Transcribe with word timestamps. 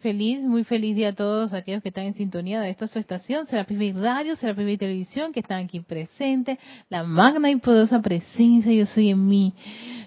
Feliz, 0.00 0.44
muy 0.44 0.62
feliz 0.62 0.94
día 0.94 1.08
a 1.08 1.12
todos 1.12 1.52
aquellos 1.52 1.82
que 1.82 1.88
están 1.88 2.04
en 2.04 2.14
sintonía 2.14 2.60
de 2.60 2.70
esta 2.70 2.86
su 2.86 3.00
estación, 3.00 3.46
Serapis 3.46 3.96
Radio, 3.96 4.36
Serapis 4.36 4.78
Televisión, 4.78 5.32
que 5.32 5.40
están 5.40 5.64
aquí 5.64 5.80
presentes, 5.80 6.56
la 6.88 7.02
magna 7.02 7.50
y 7.50 7.56
poderosa 7.56 8.00
presencia 8.00 8.72
Yo 8.72 8.86
Soy 8.86 9.10
en 9.10 9.26
mí. 9.26 9.54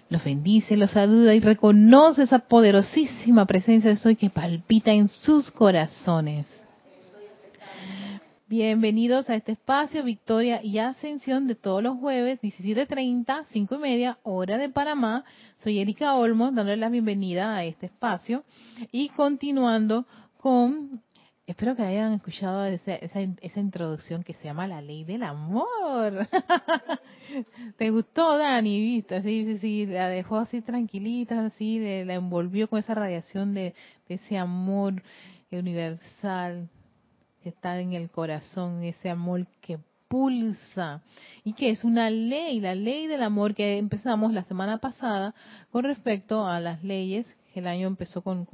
Los 0.08 0.24
bendice, 0.24 0.78
los 0.78 0.92
saluda 0.92 1.36
y 1.36 1.42
reconoce 1.42 2.24
esa 2.24 2.40
poderosísima 2.40 3.46
presencia 3.46 3.90
de 3.90 3.98
Soy 3.98 4.16
que 4.16 4.30
palpita 4.30 4.94
en 4.94 5.10
sus 5.10 5.52
corazones. 5.52 6.61
Bienvenidos 8.52 9.30
a 9.30 9.36
este 9.36 9.54
espacio, 9.54 10.04
Victoria 10.04 10.62
y 10.62 10.78
Ascensión 10.80 11.48
de 11.48 11.56
todos 11.56 11.82
los 11.82 11.98
jueves, 11.98 12.42
17.30, 12.42 13.46
5 13.48 13.76
y 13.76 13.78
media, 13.78 14.20
hora 14.24 14.58
de 14.58 14.68
Panamá. 14.68 15.24
Soy 15.60 15.80
Erika 15.80 16.16
Olmos, 16.16 16.54
dándole 16.54 16.76
la 16.76 16.90
bienvenida 16.90 17.56
a 17.56 17.64
este 17.64 17.86
espacio 17.86 18.44
y 18.92 19.08
continuando 19.08 20.06
con, 20.38 21.02
espero 21.48 21.78
que 21.78 21.84
hayan 21.84 22.12
escuchado 22.12 22.66
esa, 22.66 22.96
esa, 22.96 23.22
introducción 23.62 24.22
que 24.22 24.34
se 24.34 24.44
llama 24.44 24.68
La 24.68 24.82
Ley 24.82 25.06
del 25.06 25.24
Amor. 25.24 26.28
¿Te 27.78 27.90
gustó, 27.90 28.38
Dani? 28.38 28.82
¿Viste? 28.82 29.22
Sí, 29.22 29.46
sí, 29.46 29.58
sí, 29.60 29.86
la 29.86 30.10
dejó 30.10 30.36
así 30.36 30.60
tranquilita, 30.60 31.46
así, 31.46 31.80
la 32.04 32.16
envolvió 32.16 32.68
con 32.68 32.80
esa 32.80 32.96
radiación 32.96 33.54
de 33.54 33.76
ese 34.10 34.38
amor 34.38 35.02
universal 35.54 36.68
que 37.42 37.50
está 37.50 37.80
en 37.80 37.94
el 37.94 38.10
corazón, 38.10 38.84
ese 38.84 39.10
amor 39.10 39.48
que 39.62 39.80
pulsa 40.12 41.02
y 41.46 41.54
que 41.54 41.70
es 41.70 41.86
una 41.86 42.10
ley, 42.10 42.60
la 42.60 42.76
ley 42.76 43.08
del 43.08 43.24
amor 43.24 43.56
que 43.56 43.78
empezamos 43.78 44.34
la 44.34 44.44
semana 44.44 44.78
pasada 44.78 45.34
con 45.72 45.86
respecto 45.86 46.46
a 46.46 46.60
las 46.60 46.84
leyes. 46.84 47.34
El 47.56 47.66
año 47.68 47.88
empezó 47.88 48.22
con, 48.22 48.48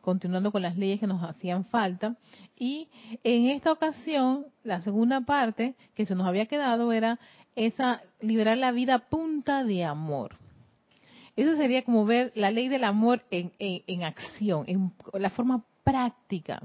continuando 0.00 0.52
con 0.52 0.62
las 0.62 0.76
leyes 0.76 1.00
que 1.00 1.06
nos 1.06 1.22
hacían 1.22 1.64
falta 1.64 2.16
y 2.58 2.88
en 3.24 3.48
esta 3.48 3.72
ocasión 3.72 4.46
la 4.64 4.80
segunda 4.82 5.22
parte 5.22 5.74
que 5.94 6.06
se 6.06 6.14
nos 6.14 6.26
había 6.26 6.46
quedado 6.46 6.92
era 6.92 7.18
esa 7.56 8.02
liberar 8.20 8.58
la 8.58 8.72
vida 8.72 8.98
punta 8.98 9.64
de 9.64 9.84
amor. 9.84 10.36
Eso 11.36 11.56
sería 11.56 11.84
como 11.84 12.04
ver 12.04 12.32
la 12.34 12.50
ley 12.50 12.68
del 12.68 12.84
amor 12.84 13.22
en, 13.30 13.52
en 13.58 14.02
acción, 14.02 14.64
en 14.66 14.92
la 15.14 15.30
forma 15.30 15.64
práctica, 15.90 16.62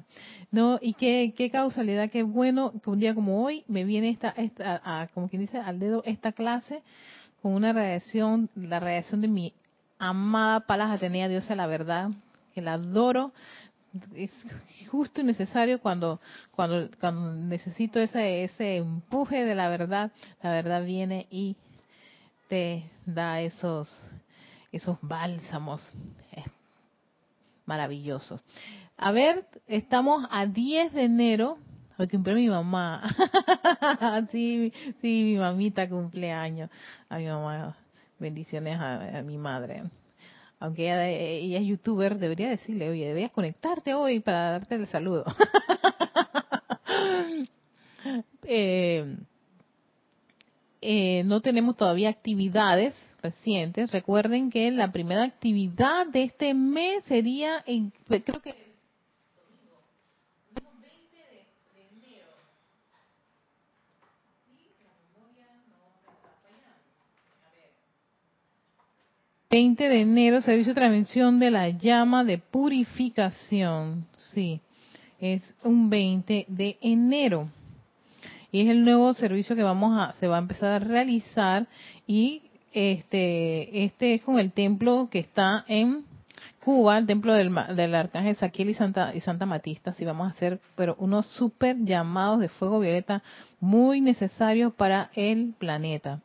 ¿no? 0.52 0.80
Y 0.82 0.96
qué, 0.96 1.34
qué 1.36 1.50
causalidad, 1.50 2.10
qué 2.10 2.24
bueno 2.24 2.74
que 2.84 2.90
un 2.90 3.00
día 3.00 3.16
como 3.16 3.44
hoy 3.44 3.64
me 3.68 3.86
viene 3.86 4.10
esta, 4.10 4.30
esta 4.30 5.08
como 5.14 5.30
quien 5.30 5.44
dice, 5.44 5.60
al 5.60 5.80
dedo 5.80 6.04
esta 6.06 6.34
clase 6.34 6.84
con 7.42 7.54
una 7.54 7.72
reacción, 7.72 8.50
la 8.56 8.82
reacción 8.82 9.22
de 9.22 9.30
mi 9.30 9.54
amada 9.98 10.62
Palas 10.62 10.92
Atenea 10.92 11.30
Diosa 11.30 11.56
la 11.56 11.68
verdad, 11.68 12.10
que 12.54 12.62
la 12.62 12.74
adoro, 12.74 13.32
es 14.16 14.32
justo 14.90 15.22
y 15.22 15.24
necesario 15.24 15.80
cuando, 15.80 16.20
cuando, 16.52 16.90
cuando 17.00 17.34
necesito 17.34 18.00
ese, 18.00 18.44
ese 18.44 18.78
empuje 18.78 19.46
de 19.46 19.56
la 19.56 19.70
verdad, 19.70 20.12
la 20.42 20.52
verdad 20.52 20.84
viene 20.84 21.28
y 21.30 21.56
te 22.50 22.90
da 23.06 23.40
esos, 23.40 23.90
esos 24.72 24.98
bálsamos 25.02 25.82
maravillosos. 27.66 28.42
A 28.98 29.12
ver, 29.12 29.46
estamos 29.68 30.26
a 30.30 30.46
10 30.46 30.94
de 30.94 31.04
enero. 31.04 31.58
Hoy 31.98 32.08
cumple 32.08 32.36
mi 32.36 32.48
mamá. 32.48 33.04
sí, 34.32 34.72
sí, 35.02 35.24
mi 35.24 35.38
mamita 35.38 35.90
cumpleaños. 35.90 36.70
A 37.10 37.18
mi 37.18 37.26
mamá. 37.26 37.76
Bendiciones 38.20 38.80
a, 38.80 39.22
mi 39.24 39.38
madre. 39.38 39.84
Aunque 40.60 40.84
ella, 40.84 41.10
ella, 41.10 41.60
es 41.60 41.66
youtuber, 41.66 42.18
debería 42.18 42.50
decirle, 42.50 42.90
oye, 42.90 43.08
deberías 43.08 43.32
conectarte 43.32 43.94
hoy 43.94 44.22
para 44.22 44.52
darte 44.52 44.76
el 44.76 44.88
saludo. 44.88 45.26
eh, 48.44 49.18
eh, 50.82 51.24
no 51.26 51.42
tenemos 51.42 51.76
todavía 51.76 52.10
actividades 52.10 52.96
recientes. 53.22 53.92
Recuerden 53.92 54.50
que 54.50 54.72
la 54.72 54.92
primera 54.92 55.24
actividad 55.24 56.08
de 56.08 56.24
este 56.24 56.54
mes 56.54 57.04
sería, 57.06 57.62
en, 57.66 57.92
creo 58.08 58.42
que 58.42 58.73
20 69.54 69.88
de 69.88 70.02
enero, 70.02 70.42
servicio 70.42 70.74
de 70.74 70.82
transmisión 70.82 71.38
de 71.38 71.52
la 71.52 71.70
llama 71.70 72.24
de 72.24 72.40
purificación. 72.40 74.08
Sí, 74.34 74.62
es 75.20 75.44
un 75.64 75.92
20 75.92 76.48
de 76.48 76.80
enero. 76.82 77.52
Y 78.52 78.62
es 78.62 78.70
el 78.70 78.84
nuevo 78.84 79.14
servicio 79.14 79.56
que 79.56 79.62
vamos 79.62 79.96
a, 79.96 80.14
se 80.14 80.28
va 80.28 80.38
a 80.38 80.40
empezar 80.40 80.72
a 80.72 80.80
realizar 80.80 81.68
y 82.08 82.42
este, 82.72 83.84
este 83.84 84.16
es 84.16 84.24
con 84.24 84.40
el 84.40 84.54
templo 84.54 85.08
que 85.12 85.20
está 85.20 85.66
en 85.68 86.04
Cuba, 86.60 86.98
el 86.98 87.06
templo 87.06 87.36
del, 87.36 87.54
del 87.76 87.94
Arcángel 87.94 88.36
Saquiel 88.36 88.72
y 88.72 88.74
Santa, 88.74 89.14
y 89.14 89.22
Santa 89.22 89.46
Matista, 89.46 89.94
sí 89.94 90.04
vamos 90.04 90.30
a 90.30 90.32
hacer, 90.32 90.62
pero 90.76 90.96
unos 90.98 91.28
super 91.28 91.78
llamados 91.78 92.40
de 92.40 92.50
fuego 92.50 92.80
violeta 92.80 93.22
muy 93.60 94.02
necesarios 94.02 94.74
para 94.74 95.12
el 95.14 95.54
planeta. 95.60 96.22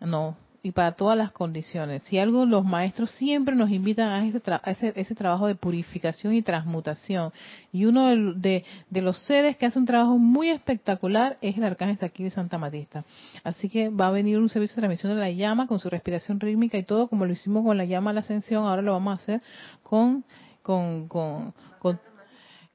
No, 0.00 0.36
y 0.62 0.72
para 0.72 0.92
todas 0.92 1.16
las 1.16 1.32
condiciones. 1.32 2.02
Si 2.04 2.18
algo 2.18 2.44
los 2.44 2.64
maestros 2.64 3.10
siempre 3.12 3.54
nos 3.54 3.70
invitan 3.70 4.08
a 4.10 4.26
ese, 4.26 4.92
ese, 4.94 5.14
trabajo 5.14 5.46
de 5.46 5.54
purificación 5.54 6.34
y 6.34 6.42
transmutación. 6.42 7.32
Y 7.72 7.86
uno 7.86 8.08
de, 8.34 8.64
los 8.90 9.18
seres 9.24 9.56
que 9.56 9.66
hace 9.66 9.78
un 9.78 9.86
trabajo 9.86 10.18
muy 10.18 10.50
espectacular 10.50 11.38
es 11.40 11.56
el 11.56 11.64
arcángel 11.64 11.98
Saquil 11.98 12.24
de 12.24 12.30
Santa 12.30 12.58
Matista. 12.58 13.04
Así 13.42 13.68
que 13.68 13.88
va 13.88 14.08
a 14.08 14.10
venir 14.10 14.38
un 14.38 14.50
servicio 14.50 14.76
de 14.76 14.82
transmisión 14.82 15.14
de 15.14 15.20
la 15.20 15.30
llama 15.30 15.66
con 15.66 15.80
su 15.80 15.88
respiración 15.88 16.38
rítmica 16.40 16.76
y 16.76 16.82
todo, 16.82 17.08
como 17.08 17.24
lo 17.24 17.32
hicimos 17.32 17.64
con 17.64 17.78
la 17.78 17.86
llama 17.86 18.10
a 18.10 18.14
la 18.14 18.20
ascensión, 18.20 18.64
ahora 18.64 18.82
lo 18.82 18.92
vamos 18.92 19.18
a 19.18 19.22
hacer 19.22 19.42
con, 19.82 20.24
con, 20.62 21.08
con, 21.08 21.54
con 21.78 21.98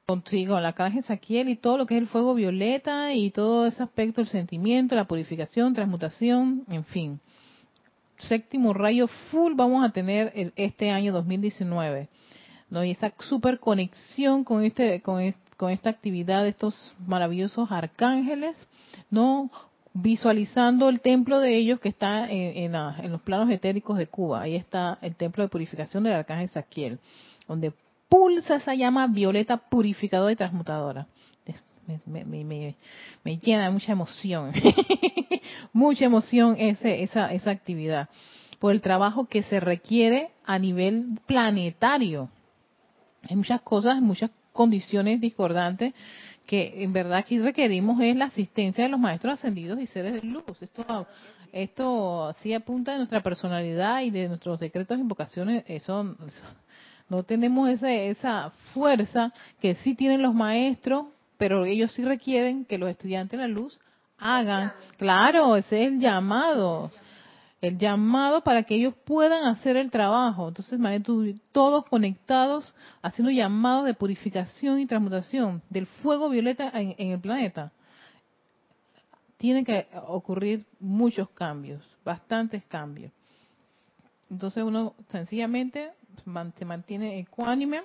contigo, 0.07 0.59
la 0.59 0.67
arcángel 0.69 1.03
Saquiel 1.03 1.49
y 1.49 1.55
todo 1.55 1.79
lo 1.79 1.87
que 1.87 1.95
es 1.95 2.01
el 2.01 2.07
fuego 2.07 2.35
violeta 2.35 3.13
y 3.13 3.31
todo 3.31 3.65
ese 3.65 3.81
aspecto 3.81 4.21
del 4.21 4.29
sentimiento, 4.29 4.95
la 4.95 5.05
purificación, 5.05 5.73
transmutación, 5.73 6.63
en 6.69 6.85
fin 6.85 7.19
séptimo 8.17 8.73
rayo 8.73 9.07
full 9.07 9.53
vamos 9.55 9.85
a 9.85 9.91
tener 9.91 10.53
este 10.55 10.89
año 10.91 11.13
2019. 11.13 12.09
¿no? 12.69 12.83
Y 12.83 12.91
esa 12.91 13.13
super 13.19 13.59
conexión 13.59 14.43
con, 14.43 14.63
este, 14.63 15.01
con, 15.01 15.33
con 15.57 15.71
esta 15.71 15.89
actividad 15.89 16.43
de 16.43 16.49
estos 16.49 16.93
maravillosos 17.05 17.71
arcángeles, 17.71 18.57
¿no? 19.09 19.51
visualizando 19.93 20.89
el 20.89 20.99
templo 20.99 21.39
de 21.39 21.55
ellos 21.55 21.79
que 21.79 21.87
está 21.87 22.29
en, 22.29 22.75
en, 22.75 23.11
los 23.11 23.21
planos 23.21 23.49
etéricos 23.49 23.97
de 23.97 24.07
Cuba. 24.07 24.41
Ahí 24.41 24.55
está 24.55 24.97
el 25.01 25.15
templo 25.15 25.43
de 25.43 25.49
purificación 25.49 26.03
del 26.03 26.13
arcángel 26.13 26.49
Saquiel, 26.49 26.99
donde 27.47 27.71
pulsa 28.09 28.57
esa 28.57 28.75
llama 28.75 29.07
violeta 29.07 29.57
purificadora 29.57 30.33
y 30.33 30.35
transmutadora 30.35 31.07
me, 31.87 32.25
me, 32.25 32.75
me, 33.23 33.37
llena 33.37 33.65
de 33.65 33.71
mucha 33.71 33.91
emoción, 33.91 34.51
mucha 35.73 36.05
emoción 36.05 36.55
ese, 36.57 37.03
esa, 37.03 37.31
esa 37.31 37.51
actividad, 37.51 38.09
por 38.59 38.71
el 38.71 38.81
trabajo 38.81 39.25
que 39.25 39.43
se 39.43 39.59
requiere 39.59 40.29
a 40.45 40.57
nivel 40.59 41.19
planetario. 41.25 42.29
Hay 43.29 43.35
muchas 43.35 43.61
cosas, 43.61 44.01
muchas 44.01 44.31
condiciones 44.51 45.19
discordantes 45.19 45.93
que 46.45 46.83
en 46.83 46.93
verdad 46.93 47.17
aquí 47.17 47.39
requerimos 47.39 47.99
es 48.01 48.15
la 48.15 48.25
asistencia 48.25 48.83
de 48.83 48.89
los 48.89 48.99
maestros 48.99 49.33
ascendidos 49.33 49.79
y 49.79 49.87
seres 49.87 50.13
de 50.13 50.21
luz. 50.21 50.43
Esto, 50.61 51.07
esto 51.51 52.35
sí 52.39 52.53
apunta 52.53 52.91
de 52.91 52.97
nuestra 52.97 53.21
personalidad 53.21 54.01
y 54.01 54.11
de 54.11 54.27
nuestros 54.27 54.59
decretos 54.59 54.97
e 54.97 55.01
invocaciones. 55.01 55.63
Eso, 55.67 56.15
no 57.09 57.23
tenemos 57.23 57.69
esa, 57.69 57.91
esa 57.91 58.51
fuerza 58.73 59.33
que 59.59 59.75
sí 59.75 59.95
tienen 59.95 60.21
los 60.21 60.35
maestros 60.35 61.07
pero 61.37 61.65
ellos 61.65 61.91
sí 61.93 62.03
requieren 62.03 62.65
que 62.65 62.77
los 62.77 62.89
estudiantes 62.89 63.39
de 63.39 63.47
la 63.47 63.53
luz 63.53 63.79
hagan, 64.17 64.73
claro, 64.97 65.55
ese 65.55 65.83
es 65.83 65.87
el 65.87 65.99
llamado, 65.99 66.91
el 67.61 67.77
llamado 67.77 68.41
para 68.41 68.63
que 68.63 68.75
ellos 68.75 68.93
puedan 69.05 69.45
hacer 69.45 69.75
el 69.77 69.91
trabajo. 69.91 70.47
Entonces, 70.47 70.79
todos 71.51 71.85
conectados, 71.85 72.73
haciendo 73.01 73.31
llamados 73.31 73.85
de 73.85 73.93
purificación 73.93 74.79
y 74.79 74.85
transmutación 74.85 75.61
del 75.69 75.87
fuego 75.87 76.29
violeta 76.29 76.71
en, 76.73 76.95
el 76.97 77.19
planeta. 77.19 77.71
Tienen 79.37 79.65
que 79.65 79.87
ocurrir 80.07 80.65
muchos 80.79 81.29
cambios, 81.31 81.83
bastantes 82.03 82.63
cambios. 82.65 83.11
Entonces 84.29 84.63
uno 84.63 84.95
sencillamente 85.09 85.91
se 86.57 86.65
mantiene 86.65 87.19
ecuánime, 87.19 87.83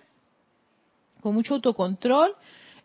con 1.21 1.35
mucho 1.35 1.55
autocontrol 1.55 2.35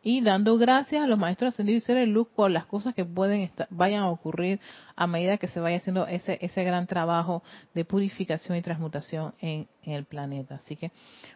y 0.07 0.21
dando 0.21 0.59
gracias 0.59 1.03
a 1.03 1.07
los 1.07 1.17
maestros 1.17 1.55
ascendidos 1.55 1.81
y 1.81 1.85
seres 1.87 2.05
de 2.05 2.13
luz 2.13 2.27
por 2.35 2.51
las 2.51 2.67
cosas 2.67 2.93
que 2.93 3.03
pueden 3.03 3.49
vayan 3.71 4.03
a 4.03 4.09
ocurrir 4.11 4.59
a 4.95 5.07
medida 5.07 5.37
que 5.37 5.47
se 5.47 5.59
vaya 5.59 5.77
haciendo 5.77 6.05
ese, 6.05 6.37
ese 6.41 6.63
gran 6.63 6.85
trabajo 6.85 7.41
de 7.73 7.85
purificación 7.85 8.55
y 8.55 8.61
transmutación 8.61 9.33
en, 9.41 9.67
el 9.81 10.05
planeta. 10.05 10.55
Así 10.55 10.75
que 10.75 10.91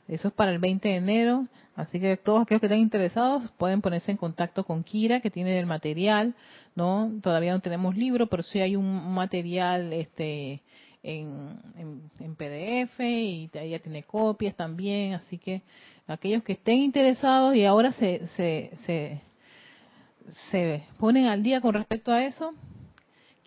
eso 0.08 0.28
es 0.28 0.34
para 0.36 0.52
el 0.52 0.60
20 0.60 0.88
de 0.88 0.96
enero. 0.96 1.48
Así 1.76 2.00
que 2.00 2.16
todos 2.16 2.44
aquellos 2.44 2.62
que 2.62 2.68
estén 2.68 2.80
interesados 2.80 3.50
pueden 3.58 3.82
ponerse 3.82 4.12
en 4.12 4.18
contacto 4.18 4.64
con 4.64 4.84
Kira, 4.84 5.20
que 5.20 5.32
tiene 5.32 5.58
el 5.58 5.66
material. 5.66 6.36
no 6.76 7.12
Todavía 7.24 7.54
no 7.54 7.62
tenemos 7.62 7.98
libro, 7.98 8.28
pero 8.28 8.44
sí 8.44 8.60
hay 8.60 8.76
un 8.76 9.16
material 9.16 9.94
este 9.94 10.62
en, 11.04 11.60
en, 12.20 12.36
PDF 12.36 13.00
y 13.00 13.50
ella 13.54 13.80
tiene 13.80 14.04
copias 14.04 14.56
también. 14.56 15.14
Así 15.14 15.38
que 15.38 15.62
aquellos 16.08 16.44
que 16.44 16.54
estén 16.54 16.80
interesados 16.80 17.56
y 17.56 17.66
ahora 17.66 17.92
se, 17.94 18.28
se, 18.36 18.72
se, 18.86 19.22
se 20.52 20.84
ponen 20.98 21.26
al 21.26 21.44
día 21.44 21.62
con 21.62 21.74
respecto 21.74 22.12
a 22.12 22.26
eso, 22.26 22.54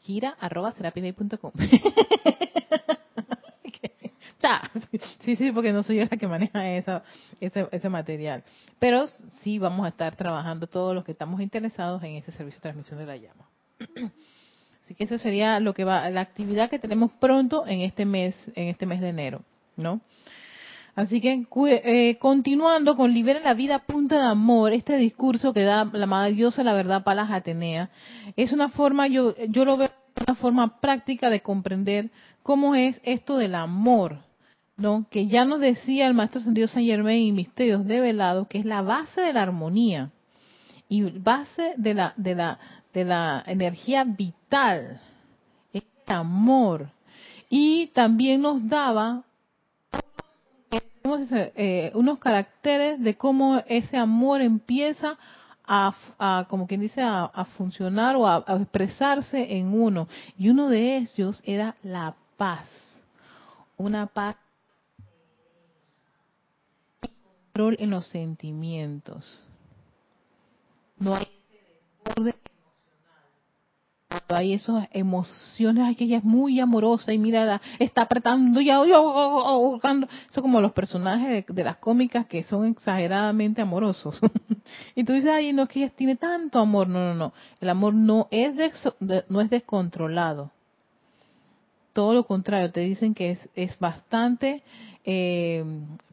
kira.com. 0.02 1.52
sí, 5.20 5.36
sí, 5.36 5.52
porque 5.52 5.72
no 5.72 5.82
soy 5.82 5.98
yo 5.98 6.04
la 6.10 6.16
que 6.16 6.26
maneja 6.26 6.70
esa, 6.70 7.02
ese, 7.40 7.68
ese 7.70 7.88
material. 7.88 8.44
Pero 8.78 9.06
sí 9.42 9.58
vamos 9.58 9.86
a 9.86 9.90
estar 9.90 10.16
trabajando 10.16 10.66
todos 10.66 10.94
los 10.94 11.04
que 11.04 11.12
estamos 11.12 11.40
interesados 11.40 12.02
en 12.02 12.16
ese 12.16 12.32
servicio 12.32 12.58
de 12.58 12.62
transmisión 12.62 12.98
de 12.98 13.06
la 13.06 13.16
llama. 13.16 13.48
Así 14.84 14.94
que 14.94 15.04
eso 15.04 15.18
sería 15.18 15.60
lo 15.60 15.74
que 15.74 15.84
va, 15.84 16.08
la 16.10 16.20
actividad 16.20 16.68
que 16.68 16.78
tenemos 16.78 17.12
pronto 17.12 17.66
en 17.66 17.80
este 17.80 18.04
mes, 18.04 18.34
en 18.54 18.68
este 18.68 18.86
mes 18.86 19.00
de 19.00 19.10
enero, 19.10 19.42
¿no? 19.76 20.00
Así 20.94 21.22
que 21.22 21.46
eh, 21.68 22.18
continuando 22.18 22.96
con 22.96 23.14
Libera 23.14 23.40
la 23.40 23.54
vida 23.54 23.78
punta 23.78 24.16
de 24.16 24.26
amor, 24.26 24.72
este 24.72 24.96
discurso 24.98 25.54
que 25.54 25.62
da 25.62 25.86
la 25.86 26.06
Madre 26.06 26.34
Diosa 26.34 26.62
la 26.62 26.74
verdad 26.74 27.02
Palas 27.02 27.30
Atenea, 27.30 27.88
es 28.36 28.52
una 28.52 28.68
forma, 28.68 29.06
yo, 29.06 29.34
yo 29.48 29.64
lo 29.64 29.78
veo 29.78 29.90
una 30.26 30.34
forma 30.34 30.80
práctica 30.80 31.30
de 31.30 31.40
comprender 31.40 32.10
cómo 32.42 32.74
es 32.74 33.00
esto 33.04 33.38
del 33.38 33.54
amor, 33.54 34.18
¿no? 34.76 35.06
Que 35.10 35.28
ya 35.28 35.46
nos 35.46 35.60
decía 35.60 36.06
el 36.06 36.14
Maestro 36.14 36.42
Sendido 36.42 36.68
San 36.68 36.84
Germain 36.84 37.22
y 37.22 37.32
Misterios 37.32 37.86
de 37.86 38.00
Velado, 38.00 38.46
que 38.48 38.58
es 38.58 38.66
la 38.66 38.82
base 38.82 39.22
de 39.22 39.32
la 39.32 39.42
armonía 39.42 40.10
y 40.88 41.02
base 41.02 41.72
de 41.78 41.94
la, 41.94 42.12
de 42.18 42.34
la, 42.34 42.58
de 42.92 43.04
la 43.04 43.42
energía 43.46 44.04
vital, 44.04 45.00
el 45.72 45.84
amor. 46.06 46.90
Y 47.48 47.88
también 47.88 48.42
nos 48.42 48.66
daba 48.68 49.24
eh, 51.54 51.90
unos 51.94 52.18
caracteres 52.18 53.00
de 53.00 53.16
cómo 53.16 53.62
ese 53.66 53.96
amor 53.96 54.40
empieza 54.40 55.18
a, 55.66 56.46
como 56.48 56.66
quien 56.66 56.80
dice, 56.80 57.02
a, 57.02 57.44
funcionar 57.56 58.16
o 58.16 58.26
a, 58.26 58.44
expresarse 58.60 59.56
en 59.56 59.74
uno. 59.74 60.08
Y 60.36 60.48
uno 60.48 60.68
de 60.68 60.98
ellos 60.98 61.40
era 61.44 61.76
la 61.82 62.14
paz. 62.36 62.68
Una 63.76 64.06
paz 64.06 64.36
control 67.00 67.76
en 67.80 67.90
los 67.90 68.06
sentimientos. 68.06 69.46
No 70.98 71.14
hay 71.16 71.28
ese 72.16 72.34
hay 74.28 74.54
esas 74.54 74.88
emociones, 74.92 75.84
ay, 75.86 75.94
que 75.94 76.04
ella 76.04 76.18
es 76.18 76.24
muy 76.24 76.60
amorosa 76.60 77.12
y 77.12 77.18
mira, 77.18 77.60
está 77.78 78.02
apretando 78.02 78.60
y 78.60 78.70
ahogando. 78.70 80.08
Eso 80.30 80.42
como 80.42 80.60
los 80.60 80.72
personajes 80.72 81.44
de, 81.46 81.64
las 81.64 81.76
cómicas 81.76 82.26
que 82.26 82.42
son 82.42 82.66
exageradamente 82.66 83.62
amorosos. 83.62 84.20
y 84.94 85.04
tú 85.04 85.12
dices, 85.12 85.30
ay, 85.30 85.52
no, 85.52 85.64
es 85.64 85.68
que 85.68 85.84
ella 85.84 85.92
tiene 85.94 86.16
tanto 86.16 86.58
amor. 86.58 86.88
No, 86.88 87.00
no, 87.00 87.14
no. 87.14 87.32
El 87.60 87.68
amor 87.68 87.94
no 87.94 88.28
es, 88.30 88.54
no 89.28 89.40
es 89.40 89.50
descontrolado. 89.50 90.50
Todo 91.92 92.14
lo 92.14 92.24
contrario, 92.24 92.70
te 92.70 92.80
dicen 92.80 93.14
que 93.14 93.32
es, 93.32 93.48
es 93.54 93.78
bastante 93.78 94.62
eh, 95.04 95.62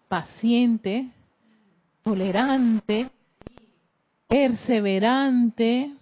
paciente, 0.09 1.09
tolerante, 2.03 3.09
perseverante, 4.27 5.93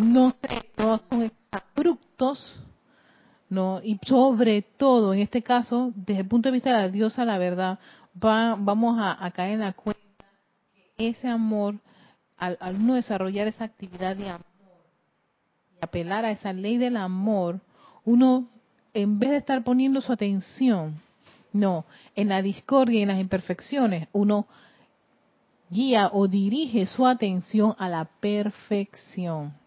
no, 0.00 0.34
no 0.76 1.00
son 1.08 1.32
abruptos, 1.50 2.62
no, 3.48 3.80
y 3.82 3.98
sobre 4.06 4.62
todo, 4.62 5.12
en 5.12 5.20
este 5.20 5.42
caso, 5.42 5.92
desde 5.94 6.20
el 6.20 6.28
punto 6.28 6.48
de 6.48 6.52
vista 6.52 6.70
de 6.70 6.76
la 6.76 6.88
diosa, 6.88 7.24
la 7.24 7.38
verdad, 7.38 7.78
va, 8.22 8.56
vamos 8.58 8.98
a, 9.00 9.30
caer 9.32 9.54
en 9.54 9.60
la 9.60 9.72
cuenta 9.72 10.24
que 10.96 11.08
ese 11.08 11.28
amor, 11.28 11.76
al, 12.36 12.56
al 12.60 12.84
no 12.84 12.94
desarrollar 12.94 13.48
esa 13.48 13.64
actividad 13.64 14.16
de 14.16 14.28
amor 14.28 14.46
y 15.74 15.84
apelar 15.84 16.24
a 16.24 16.30
esa 16.30 16.52
ley 16.52 16.78
del 16.78 16.96
amor, 16.96 17.60
uno, 18.04 18.48
en 18.94 19.18
vez 19.18 19.30
de 19.30 19.36
estar 19.38 19.62
poniendo 19.64 20.00
su 20.00 20.12
atención, 20.12 21.00
no, 21.52 21.84
en 22.14 22.28
la 22.28 22.42
discordia 22.42 23.00
y 23.00 23.02
en 23.02 23.08
las 23.08 23.20
imperfecciones, 23.20 24.08
uno 24.12 24.46
guía 25.70 26.10
o 26.12 26.28
dirige 26.28 26.86
su 26.86 27.06
atención 27.06 27.74
a 27.78 27.88
la 27.88 28.04
perfección. 28.04 29.59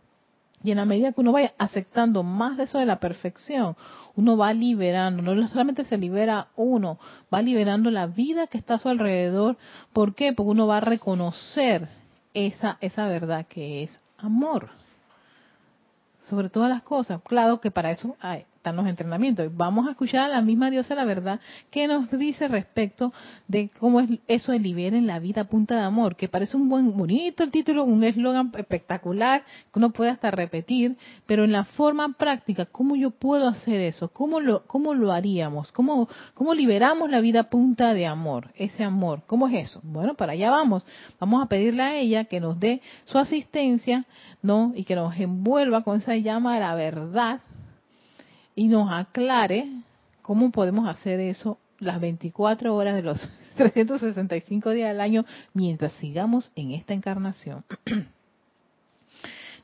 Y 0.63 0.71
en 0.71 0.77
la 0.77 0.85
medida 0.85 1.11
que 1.11 1.19
uno 1.19 1.33
vaya 1.33 1.53
aceptando 1.57 2.23
más 2.23 2.55
de 2.55 2.63
eso 2.63 2.79
de 2.79 2.85
la 2.85 2.99
perfección, 2.99 3.75
uno 4.15 4.37
va 4.37 4.53
liberando, 4.53 5.21
no 5.21 5.47
solamente 5.49 5.83
se 5.83 5.97
libera 5.97 6.47
uno, 6.55 6.99
va 7.33 7.41
liberando 7.41 7.91
la 7.91 8.07
vida 8.07 8.47
que 8.47 8.57
está 8.57 8.75
a 8.75 8.79
su 8.79 8.87
alrededor. 8.87 9.57
¿Por 9.91 10.15
qué? 10.15 10.31
Porque 10.31 10.51
uno 10.51 10.65
va 10.65 10.77
a 10.77 10.81
reconocer 10.81 11.89
esa, 12.33 12.77
esa 12.79 13.07
verdad 13.07 13.45
que 13.45 13.83
es 13.83 13.99
amor. 14.17 14.69
Sobre 16.29 16.49
todas 16.49 16.69
las 16.69 16.83
cosas. 16.83 17.21
Claro 17.23 17.59
que 17.59 17.69
para 17.69 17.91
eso 17.91 18.15
hay, 18.21 18.45
están 18.63 18.77
los. 18.77 19.51
Vamos 19.53 19.87
a 19.87 19.91
escuchar 19.91 20.23
a 20.23 20.27
la 20.29 20.41
misma 20.41 20.71
diosa 20.71 20.95
la 20.95 21.03
verdad 21.03 21.41
que 21.69 21.85
nos 21.85 22.09
dice 22.09 22.47
respecto 22.47 23.11
de 23.49 23.69
cómo 23.77 23.99
es 23.99 24.09
eso 24.29 24.53
de 24.53 24.59
liberen 24.59 25.05
la 25.05 25.19
vida 25.19 25.41
a 25.41 25.43
punta 25.49 25.75
de 25.75 25.81
amor, 25.81 26.15
que 26.15 26.29
parece 26.29 26.55
un 26.55 26.69
buen 26.69 26.95
bonito 26.95 27.43
el 27.43 27.51
título, 27.51 27.83
un 27.83 28.05
eslogan 28.05 28.53
espectacular 28.57 29.43
que 29.43 29.79
uno 29.79 29.89
puede 29.89 30.11
hasta 30.11 30.31
repetir, 30.31 30.95
pero 31.25 31.43
en 31.43 31.51
la 31.51 31.65
forma 31.65 32.13
práctica, 32.13 32.65
¿cómo 32.65 32.95
yo 32.95 33.11
puedo 33.11 33.49
hacer 33.49 33.81
eso? 33.81 34.07
¿Cómo 34.07 34.39
lo, 34.39 34.65
cómo 34.65 34.93
lo 34.93 35.11
haríamos? 35.11 35.73
¿Cómo, 35.73 36.07
¿Cómo 36.33 36.53
liberamos 36.53 37.09
la 37.09 37.19
vida 37.19 37.41
a 37.41 37.49
punta 37.49 37.93
de 37.93 38.05
amor? 38.05 38.51
Ese 38.55 38.85
amor, 38.85 39.23
¿cómo 39.27 39.49
es 39.49 39.71
eso? 39.71 39.81
Bueno, 39.83 40.13
para 40.13 40.31
allá 40.33 40.49
vamos. 40.49 40.85
Vamos 41.19 41.43
a 41.43 41.47
pedirle 41.47 41.83
a 41.83 41.97
ella 41.97 42.23
que 42.23 42.39
nos 42.39 42.57
dé 42.57 42.81
su 43.03 43.17
asistencia, 43.17 44.05
¿no? 44.41 44.71
Y 44.73 44.85
que 44.85 44.95
nos 44.95 45.19
envuelva 45.19 45.83
con 45.83 45.97
esa 45.97 46.15
llama 46.15 46.53
de 46.53 46.61
la 46.61 46.75
verdad 46.75 47.41
y 48.55 48.67
nos 48.67 48.91
aclare 48.91 49.67
cómo 50.21 50.51
podemos 50.51 50.87
hacer 50.87 51.19
eso 51.19 51.57
las 51.79 51.99
24 51.99 52.75
horas 52.75 52.95
de 52.95 53.01
los 53.03 53.29
365 53.57 54.71
días 54.71 54.89
del 54.89 55.01
año 55.01 55.25
mientras 55.53 55.93
sigamos 55.93 56.51
en 56.55 56.71
esta 56.71 56.93
encarnación. 56.93 57.63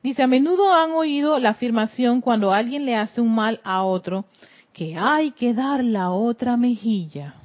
Dice, 0.04 0.24
a 0.24 0.28
menudo 0.28 0.74
han 0.74 0.92
oído 0.92 1.40
la 1.40 1.50
afirmación 1.50 2.22
cuando 2.22 2.54
alguien 2.54 2.86
le 2.86 2.96
hace 2.96 3.20
un 3.20 3.36
mal 3.36 3.60
a 3.66 3.84
otro, 3.84 4.26
que 4.72 4.96
hay 4.98 5.32
que 5.32 5.54
dar 5.54 5.84
la 5.84 6.12
otra 6.12 6.56
mejilla. 6.56 7.36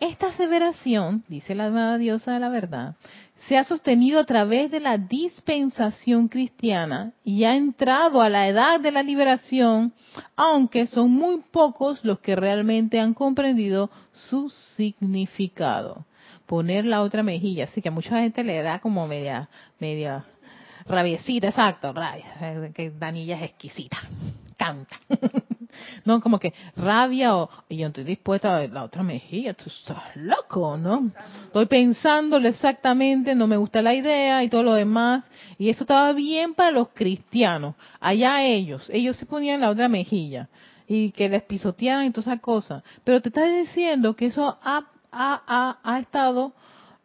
Esta 0.00 0.28
aseveración, 0.28 1.24
dice 1.28 1.54
la 1.54 1.66
amada 1.66 1.98
diosa 1.98 2.32
de 2.32 2.40
la 2.40 2.48
verdad, 2.48 2.94
se 3.48 3.58
ha 3.58 3.64
sostenido 3.64 4.18
a 4.18 4.24
través 4.24 4.70
de 4.70 4.80
la 4.80 4.96
dispensación 4.96 6.28
cristiana 6.28 7.12
y 7.24 7.44
ha 7.44 7.54
entrado 7.54 8.22
a 8.22 8.28
la 8.28 8.48
edad 8.48 8.80
de 8.80 8.90
la 8.90 9.02
liberación, 9.02 9.92
aunque 10.34 10.86
son 10.86 11.10
muy 11.10 11.42
pocos 11.50 12.04
los 12.04 12.20
que 12.20 12.36
realmente 12.36 13.00
han 13.00 13.14
comprendido 13.14 13.90
su 14.12 14.50
significado. 14.76 16.06
Poner 16.46 16.84
la 16.84 17.02
otra 17.02 17.22
mejilla, 17.22 17.64
así 17.64 17.82
que 17.82 17.88
a 17.88 17.92
mucha 17.92 18.20
gente 18.20 18.44
le 18.44 18.62
da 18.62 18.78
como 18.78 19.06
media, 19.06 19.48
media 19.78 20.24
rabiecita, 20.86 21.48
exacto, 21.48 21.92
rabia, 21.92 22.70
que 22.74 22.90
Danilla 22.90 23.36
es 23.36 23.50
exquisita, 23.50 23.98
canta. 24.56 24.96
no 26.04 26.20
como 26.20 26.38
que 26.38 26.52
rabia 26.76 27.36
o 27.36 27.48
yo 27.68 27.86
estoy 27.86 28.04
dispuesta 28.04 28.56
a 28.56 28.66
la 28.68 28.84
otra 28.84 29.02
mejilla, 29.02 29.54
tú 29.54 29.64
estás 29.66 30.16
loco, 30.16 30.76
¿no? 30.76 31.10
Estoy 31.46 31.66
pensándolo 31.66 32.48
exactamente, 32.48 33.34
no 33.34 33.46
me 33.46 33.56
gusta 33.56 33.82
la 33.82 33.94
idea 33.94 34.42
y 34.42 34.48
todo 34.48 34.62
lo 34.62 34.74
demás. 34.74 35.24
Y 35.58 35.68
eso 35.70 35.84
estaba 35.84 36.12
bien 36.12 36.54
para 36.54 36.70
los 36.70 36.88
cristianos, 36.94 37.74
allá 38.00 38.42
ellos, 38.42 38.88
ellos 38.92 39.16
se 39.16 39.26
ponían 39.26 39.60
la 39.60 39.70
otra 39.70 39.88
mejilla 39.88 40.48
y 40.86 41.10
que 41.12 41.28
les 41.28 41.42
pisoteaban 41.42 42.06
y 42.06 42.10
todas 42.10 42.26
esas 42.26 42.40
cosas. 42.40 42.82
Pero 43.04 43.20
te 43.20 43.28
está 43.28 43.46
diciendo 43.46 44.14
que 44.14 44.26
eso 44.26 44.58
ha, 44.62 44.84
ha, 45.10 45.42
ha, 45.46 45.78
ha 45.82 45.98
estado, 46.00 46.52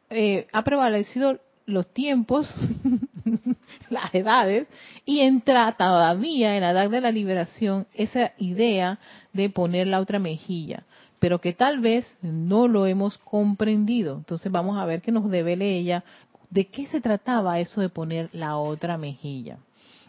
eh, 0.10 0.48
ha 0.52 0.64
prevalecido 0.64 1.40
los 1.66 1.88
tiempos, 1.94 2.54
las 3.90 4.14
edades, 4.14 4.68
y 5.06 5.20
entra 5.22 5.72
todavía 5.74 6.56
en 6.56 6.62
la 6.62 6.72
edad 6.72 6.90
de 6.90 7.02
la 7.02 7.12
liberación 7.12 7.88
esa 7.94 8.34
idea 8.38 9.00
de 9.34 9.50
poner 9.50 9.88
la 9.88 10.00
otra 10.00 10.20
mejilla. 10.20 10.84
pero 11.20 11.42
que 11.42 11.52
tal 11.52 11.82
vez 11.82 12.18
no 12.22 12.70
lo 12.70 12.86
hemos 12.86 13.18
comprendido. 13.18 14.16
Entonces 14.16 14.50
vamos 14.50 14.78
a 14.78 14.86
ver 14.86 15.02
que 15.02 15.12
nos 15.12 15.30
devele 15.30 15.78
ella 15.78 16.06
de 16.50 16.68
qué 16.68 16.88
se 16.88 17.02
trataba 17.02 17.60
eso 17.60 17.82
de 17.82 17.90
poner 17.90 18.30
la 18.32 18.56
otra 18.56 18.98
mejilla. 18.98 19.58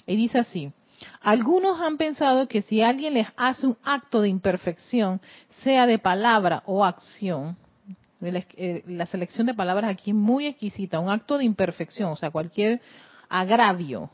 Y 0.07 0.15
dice 0.15 0.39
así, 0.39 0.73
algunos 1.21 1.81
han 1.81 1.97
pensado 1.97 2.49
que 2.49 2.63
si 2.63 2.83
alguien 2.83 3.15
les 3.15 3.27
hace 3.37 3.67
un 3.67 3.77
acto 3.83 4.21
de 4.21 4.29
imperfección, 4.29 5.21
sea 5.49 5.87
de 5.87 5.99
palabra 5.99 6.63
o 6.67 6.85
acción, 6.85 7.57
eh, 8.23 8.83
la 8.87 9.07
selección 9.07 9.47
de 9.47 9.55
palabras 9.55 9.91
aquí 9.91 10.11
es 10.11 10.17
muy 10.17 10.47
exquisita, 10.47 11.01
un 11.01 11.11
acto 11.11 11.39
de 11.39 11.45
imperfección, 11.45 12.11
o 12.11 12.17
sea, 12.17 12.31
cualquier 12.31 12.81
agravio, 13.29 14.11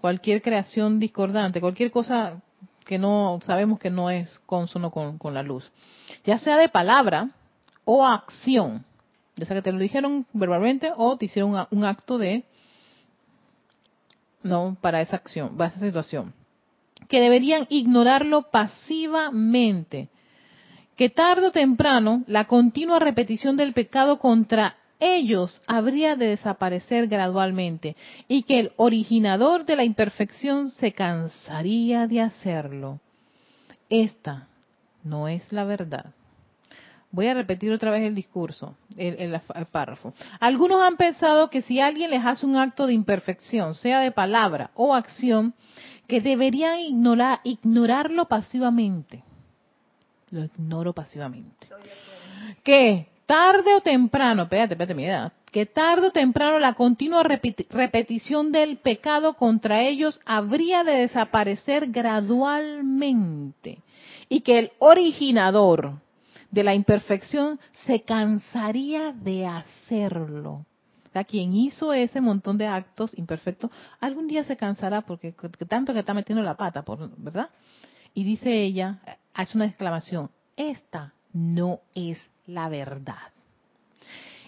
cualquier 0.00 0.42
creación 0.42 1.00
discordante, 1.00 1.60
cualquier 1.60 1.90
cosa 1.90 2.40
que 2.84 2.98
no 2.98 3.38
sabemos 3.44 3.78
que 3.78 3.90
no 3.90 4.10
es 4.10 4.38
consono 4.46 4.90
con, 4.90 5.34
la 5.34 5.42
luz, 5.42 5.70
ya 6.24 6.38
sea 6.38 6.56
de 6.56 6.68
palabra 6.68 7.30
o 7.84 8.06
acción, 8.06 8.84
ya 9.36 9.46
sea 9.46 9.56
que 9.56 9.62
te 9.62 9.72
lo 9.72 9.78
dijeron 9.78 10.26
verbalmente 10.32 10.92
o 10.96 11.16
te 11.16 11.26
hicieron 11.26 11.66
un 11.70 11.84
acto 11.84 12.18
de 12.18 12.44
no 14.42 14.76
para 14.80 15.00
esa 15.00 15.16
acción, 15.16 15.56
para 15.56 15.70
esa 15.70 15.80
situación, 15.80 16.32
que 17.08 17.20
deberían 17.20 17.66
ignorarlo 17.68 18.50
pasivamente, 18.50 20.08
que 20.98 21.08
tarde 21.08 21.46
o 21.46 21.52
temprano 21.52 22.24
la 22.26 22.46
continua 22.46 22.98
repetición 22.98 23.56
del 23.56 23.72
pecado 23.72 24.18
contra 24.18 24.74
ellos 24.98 25.62
habría 25.68 26.16
de 26.16 26.26
desaparecer 26.26 27.06
gradualmente 27.06 27.94
y 28.26 28.42
que 28.42 28.58
el 28.58 28.72
originador 28.76 29.64
de 29.64 29.76
la 29.76 29.84
imperfección 29.84 30.70
se 30.70 30.90
cansaría 30.90 32.08
de 32.08 32.20
hacerlo. 32.20 32.98
Esta 33.88 34.48
no 35.04 35.28
es 35.28 35.52
la 35.52 35.62
verdad. 35.62 36.06
Voy 37.12 37.28
a 37.28 37.34
repetir 37.34 37.70
otra 37.70 37.92
vez 37.92 38.02
el 38.02 38.16
discurso, 38.16 38.74
el, 38.96 39.40
párrafo. 39.70 40.12
Algunos 40.40 40.82
han 40.82 40.96
pensado 40.96 41.48
que 41.48 41.62
si 41.62 41.78
alguien 41.78 42.10
les 42.10 42.24
hace 42.26 42.44
un 42.44 42.56
acto 42.56 42.88
de 42.88 42.94
imperfección, 42.94 43.76
sea 43.76 44.00
de 44.00 44.10
palabra 44.10 44.72
o 44.74 44.96
acción, 44.96 45.54
que 46.08 46.20
deberían 46.20 46.80
ignorar, 46.80 47.38
ignorarlo 47.44 48.24
pasivamente. 48.24 49.22
Lo 50.30 50.44
ignoro 50.44 50.92
pasivamente. 50.92 51.68
Que 52.62 53.08
tarde 53.26 53.74
o 53.74 53.80
temprano, 53.80 54.42
espérate, 54.44 54.74
espérate, 54.74 54.94
mira, 54.94 55.32
que 55.50 55.66
tarde 55.66 56.08
o 56.08 56.10
temprano 56.10 56.58
la 56.58 56.74
continua 56.74 57.22
repetición 57.22 58.52
del 58.52 58.78
pecado 58.78 59.34
contra 59.34 59.82
ellos 59.82 60.20
habría 60.24 60.84
de 60.84 60.92
desaparecer 60.92 61.90
gradualmente 61.90 63.78
y 64.28 64.40
que 64.42 64.58
el 64.58 64.72
originador, 64.78 66.00
de 66.50 66.64
la 66.64 66.74
imperfección 66.74 67.60
se 67.84 68.02
cansaría 68.02 69.12
de 69.12 69.46
hacerlo. 69.46 70.64
O 71.08 71.12
sea, 71.12 71.24
quien 71.24 71.54
hizo 71.54 71.92
ese 71.92 72.20
montón 72.20 72.58
de 72.58 72.66
actos 72.66 73.16
imperfectos, 73.16 73.70
algún 74.00 74.28
día 74.28 74.44
se 74.44 74.56
cansará 74.56 75.02
porque 75.02 75.34
tanto 75.68 75.92
que 75.92 76.00
está 76.00 76.14
metiendo 76.14 76.42
la 76.42 76.56
pata, 76.56 76.84
¿verdad? 77.16 77.50
Y 78.14 78.24
dice 78.24 78.62
ella, 78.62 79.00
hace 79.38 79.56
una 79.56 79.66
exclamación, 79.66 80.30
esta 80.56 81.12
no 81.32 81.78
es 81.94 82.18
la 82.46 82.68
verdad. 82.68 83.30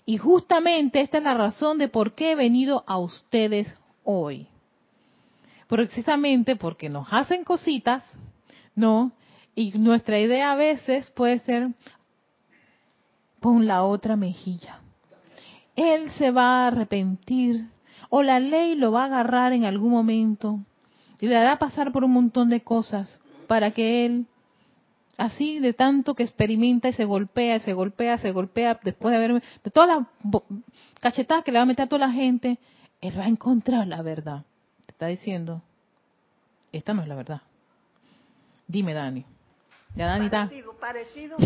Y 0.05 0.19
justamente 0.19 1.01
esta 1.01 1.19
es 1.19 1.25
la 1.25 1.35
razón 1.35 1.79
de 1.79 1.87
por 1.87 2.17
qué 2.17 2.33
he 2.33 2.35
venido 2.35 2.83
a 2.89 2.99
ustedes 2.99 3.73
hoy. 4.03 4.49
Precisamente 5.69 6.57
porque 6.57 6.89
nos 6.89 7.07
hacen 7.13 7.45
cositas, 7.45 8.03
¿no? 8.75 9.13
Y 9.55 9.71
nuestra 9.79 10.19
idea 10.19 10.51
a 10.51 10.57
veces 10.57 11.09
puede 11.13 11.39
ser, 11.39 11.69
pon 13.39 13.69
la 13.69 13.85
otra 13.85 14.17
mejilla. 14.17 14.81
Él 15.77 16.11
se 16.19 16.33
va 16.33 16.65
a 16.65 16.67
arrepentir 16.67 17.69
o 18.09 18.25
la 18.25 18.41
ley 18.41 18.75
lo 18.75 18.91
va 18.91 19.03
a 19.03 19.07
agarrar 19.07 19.53
en 19.53 19.67
algún 19.67 19.93
momento 19.93 20.59
y 21.21 21.29
le 21.29 21.37
hará 21.37 21.61
pasar 21.61 21.93
por 21.93 22.03
un 22.03 22.11
montón 22.11 22.51
de 22.51 22.63
cosas 22.63 23.21
para 23.47 23.71
que 23.71 24.05
él, 24.05 24.27
así 25.21 25.59
de 25.61 25.75
tanto 25.75 26.15
que 26.15 26.23
experimenta 26.23 26.89
y 26.89 26.93
se 26.95 27.05
golpea, 27.05 27.61
se 27.61 27.75
golpea, 27.75 28.19
se 28.19 28.33
golpea, 28.33 28.81
después 28.83 29.13
de 29.13 29.17
haber, 29.19 29.43
de 29.63 29.71
todas 29.71 29.89
las 29.89 30.07
cachetadas 31.01 31.45
que 31.45 31.53
le 31.53 31.59
va 31.59 31.63
a 31.63 31.67
meter 31.67 31.85
a 31.85 31.89
toda 31.89 32.07
la 32.07 32.13
gente, 32.13 32.59
él 33.01 33.19
va 33.19 33.25
a 33.25 33.29
encontrar 33.29 33.87
la 33.87 34.01
verdad. 34.03 34.45
Te 34.87 34.93
está 34.93 35.07
diciendo, 35.07 35.63
esta 36.73 36.95
no 36.95 37.03
es 37.03 37.09
la 37.09 37.15
verdad. 37.15 37.43
Dime, 38.67 38.95
Dani. 38.95 39.27
Ya, 39.95 40.07
Danita. 40.07 40.47
Parecido, 40.47 40.73
parecido 40.75 41.37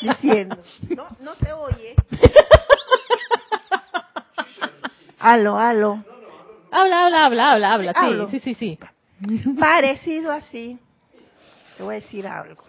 diciendo. 0.00 0.62
No, 0.90 1.08
no 1.20 1.34
se 1.34 1.52
oye. 1.52 1.94
Aló, 5.18 5.56
aló. 5.56 6.04
Habla, 6.72 7.04
habla, 7.04 7.26
habla, 7.26 7.52
habla, 7.52 7.70
habla. 7.72 8.26
Sí, 8.28 8.40
sí, 8.40 8.54
sí, 8.54 8.78
sí. 9.20 9.54
Parecido 9.58 10.32
así. 10.32 10.78
Te 11.82 11.86
voy 11.86 11.96
a 11.96 12.00
decir 12.00 12.28
algo. 12.28 12.62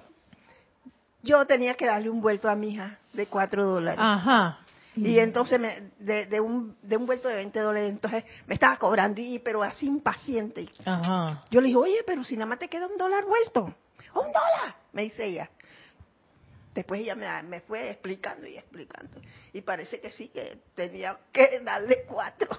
Yo 1.22 1.46
tenía 1.46 1.76
que 1.76 1.86
darle 1.86 2.10
un 2.10 2.20
vuelto 2.20 2.50
a 2.50 2.56
mi 2.56 2.74
hija 2.74 2.98
de 3.14 3.28
cuatro 3.28 3.64
dólares. 3.64 4.00
Ajá. 4.02 4.60
Y 4.96 5.20
entonces 5.20 5.60
me, 5.60 5.92
de, 6.00 6.26
de, 6.26 6.42
un, 6.42 6.76
de 6.82 6.98
un 6.98 7.06
vuelto 7.06 7.28
de 7.28 7.36
20 7.36 7.60
dólares, 7.60 7.90
entonces 7.92 8.24
me 8.48 8.56
estaba 8.56 8.78
cobrando, 8.78 9.22
y, 9.22 9.38
pero 9.38 9.62
así 9.62 9.86
impaciente. 9.86 10.68
Ajá. 10.84 11.44
Yo 11.52 11.62
le 11.62 11.68
dije, 11.68 11.78
oye, 11.78 12.00
pero 12.08 12.24
si 12.24 12.36
nada 12.36 12.48
más 12.48 12.58
te 12.58 12.68
queda 12.68 12.88
un 12.88 12.98
dólar 12.98 13.24
vuelto 13.26 13.72
un 14.16 14.32
dólar, 14.32 14.76
me 14.94 15.04
dice 15.04 15.26
ella. 15.26 15.50
Después 16.74 17.02
ella 17.02 17.16
me, 17.44 17.60
fue 17.62 17.92
explicando 17.92 18.48
y 18.48 18.58
explicando. 18.58 19.22
Y 19.54 19.62
parece 19.62 20.02
que 20.02 20.12
sí, 20.12 20.30
que 20.30 20.58
tenía 20.74 21.20
que 21.32 21.60
darle 21.60 22.04
cuatro. 22.08 22.50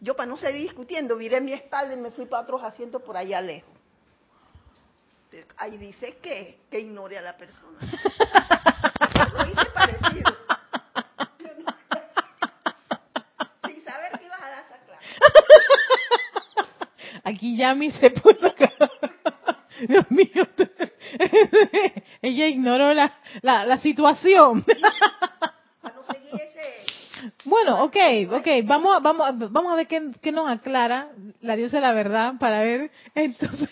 Yo 0.00 0.16
para 0.16 0.30
no 0.30 0.38
seguir 0.38 0.62
discutiendo, 0.62 1.16
viré 1.16 1.42
mi 1.42 1.52
espalda 1.52 1.94
y 1.94 1.98
me 1.98 2.10
fui 2.10 2.24
para 2.24 2.44
otros 2.44 2.62
asientos 2.62 3.02
por 3.02 3.16
allá 3.16 3.42
lejos. 3.42 3.81
Ahí 5.56 5.78
dice 5.78 6.18
que, 6.22 6.60
que 6.70 6.80
ignore 6.80 7.18
a 7.18 7.22
la 7.22 7.36
persona. 7.36 7.78
Lo 9.32 9.46
hice 9.46 9.70
parecido. 9.74 10.36
Sin 13.66 13.84
saber 13.84 14.18
que 14.18 14.24
ibas 14.26 14.40
a 14.40 14.48
dar 14.48 14.64
esa 14.64 14.78
clase. 14.84 15.04
Aquí 17.24 17.56
ya 17.56 17.74
me 17.74 17.90
se 17.92 18.10
puso 18.10 18.52
Dios 19.88 20.10
mío, 20.10 20.46
ella 22.22 22.46
ignoró 22.46 22.94
la, 22.94 23.14
la, 23.42 23.78
situación. 23.78 24.64
Bueno, 27.44 27.84
ok, 27.84 27.96
ok, 28.30 28.46
vamos, 28.64 29.02
vamos, 29.02 29.52
vamos 29.52 29.72
a 29.72 29.76
ver 29.76 29.86
qué, 29.86 30.10
qué, 30.20 30.32
nos 30.32 30.50
aclara 30.50 31.08
la 31.40 31.56
diosa 31.56 31.76
de 31.78 31.82
la 31.82 31.92
verdad 31.92 32.34
para 32.38 32.62
ver 32.62 32.90
entonces 33.14 33.68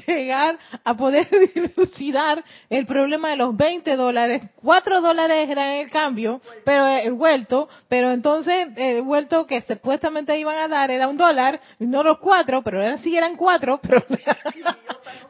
llegar 0.00 0.58
a 0.82 0.96
poder 0.96 1.28
dilucidar 1.54 2.44
el 2.70 2.86
problema 2.86 3.30
de 3.30 3.36
los 3.36 3.56
20 3.56 3.96
dólares. 3.96 4.42
4 4.56 5.00
dólares 5.00 5.48
era 5.48 5.76
el 5.76 5.90
cambio, 5.90 6.40
pero 6.64 6.86
el 6.86 7.12
vuelto, 7.12 7.68
pero 7.88 8.12
entonces 8.12 8.68
el 8.76 9.02
vuelto 9.02 9.46
que 9.46 9.62
supuestamente 9.62 10.38
iban 10.38 10.58
a 10.58 10.68
dar 10.68 10.90
era 10.90 11.08
un 11.08 11.16
dólar, 11.16 11.60
no 11.78 12.02
los 12.02 12.18
cuatro, 12.18 12.62
pero 12.62 12.78
ahora 12.82 12.98
sí 12.98 13.16
eran 13.16 13.36
cuatro, 13.36 13.80
pero, 13.82 14.02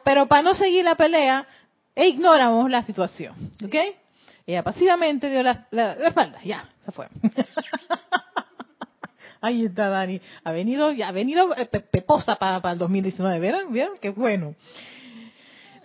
pero 0.03 0.27
para 0.27 0.41
no 0.41 0.55
seguir 0.55 0.83
la 0.83 0.95
pelea, 0.95 1.45
e 1.95 2.07
ignoramos 2.07 2.69
la 2.69 2.83
situación, 2.83 3.33
¿ok? 3.63 3.75
Ella 4.45 4.63
pasivamente 4.63 5.29
dio 5.29 5.41
la, 5.41 5.65
la 5.71 5.93
espalda, 5.93 6.39
ya, 6.43 6.69
se 6.81 6.91
fue. 6.91 7.07
Ahí 9.45 9.65
está 9.65 9.89
Dani. 9.89 10.19
Ha 10.43 10.51
venido, 10.51 10.87
ha 10.87 11.11
venido 11.11 11.55
eh, 11.55 11.67
peposa 11.67 12.35
para, 12.37 12.71
el 12.71 12.79
2019. 12.79 13.39
¿Vieron? 13.39 13.71
¿Vieron? 13.71 13.95
Qué 14.01 14.09
bueno. 14.09 14.55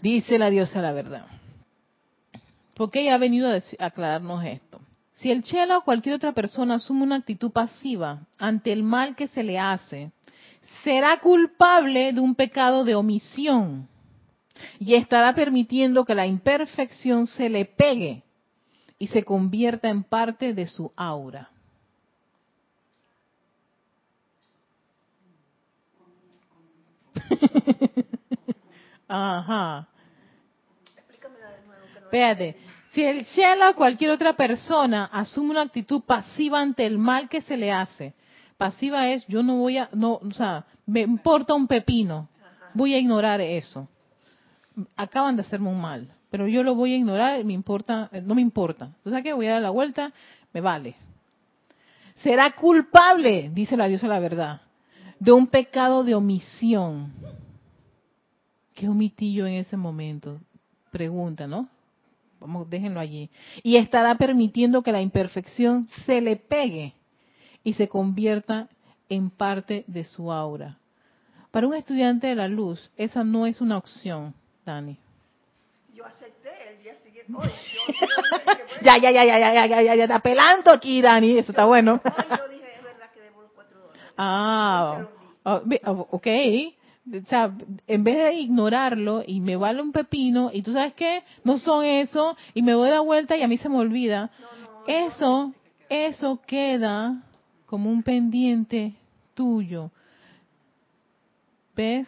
Dice 0.01 0.39
la 0.39 0.49
diosa 0.49 0.81
la 0.81 0.93
verdad. 0.93 1.27
Porque 2.73 3.03
ella 3.03 3.17
ha 3.17 3.19
venido 3.19 3.51
a, 3.51 3.61
aclararnos 3.85 4.43
esto. 4.47 4.81
Si 5.17 5.31
el 5.31 5.43
chela 5.43 5.77
o 5.77 5.85
cualquier 5.85 6.15
otra 6.15 6.33
persona 6.33 6.77
asume 6.77 7.03
una 7.03 7.17
actitud 7.17 7.51
pasiva 7.51 8.21
ante 8.39 8.73
el 8.73 8.83
mal 8.83 9.15
que 9.15 9.29
se 9.29 9.43
le 9.43 9.59
hace, 9.59 10.11
será 10.83 11.19
culpable 11.19 12.15
de 12.15 12.21
un 12.21 12.35
pecado 12.35 12.83
de 12.85 12.95
omisión 12.95 13.87
y 14.79 14.95
estará 14.95 15.35
permitiendo 15.35 16.07
que 16.07 16.15
la 16.15 16.27
imperfección 16.27 17.27
se 17.27 17.51
le 17.51 17.67
pegue 17.67 18.23
y 18.99 19.09
se 19.09 19.23
convierta 19.23 19.91
en 19.91 20.03
parte 20.03 20.55
de 20.55 20.67
su 20.67 20.93
aura. 20.97 21.50
Ajá. 29.09 29.89
Espérate. 32.11 32.57
Si 32.93 33.05
el 33.05 33.25
Shela 33.25 33.71
o 33.71 33.75
cualquier 33.75 34.11
otra 34.11 34.33
persona 34.33 35.05
asume 35.13 35.51
una 35.51 35.63
actitud 35.63 36.03
pasiva 36.03 36.61
ante 36.61 36.85
el 36.85 36.99
mal 36.99 37.29
que 37.29 37.41
se 37.41 37.57
le 37.57 37.71
hace, 37.71 38.15
pasiva 38.57 39.09
es 39.11 39.25
yo 39.29 39.45
no 39.45 39.57
voy 39.57 39.79
a, 39.79 39.89
no, 39.93 40.15
o 40.15 40.33
sea, 40.33 40.65
me 40.87 41.03
importa 41.03 41.55
un 41.55 41.69
pepino, 41.69 42.29
voy 42.75 42.95
a 42.95 42.99
ignorar 42.99 43.41
eso. 43.41 43.89
acaban 44.97 45.37
de 45.37 45.43
hacerme 45.43 45.69
un 45.69 45.81
mal, 45.81 46.13
pero 46.31 46.49
yo 46.49 46.65
lo 46.65 46.75
voy 46.75 46.95
a 46.95 46.97
ignorar, 46.97 47.45
me 47.45 47.53
importa, 47.53 48.11
no 48.25 48.35
me 48.35 48.43
importa. 48.43 48.91
O 49.05 49.11
sea 49.11 49.23
que 49.23 49.33
voy 49.33 49.47
a 49.47 49.53
dar 49.53 49.63
la 49.63 49.71
vuelta, 49.71 50.13
me 50.53 50.61
vale. 50.61 50.97
Será 52.17 52.51
culpable, 52.53 53.51
dice 53.55 53.77
la 53.77 53.87
diosa 53.87 54.09
la 54.09 54.19
verdad, 54.19 54.61
de 55.21 55.33
un 55.33 55.47
pecado 55.47 56.03
de 56.03 56.17
omisión. 56.17 57.13
¿Qué 58.75 58.89
omití 58.89 59.33
yo 59.33 59.47
en 59.47 59.55
ese 59.55 59.77
momento? 59.77 60.41
Pregunta, 60.91 61.47
¿no? 61.47 61.69
Vamos, 62.41 62.69
déjenlo 62.69 62.99
allí. 62.99 63.31
Y 63.63 63.77
estará 63.77 64.17
permitiendo 64.17 64.83
que 64.83 64.93
la 64.93 65.03
imperfección 65.03 65.89
se 66.07 66.21
le 66.21 66.37
pegue 66.37 66.95
y 67.63 67.75
se 67.75 67.89
convierta 67.89 68.69
en 69.11 69.29
parte 69.29 69.85
de 69.87 70.05
su 70.05 70.33
aura. 70.33 70.79
Para 71.51 71.67
un 71.67 71.75
estudiante 71.75 72.29
de 72.29 72.37
la 72.37 72.49
luz, 72.49 72.91
esa 72.97 73.25
no 73.25 73.45
es 73.45 73.61
una 73.61 73.77
opción, 73.77 74.35
Dani. 74.65 74.97
Yo 75.93 76.07
acepté 76.07 76.49
el 76.71 76.83
día 76.83 76.95
siguiente. 77.01 77.33
ya, 78.83 78.97
ya, 78.97 79.11
ya, 79.11 79.25
ya, 79.25 79.39
ya, 79.39 79.53
ya, 79.53 79.67
ya, 79.67 79.83
ya, 79.83 79.95
ya, 79.97 80.05
está 80.05 80.21
pelando 80.21 80.71
aquí, 80.71 81.03
Dani, 81.03 81.37
eso 81.37 81.53
está 81.53 81.67
bueno. 81.67 82.01
yo 82.05 82.49
dije, 82.49 82.77
es 82.77 82.83
verdad 82.83 83.11
que 83.13 83.21
debo 83.21 83.43
los 83.43 83.51
cuatro 83.53 83.81
dólares. 83.81 84.10
Ah, 84.23 85.07
oh, 85.45 85.63
oh, 85.87 86.09
ok. 86.11 86.27
O 87.11 87.27
sea, 87.27 87.55
en 87.87 88.05
vez 88.05 88.19
de 88.19 88.35
ignorarlo 88.35 89.25
y 89.27 89.41
me 89.41 89.57
vale 89.57 89.81
un 89.81 89.93
pepino 89.93 90.51
y 90.53 90.61
tú 90.61 90.73
sabes 90.73 90.93
qué, 90.93 91.25
no 91.43 91.59
son 91.59 91.87
eso 91.87 92.37
y 92.53 92.61
me 92.61 92.75
voy 92.75 92.91
de 92.91 92.99
vuelta 92.99 93.35
y 93.39 93.43
a 93.43 93.49
mí 93.49 93.57
se 93.57 93.71
me 93.71 93.79
olvida. 93.79 94.31
eso, 94.87 95.55
eso 95.89 96.39
queda 96.47 97.23
como 97.65 97.91
un 97.91 98.03
pendiente 98.03 98.93
tuyo. 99.33 99.91
¿Ves? 101.75 102.07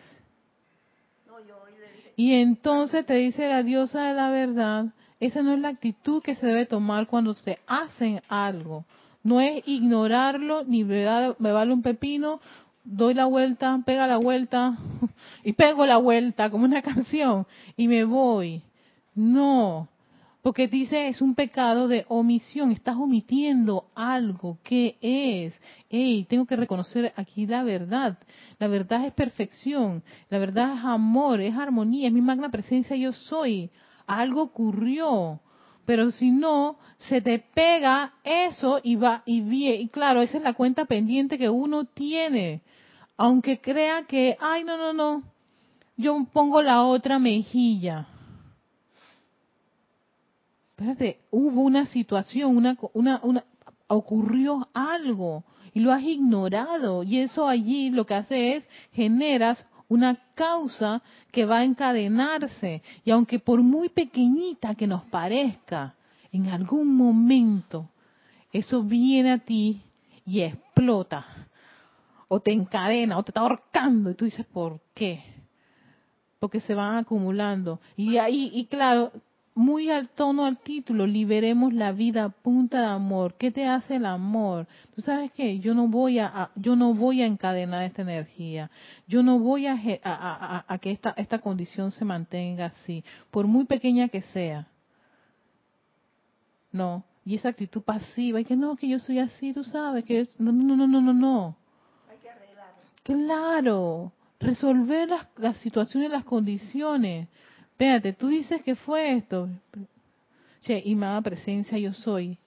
Y 2.14 2.34
entonces 2.34 3.06
te 3.06 3.14
dice 3.14 3.48
la 3.48 3.62
diosa 3.62 4.08
de 4.08 4.12
la 4.12 4.28
verdad, 4.28 4.84
esa 5.18 5.40
no 5.40 5.54
es 5.54 5.60
la 5.60 5.68
actitud 5.68 6.22
que 6.22 6.34
se 6.34 6.46
debe 6.46 6.66
tomar 6.66 7.06
cuando 7.06 7.32
se 7.32 7.58
hacen 7.66 8.20
algo. 8.28 8.84
No 9.22 9.40
es 9.40 9.62
ignorarlo, 9.66 10.64
ni 10.64 10.84
me, 10.84 11.06
me 11.38 11.52
vale 11.52 11.72
un 11.72 11.82
pepino, 11.82 12.40
doy 12.84 13.14
la 13.14 13.26
vuelta, 13.26 13.80
pega 13.84 14.06
la 14.06 14.16
vuelta 14.16 14.76
y 15.44 15.52
pego 15.52 15.86
la 15.86 15.98
vuelta 15.98 16.50
como 16.50 16.64
una 16.64 16.82
canción 16.82 17.46
y 17.76 17.88
me 17.88 18.04
voy. 18.04 18.62
No, 19.14 19.88
porque 20.42 20.66
dice 20.66 21.08
es 21.08 21.22
un 21.22 21.34
pecado 21.36 21.86
de 21.86 22.04
omisión, 22.08 22.72
estás 22.72 22.96
omitiendo 22.96 23.86
algo 23.94 24.58
que 24.64 24.98
es. 25.00 25.54
Hey, 25.88 26.26
tengo 26.28 26.46
que 26.46 26.56
reconocer 26.56 27.12
aquí 27.16 27.46
la 27.46 27.62
verdad. 27.62 28.18
La 28.58 28.66
verdad 28.66 29.04
es 29.06 29.12
perfección, 29.12 30.02
la 30.30 30.38
verdad 30.38 30.74
es 30.76 30.84
amor, 30.84 31.40
es 31.40 31.54
armonía, 31.56 32.08
es 32.08 32.12
mi 32.12 32.20
magna 32.20 32.50
presencia 32.50 32.96
yo 32.96 33.12
soy. 33.12 33.70
Algo 34.06 34.42
ocurrió, 34.42 35.40
pero 35.84 36.10
si 36.10 36.30
no, 36.30 36.76
se 37.08 37.20
te 37.20 37.38
pega 37.38 38.14
eso 38.24 38.80
y 38.82 38.96
va 38.96 39.22
y 39.26 39.40
viene. 39.40 39.76
Y 39.76 39.88
claro, 39.88 40.22
esa 40.22 40.38
es 40.38 40.42
la 40.42 40.54
cuenta 40.54 40.84
pendiente 40.84 41.38
que 41.38 41.50
uno 41.50 41.84
tiene. 41.84 42.62
Aunque 43.16 43.60
crea 43.60 44.04
que, 44.04 44.36
ay, 44.40 44.64
no, 44.64 44.76
no, 44.76 44.92
no, 44.92 45.22
yo 45.96 46.16
pongo 46.32 46.62
la 46.62 46.82
otra 46.84 47.18
mejilla 47.18 48.08
espérate, 50.82 51.20
hubo 51.30 51.62
una 51.62 51.86
situación, 51.86 52.56
una, 52.56 52.76
una, 52.92 53.20
una, 53.22 53.44
ocurrió 53.86 54.68
algo 54.74 55.44
y 55.72 55.80
lo 55.80 55.92
has 55.92 56.02
ignorado 56.02 57.02
y 57.02 57.18
eso 57.18 57.46
allí 57.46 57.90
lo 57.90 58.04
que 58.04 58.14
hace 58.14 58.56
es 58.56 58.68
generas 58.92 59.64
una 59.92 60.16
causa 60.34 61.02
que 61.30 61.44
va 61.44 61.58
a 61.58 61.64
encadenarse 61.64 62.82
y 63.04 63.10
aunque 63.10 63.38
por 63.38 63.62
muy 63.62 63.90
pequeñita 63.90 64.74
que 64.74 64.86
nos 64.86 65.02
parezca, 65.04 65.94
en 66.32 66.48
algún 66.48 66.96
momento 66.96 67.90
eso 68.52 68.82
viene 68.82 69.32
a 69.32 69.38
ti 69.38 69.82
y 70.24 70.40
explota 70.40 71.26
o 72.26 72.40
te 72.40 72.52
encadena 72.52 73.18
o 73.18 73.22
te 73.22 73.30
está 73.30 73.40
ahorcando 73.40 74.10
y 74.10 74.14
tú 74.14 74.24
dices, 74.24 74.46
¿por 74.46 74.80
qué? 74.94 75.22
Porque 76.38 76.60
se 76.60 76.74
van 76.74 76.96
acumulando. 76.96 77.78
Y 77.94 78.16
ahí, 78.16 78.50
y 78.54 78.64
claro, 78.66 79.12
muy 79.54 79.90
al 79.90 80.08
tono 80.08 80.46
al 80.46 80.58
título, 80.58 81.06
liberemos 81.06 81.74
la 81.74 81.92
vida 81.92 82.30
punta 82.30 82.80
de 82.80 82.86
amor. 82.86 83.34
¿Qué 83.34 83.50
te 83.50 83.66
hace 83.66 83.96
el 83.96 84.06
amor? 84.06 84.66
Tú 84.94 85.02
sabes 85.02 85.30
qué, 85.32 85.58
yo 85.58 85.74
no 85.74 85.88
voy 85.88 86.18
a, 86.18 86.50
yo 86.54 86.74
no 86.74 86.94
voy 86.94 87.22
a 87.22 87.26
encadenar 87.26 87.82
esta 87.82 88.02
energía. 88.02 88.70
Yo 89.06 89.22
no 89.22 89.38
voy 89.38 89.66
a, 89.66 89.78
a, 90.04 90.64
a, 90.66 90.78
que 90.78 90.90
esta, 90.90 91.14
esta 91.16 91.38
condición 91.38 91.90
se 91.90 92.04
mantenga 92.04 92.66
así, 92.66 93.04
por 93.30 93.46
muy 93.46 93.64
pequeña 93.64 94.08
que 94.08 94.22
sea. 94.22 94.68
No, 96.70 97.04
y 97.24 97.34
esa 97.34 97.50
actitud 97.50 97.82
pasiva, 97.82 98.40
y 98.40 98.44
que 98.46 98.56
no, 98.56 98.76
que 98.76 98.88
yo 98.88 98.98
soy 98.98 99.18
así, 99.18 99.52
tú 99.52 99.64
sabes, 99.64 100.04
que 100.04 100.26
no, 100.38 100.52
no, 100.52 100.76
no, 100.76 100.86
no, 100.86 101.00
no, 101.00 101.12
no. 101.12 101.56
Hay 102.10 102.16
que 102.16 102.30
arreglarlo. 102.30 102.82
Claro, 103.02 104.12
resolver 104.40 105.10
las, 105.10 105.26
las 105.36 105.58
situaciones, 105.58 106.10
las 106.10 106.24
condiciones 106.24 107.28
Espérate, 107.82 108.12
tú 108.12 108.28
dices 108.28 108.62
que 108.62 108.76
fue 108.76 109.16
esto. 109.16 109.48
Che, 110.60 110.80
imada 110.84 111.20
presencia 111.20 111.76
yo 111.78 111.92
soy. 111.92 112.38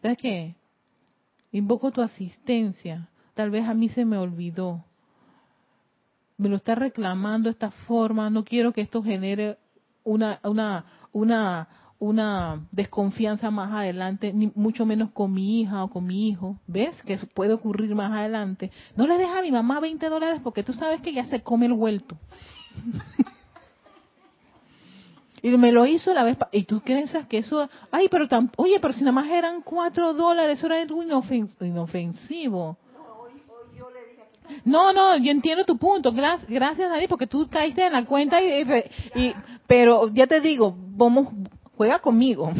¿Sabes 0.00 0.18
qué? 0.18 0.54
Invoco 1.50 1.90
tu 1.90 2.00
asistencia. 2.00 3.08
Tal 3.34 3.50
vez 3.50 3.66
a 3.66 3.74
mí 3.74 3.88
se 3.88 4.04
me 4.04 4.16
olvidó. 4.16 4.84
Me 6.36 6.48
lo 6.48 6.54
está 6.54 6.76
reclamando 6.76 7.50
esta 7.50 7.72
forma. 7.72 8.30
No 8.30 8.44
quiero 8.44 8.72
que 8.72 8.82
esto 8.82 9.02
genere 9.02 9.58
una, 10.04 10.38
una, 10.44 10.84
una, 11.10 11.68
una 11.98 12.64
desconfianza 12.70 13.50
más 13.50 13.72
adelante, 13.72 14.32
ni 14.32 14.52
mucho 14.54 14.86
menos 14.86 15.10
con 15.10 15.34
mi 15.34 15.62
hija 15.62 15.82
o 15.82 15.90
con 15.90 16.06
mi 16.06 16.28
hijo. 16.28 16.56
¿Ves? 16.68 17.02
Que 17.02 17.14
eso 17.14 17.26
puede 17.26 17.54
ocurrir 17.54 17.92
más 17.96 18.12
adelante. 18.12 18.70
No 18.94 19.08
le 19.08 19.18
dejes 19.18 19.38
a 19.38 19.42
mi 19.42 19.50
mamá 19.50 19.80
20 19.80 20.08
dólares 20.08 20.40
porque 20.44 20.62
tú 20.62 20.72
sabes 20.72 21.00
que 21.00 21.12
ya 21.12 21.24
se 21.24 21.42
come 21.42 21.66
el 21.66 21.72
vuelto. 21.72 22.16
Y 25.44 25.50
me 25.58 25.72
lo 25.72 25.84
hizo 25.84 26.14
la 26.14 26.24
vez, 26.24 26.38
y 26.52 26.62
tú 26.62 26.80
piensas 26.80 27.26
que 27.26 27.36
eso, 27.36 27.68
ay, 27.90 28.08
pero 28.10 28.26
tan, 28.26 28.50
oye, 28.56 28.80
pero 28.80 28.94
si 28.94 29.02
nada 29.02 29.12
más 29.12 29.30
eran 29.30 29.60
cuatro 29.60 30.14
dólares, 30.14 30.56
eso 30.56 30.68
era 30.68 30.80
algo 30.80 31.02
inofensivo. 31.02 32.78
No, 34.64 34.94
no, 34.94 35.18
yo 35.18 35.30
entiendo 35.30 35.66
tu 35.66 35.76
punto. 35.76 36.12
Gracias, 36.12 36.90
a 36.90 36.94
porque 37.10 37.26
tú 37.26 37.46
caíste 37.50 37.84
en 37.84 37.92
la 37.92 38.06
cuenta 38.06 38.40
y, 38.42 39.34
pero 39.66 40.08
ya 40.14 40.26
te 40.26 40.40
digo, 40.40 40.74
vamos, 40.78 41.28
juega 41.76 41.98
conmigo. 41.98 42.50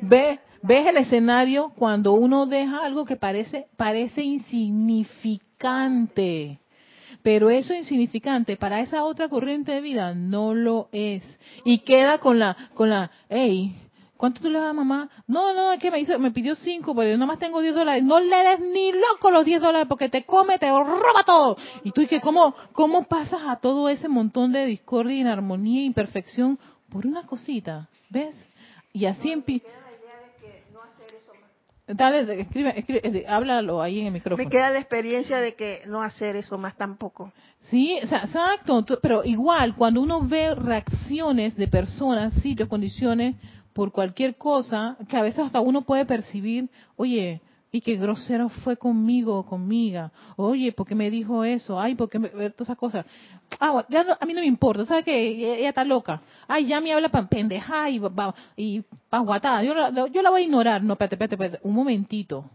Ve, 0.00 0.40
ves 0.62 0.86
el 0.88 0.96
escenario 0.96 1.70
cuando 1.76 2.14
uno 2.14 2.46
deja 2.46 2.84
algo 2.84 3.04
que 3.04 3.14
parece, 3.14 3.68
parece 3.76 4.22
insignificante. 4.22 6.58
Pero 7.24 7.48
eso 7.48 7.72
insignificante 7.72 8.58
para 8.58 8.82
esa 8.82 9.02
otra 9.02 9.30
corriente 9.30 9.72
de 9.72 9.80
vida 9.80 10.12
no 10.12 10.52
lo 10.52 10.90
es. 10.92 11.24
Y 11.64 11.78
queda 11.78 12.18
con 12.18 12.38
la, 12.38 12.54
con 12.74 12.90
la, 12.90 13.10
hey, 13.30 13.74
¿cuánto 14.18 14.42
tú 14.42 14.50
le 14.50 14.58
das 14.58 14.68
a 14.68 14.72
mamá? 14.74 15.08
No, 15.26 15.54
no, 15.54 15.72
es 15.72 15.80
que 15.80 15.90
me 15.90 16.00
hizo, 16.00 16.18
me 16.18 16.32
pidió 16.32 16.54
cinco, 16.54 16.94
pero 16.94 17.08
yo 17.08 17.16
nada 17.16 17.24
más 17.24 17.38
tengo 17.38 17.62
diez 17.62 17.74
dólares. 17.74 18.04
No 18.04 18.20
le 18.20 18.36
des 18.36 18.60
ni 18.60 18.92
loco 18.92 19.30
los 19.30 19.46
diez 19.46 19.62
dólares 19.62 19.86
porque 19.88 20.10
te 20.10 20.24
come, 20.24 20.58
te 20.58 20.68
roba 20.68 21.24
todo. 21.24 21.56
Y 21.82 21.92
tú 21.92 22.02
dices, 22.02 22.20
¿cómo, 22.20 22.54
cómo 22.72 23.04
pasas 23.04 23.40
a 23.46 23.56
todo 23.56 23.88
ese 23.88 24.06
montón 24.06 24.52
de 24.52 24.66
discordia, 24.66 25.16
inarmonía 25.16 25.80
e 25.80 25.86
imperfección 25.86 26.58
por 26.90 27.06
una 27.06 27.26
cosita? 27.26 27.88
¿Ves? 28.10 28.36
Y 28.92 29.06
así 29.06 29.32
empieza 29.32 29.83
Dale, 31.86 32.40
escribe, 32.40 32.78
escribe, 32.78 33.00
eh, 33.04 33.24
háblalo 33.28 33.82
ahí 33.82 34.00
en 34.00 34.06
el 34.06 34.12
micrófono. 34.12 34.42
Me 34.42 34.50
queda 34.50 34.70
la 34.70 34.78
experiencia 34.78 35.38
de 35.38 35.54
que 35.54 35.82
no 35.86 36.02
hacer 36.02 36.34
eso 36.36 36.56
más 36.56 36.76
tampoco. 36.76 37.30
Sí, 37.70 37.98
exacto, 37.98 38.84
pero 39.02 39.22
igual, 39.24 39.74
cuando 39.74 40.00
uno 40.00 40.20
ve 40.22 40.54
reacciones 40.54 41.56
de 41.56 41.68
personas, 41.68 42.32
sitios, 42.34 42.68
condiciones, 42.68 43.36
por 43.74 43.90
cualquier 43.92 44.36
cosa, 44.36 44.96
que 45.08 45.16
a 45.16 45.22
veces 45.22 45.40
hasta 45.40 45.60
uno 45.60 45.82
puede 45.82 46.06
percibir, 46.06 46.70
oye, 46.96 47.40
y 47.74 47.80
qué 47.80 47.96
grosero 47.96 48.48
fue 48.48 48.76
conmigo 48.76 49.36
o 49.36 49.44
conmigo. 49.44 50.08
Oye, 50.36 50.70
¿por 50.70 50.86
qué 50.86 50.94
me 50.94 51.10
dijo 51.10 51.42
eso? 51.42 51.80
Ay, 51.80 51.96
¿por 51.96 52.08
qué 52.08 52.20
me... 52.20 52.28
todas 52.28 52.60
esas 52.60 52.76
cosas. 52.76 53.04
Ah, 53.58 53.84
ya 53.88 54.16
a 54.20 54.24
mí 54.26 54.32
no 54.32 54.40
me 54.40 54.46
importa, 54.46 54.86
¿sabes 54.86 55.04
que 55.04 55.58
Ella 55.58 55.70
está 55.70 55.82
loca. 55.82 56.22
Ay, 56.46 56.66
ya 56.66 56.80
me 56.80 56.92
habla 56.92 57.08
para 57.08 57.26
pendeja 57.26 57.90
y, 57.90 58.00
y 58.56 58.84
guatada. 59.10 59.64
Yo, 59.64 59.74
la, 59.74 59.90
yo 59.90 60.22
la 60.22 60.30
voy 60.30 60.42
a 60.42 60.44
ignorar. 60.44 60.84
No, 60.84 60.92
espérate, 60.92 61.16
espérate, 61.16 61.34
espérate, 61.34 61.66
un 61.66 61.74
momentito. 61.74 62.48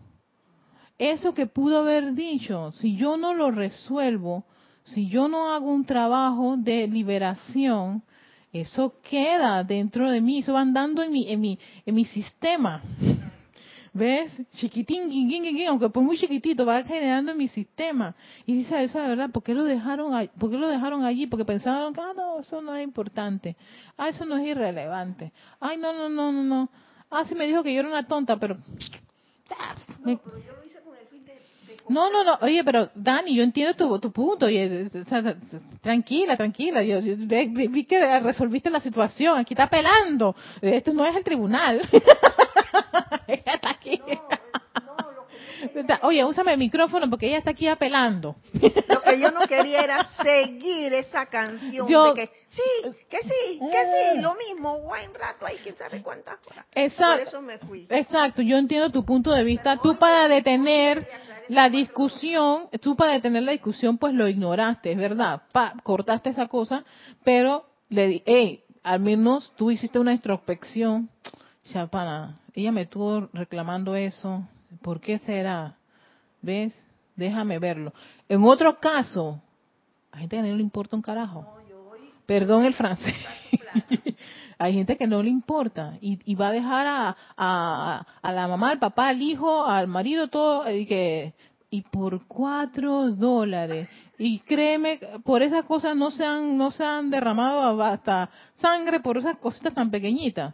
Eso 0.98 1.34
que 1.34 1.48
pudo 1.48 1.80
haber 1.80 2.14
dicho, 2.14 2.72
si 2.72 2.96
yo 2.96 3.18
no 3.18 3.34
lo 3.34 3.52
resuelvo, 3.52 4.46
si 4.84 5.10
yo 5.10 5.28
no 5.28 5.52
hago 5.52 5.70
un 5.70 5.84
trabajo 5.84 6.56
de 6.56 6.88
liberación, 6.88 8.04
eso 8.54 8.94
queda 9.02 9.66
dentro 9.66 10.10
de 10.10 10.22
mí, 10.22 10.40
eso 10.40 10.54
va 10.54 10.62
andando 10.62 11.04
en 11.04 11.12
mi, 11.12 11.30
en 11.30 11.42
mi, 11.42 11.60
en 11.86 11.94
mi 11.94 12.06
sistema. 12.06 12.82
¿Ves? 14.00 14.32
Chiquitín, 14.52 15.10
guin, 15.10 15.28
guin, 15.28 15.44
guin, 15.44 15.68
aunque 15.68 15.90
por 15.90 16.02
muy 16.02 16.18
chiquitito, 16.18 16.66
va 16.66 16.84
generando 16.84 17.34
en 17.34 17.38
mi 17.38 17.50
sistema. 17.50 18.16
Y 18.46 18.54
dice, 18.54 18.82
eso 18.82 18.98
de 18.98 19.10
verdad, 19.10 19.30
¿por 19.30 19.44
qué 19.44 19.54
lo 19.54 19.66
dejaron, 19.66 20.14
ahí? 20.14 20.30
¿por 20.40 20.50
qué 20.50 20.58
lo 20.58 20.70
dejaron 20.70 21.04
allí? 21.04 21.28
Porque 21.28 21.44
pensaron 21.44 21.94
que, 21.94 22.00
ah, 22.00 22.14
no, 22.16 22.40
eso 22.40 22.62
no 22.62 22.74
es 22.74 22.82
importante. 22.82 23.58
Ah, 23.98 24.08
eso 24.08 24.24
no 24.24 24.38
es 24.38 24.48
irrelevante. 24.48 25.34
Ay, 25.60 25.76
no, 25.76 25.92
no, 25.92 26.08
no, 26.08 26.32
no, 26.32 26.44
no. 26.44 26.70
Ah, 27.10 27.26
sí 27.26 27.36
me 27.36 27.46
dijo 27.46 27.62
que 27.62 27.74
yo 27.74 27.82
era 27.82 27.90
una 27.90 28.08
tonta, 28.08 28.40
pero... 28.40 28.56
No, 28.56 30.18
pero 30.24 30.38
yo 30.38 30.54
lo 30.56 30.66
hice 30.66 30.82
con 30.82 30.96
el 30.96 31.06
fin 31.08 31.26
de... 31.26 31.34
de 31.68 31.78
No, 31.90 32.10
no, 32.12 32.24
no, 32.24 32.38
oye, 32.42 32.64
pero 32.64 32.90
Dani, 32.96 33.36
yo 33.36 33.44
entiendo 33.44 33.74
tu, 33.76 34.00
tu 34.00 34.12
punto. 34.12 34.46
oye, 34.46 34.88
o 34.94 35.10
sea, 35.10 35.36
tranquila, 35.82 36.38
tranquila. 36.38 36.84
Yo, 36.84 37.00
yo- 37.00 37.16
vi, 37.18 37.68
vi 37.68 37.84
que 37.86 38.20
resolviste 38.20 38.70
la 38.70 38.80
situación. 38.80 39.38
Aquí 39.40 39.54
está 39.56 39.64
apelando. 39.64 40.36
Esto 40.62 40.94
no 40.94 41.06
es 41.06 41.16
el 41.16 41.24
tribunal. 41.24 41.82
Ella 43.28 43.54
está 43.54 43.70
aquí. 43.72 44.00
No, 44.00 44.06
eh, 44.14 44.20
no, 44.86 45.12
lo 45.12 45.28
que 45.28 45.36
yo 45.62 45.68
quería 45.74 45.82
Está- 45.82 46.00
Oye, 46.04 46.24
úsame 46.26 46.54
el 46.54 46.60
micrófono 46.60 47.10
porque 47.10 47.28
ella 47.28 47.38
está 47.40 47.52
aquí 47.52 47.68
apelando. 47.68 48.36
Lo 48.88 49.02
que 49.02 49.20
yo 49.20 49.32
no 49.32 49.48
quería 49.48 49.82
era 49.82 50.06
seguir 50.08 50.94
esa 50.94 51.26
canción 51.28 51.88
Yo- 51.88 52.14
de 52.14 52.22
que 52.22 52.28
sí, 52.50 52.90
que 53.10 53.18
sí, 53.24 53.60
que 53.60 54.14
sí, 54.16 54.22
lo 54.22 54.36
mismo, 54.36 54.80
buen 54.80 55.14
rato 55.14 55.46
ahí, 55.46 55.58
quién 55.64 55.76
sabe 55.78 56.02
cuántas 56.02 56.38
horas. 56.48 56.66
Exacto. 56.74 57.18
Por 57.20 57.28
eso 57.28 57.42
me 57.42 57.58
fui. 57.60 57.88
Exacto, 57.90 58.42
yo 58.42 58.58
entiendo 58.58 58.90
tu 58.92 59.04
punto 59.06 59.32
de 59.32 59.44
vista. 59.44 59.78
Tú 59.78 59.96
para 59.98 60.28
detener 60.28 61.08
la 61.50 61.70
discusión, 61.70 62.70
tú 62.82 62.96
para 62.96 63.14
detener 63.14 63.44
la 63.44 63.52
discusión, 63.52 63.98
pues 63.98 64.14
lo 64.14 64.28
ignoraste, 64.28 64.92
es 64.92 64.98
verdad. 64.98 65.42
Pa, 65.52 65.74
cortaste 65.84 66.30
esa 66.30 66.48
cosa, 66.48 66.84
pero 67.24 67.66
le 67.90 68.08
di, 68.08 68.24
hey, 68.26 68.64
al 68.84 69.00
menos 69.00 69.52
tú 69.58 69.72
hiciste 69.72 70.00
una 70.00 70.14
introspección. 70.14 71.10
Chapana, 71.66 72.40
ella 72.54 72.72
me 72.72 72.84
estuvo 72.84 73.30
reclamando 73.34 73.96
eso. 73.96 74.48
¿Por 74.82 75.02
qué 75.02 75.18
será? 75.20 75.76
¿Ves? 76.42 76.74
Déjame 77.16 77.60
verlo. 77.60 77.94
En 78.28 78.44
otro 78.44 78.80
caso, 78.80 79.42
hay 80.12 80.22
gente 80.22 80.38
que 80.38 80.44
no 80.44 80.56
le 80.56 80.62
importa 80.64 80.96
un 80.96 81.02
carajo. 81.02 81.59
Perdón 82.30 82.64
el 82.66 82.76
francés. 82.76 83.16
Hay 84.60 84.74
gente 84.74 84.98
que 84.98 85.08
no 85.08 85.24
le 85.24 85.32
importa 85.32 85.98
y, 86.00 86.20
y 86.32 86.36
va 86.36 86.50
a 86.50 86.52
dejar 86.52 86.86
a, 86.86 87.18
a, 87.36 88.06
a 88.22 88.32
la 88.32 88.48
mamá, 88.48 88.70
al 88.70 88.78
papá, 88.78 89.08
al 89.08 89.20
hijo, 89.20 89.66
al 89.66 89.88
marido, 89.88 90.28
todo, 90.28 90.72
y 90.72 90.86
que 90.86 91.34
y 91.72 91.82
por 91.82 92.28
cuatro 92.28 93.10
dólares. 93.10 93.90
Y 94.20 94.42
créeme, 94.42 95.00
por 95.24 95.42
esas 95.42 95.66
cosas 95.66 95.96
no 95.96 96.12
se 96.12 96.24
han, 96.24 96.56
no 96.56 96.70
se 96.70 96.84
han 96.84 97.10
derramado 97.10 97.82
hasta 97.82 98.30
sangre 98.58 99.00
por 99.00 99.18
esas 99.18 99.38
cositas 99.40 99.74
tan 99.74 99.90
pequeñitas. 99.90 100.54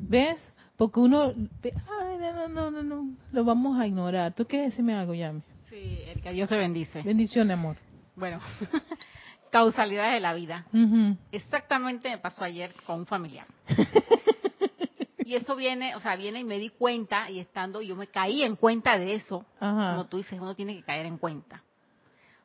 ¿Ves? 0.00 0.40
Porque 0.76 0.98
uno, 0.98 1.32
ay, 1.32 2.18
no, 2.18 2.32
no, 2.32 2.48
no, 2.48 2.70
no, 2.72 2.82
no, 2.82 3.10
lo 3.30 3.44
vamos 3.44 3.78
a 3.78 3.86
ignorar. 3.86 4.32
¿Tú 4.34 4.46
quieres 4.46 4.70
decirme 4.70 4.94
algo, 4.94 5.14
Yami? 5.14 5.42
Sí, 5.70 6.00
el 6.08 6.20
que 6.20 6.32
Dios 6.32 6.48
te 6.48 6.56
bendice. 6.56 7.02
Bendiciones, 7.02 7.54
amor. 7.54 7.76
Bueno, 8.16 8.40
causalidades 9.50 10.14
de 10.14 10.20
la 10.20 10.34
vida. 10.34 10.66
Exactamente 11.32 12.08
me 12.08 12.18
pasó 12.18 12.44
ayer 12.44 12.72
con 12.86 13.00
un 13.00 13.06
familiar. 13.06 13.46
Y 15.28 15.34
eso 15.34 15.54
viene, 15.56 15.94
o 15.94 16.00
sea, 16.00 16.16
viene 16.16 16.38
y 16.38 16.44
me 16.44 16.58
di 16.58 16.70
cuenta 16.70 17.28
y 17.30 17.38
estando, 17.38 17.82
yo 17.82 17.94
me 17.96 18.06
caí 18.06 18.42
en 18.42 18.56
cuenta 18.56 18.98
de 18.98 19.12
eso. 19.12 19.44
Como 19.58 20.06
tú 20.06 20.16
dices, 20.16 20.40
uno 20.40 20.54
tiene 20.54 20.74
que 20.74 20.82
caer 20.82 21.04
en 21.04 21.18
cuenta. 21.18 21.62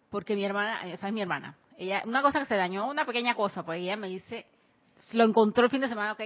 Porque 0.10 0.36
mi 0.36 0.44
hermana, 0.44 0.86
esa 0.88 1.08
es 1.08 1.14
mi 1.14 1.22
hermana. 1.22 1.56
Ella, 1.78 2.04
una 2.06 2.22
cosa 2.22 2.40
que 2.40 2.46
se 2.46 2.58
dañó, 2.58 2.90
una 2.90 3.06
pequeña 3.06 3.36
cosa, 3.36 3.64
pues 3.64 3.80
ella 3.80 3.96
me 3.96 4.10
dice, 4.10 4.46
lo 5.14 5.24
encontró 5.24 5.64
el 5.64 5.72
fin 5.72 5.80
de 5.80 5.88
semana, 5.88 6.12
ok, 6.12 6.24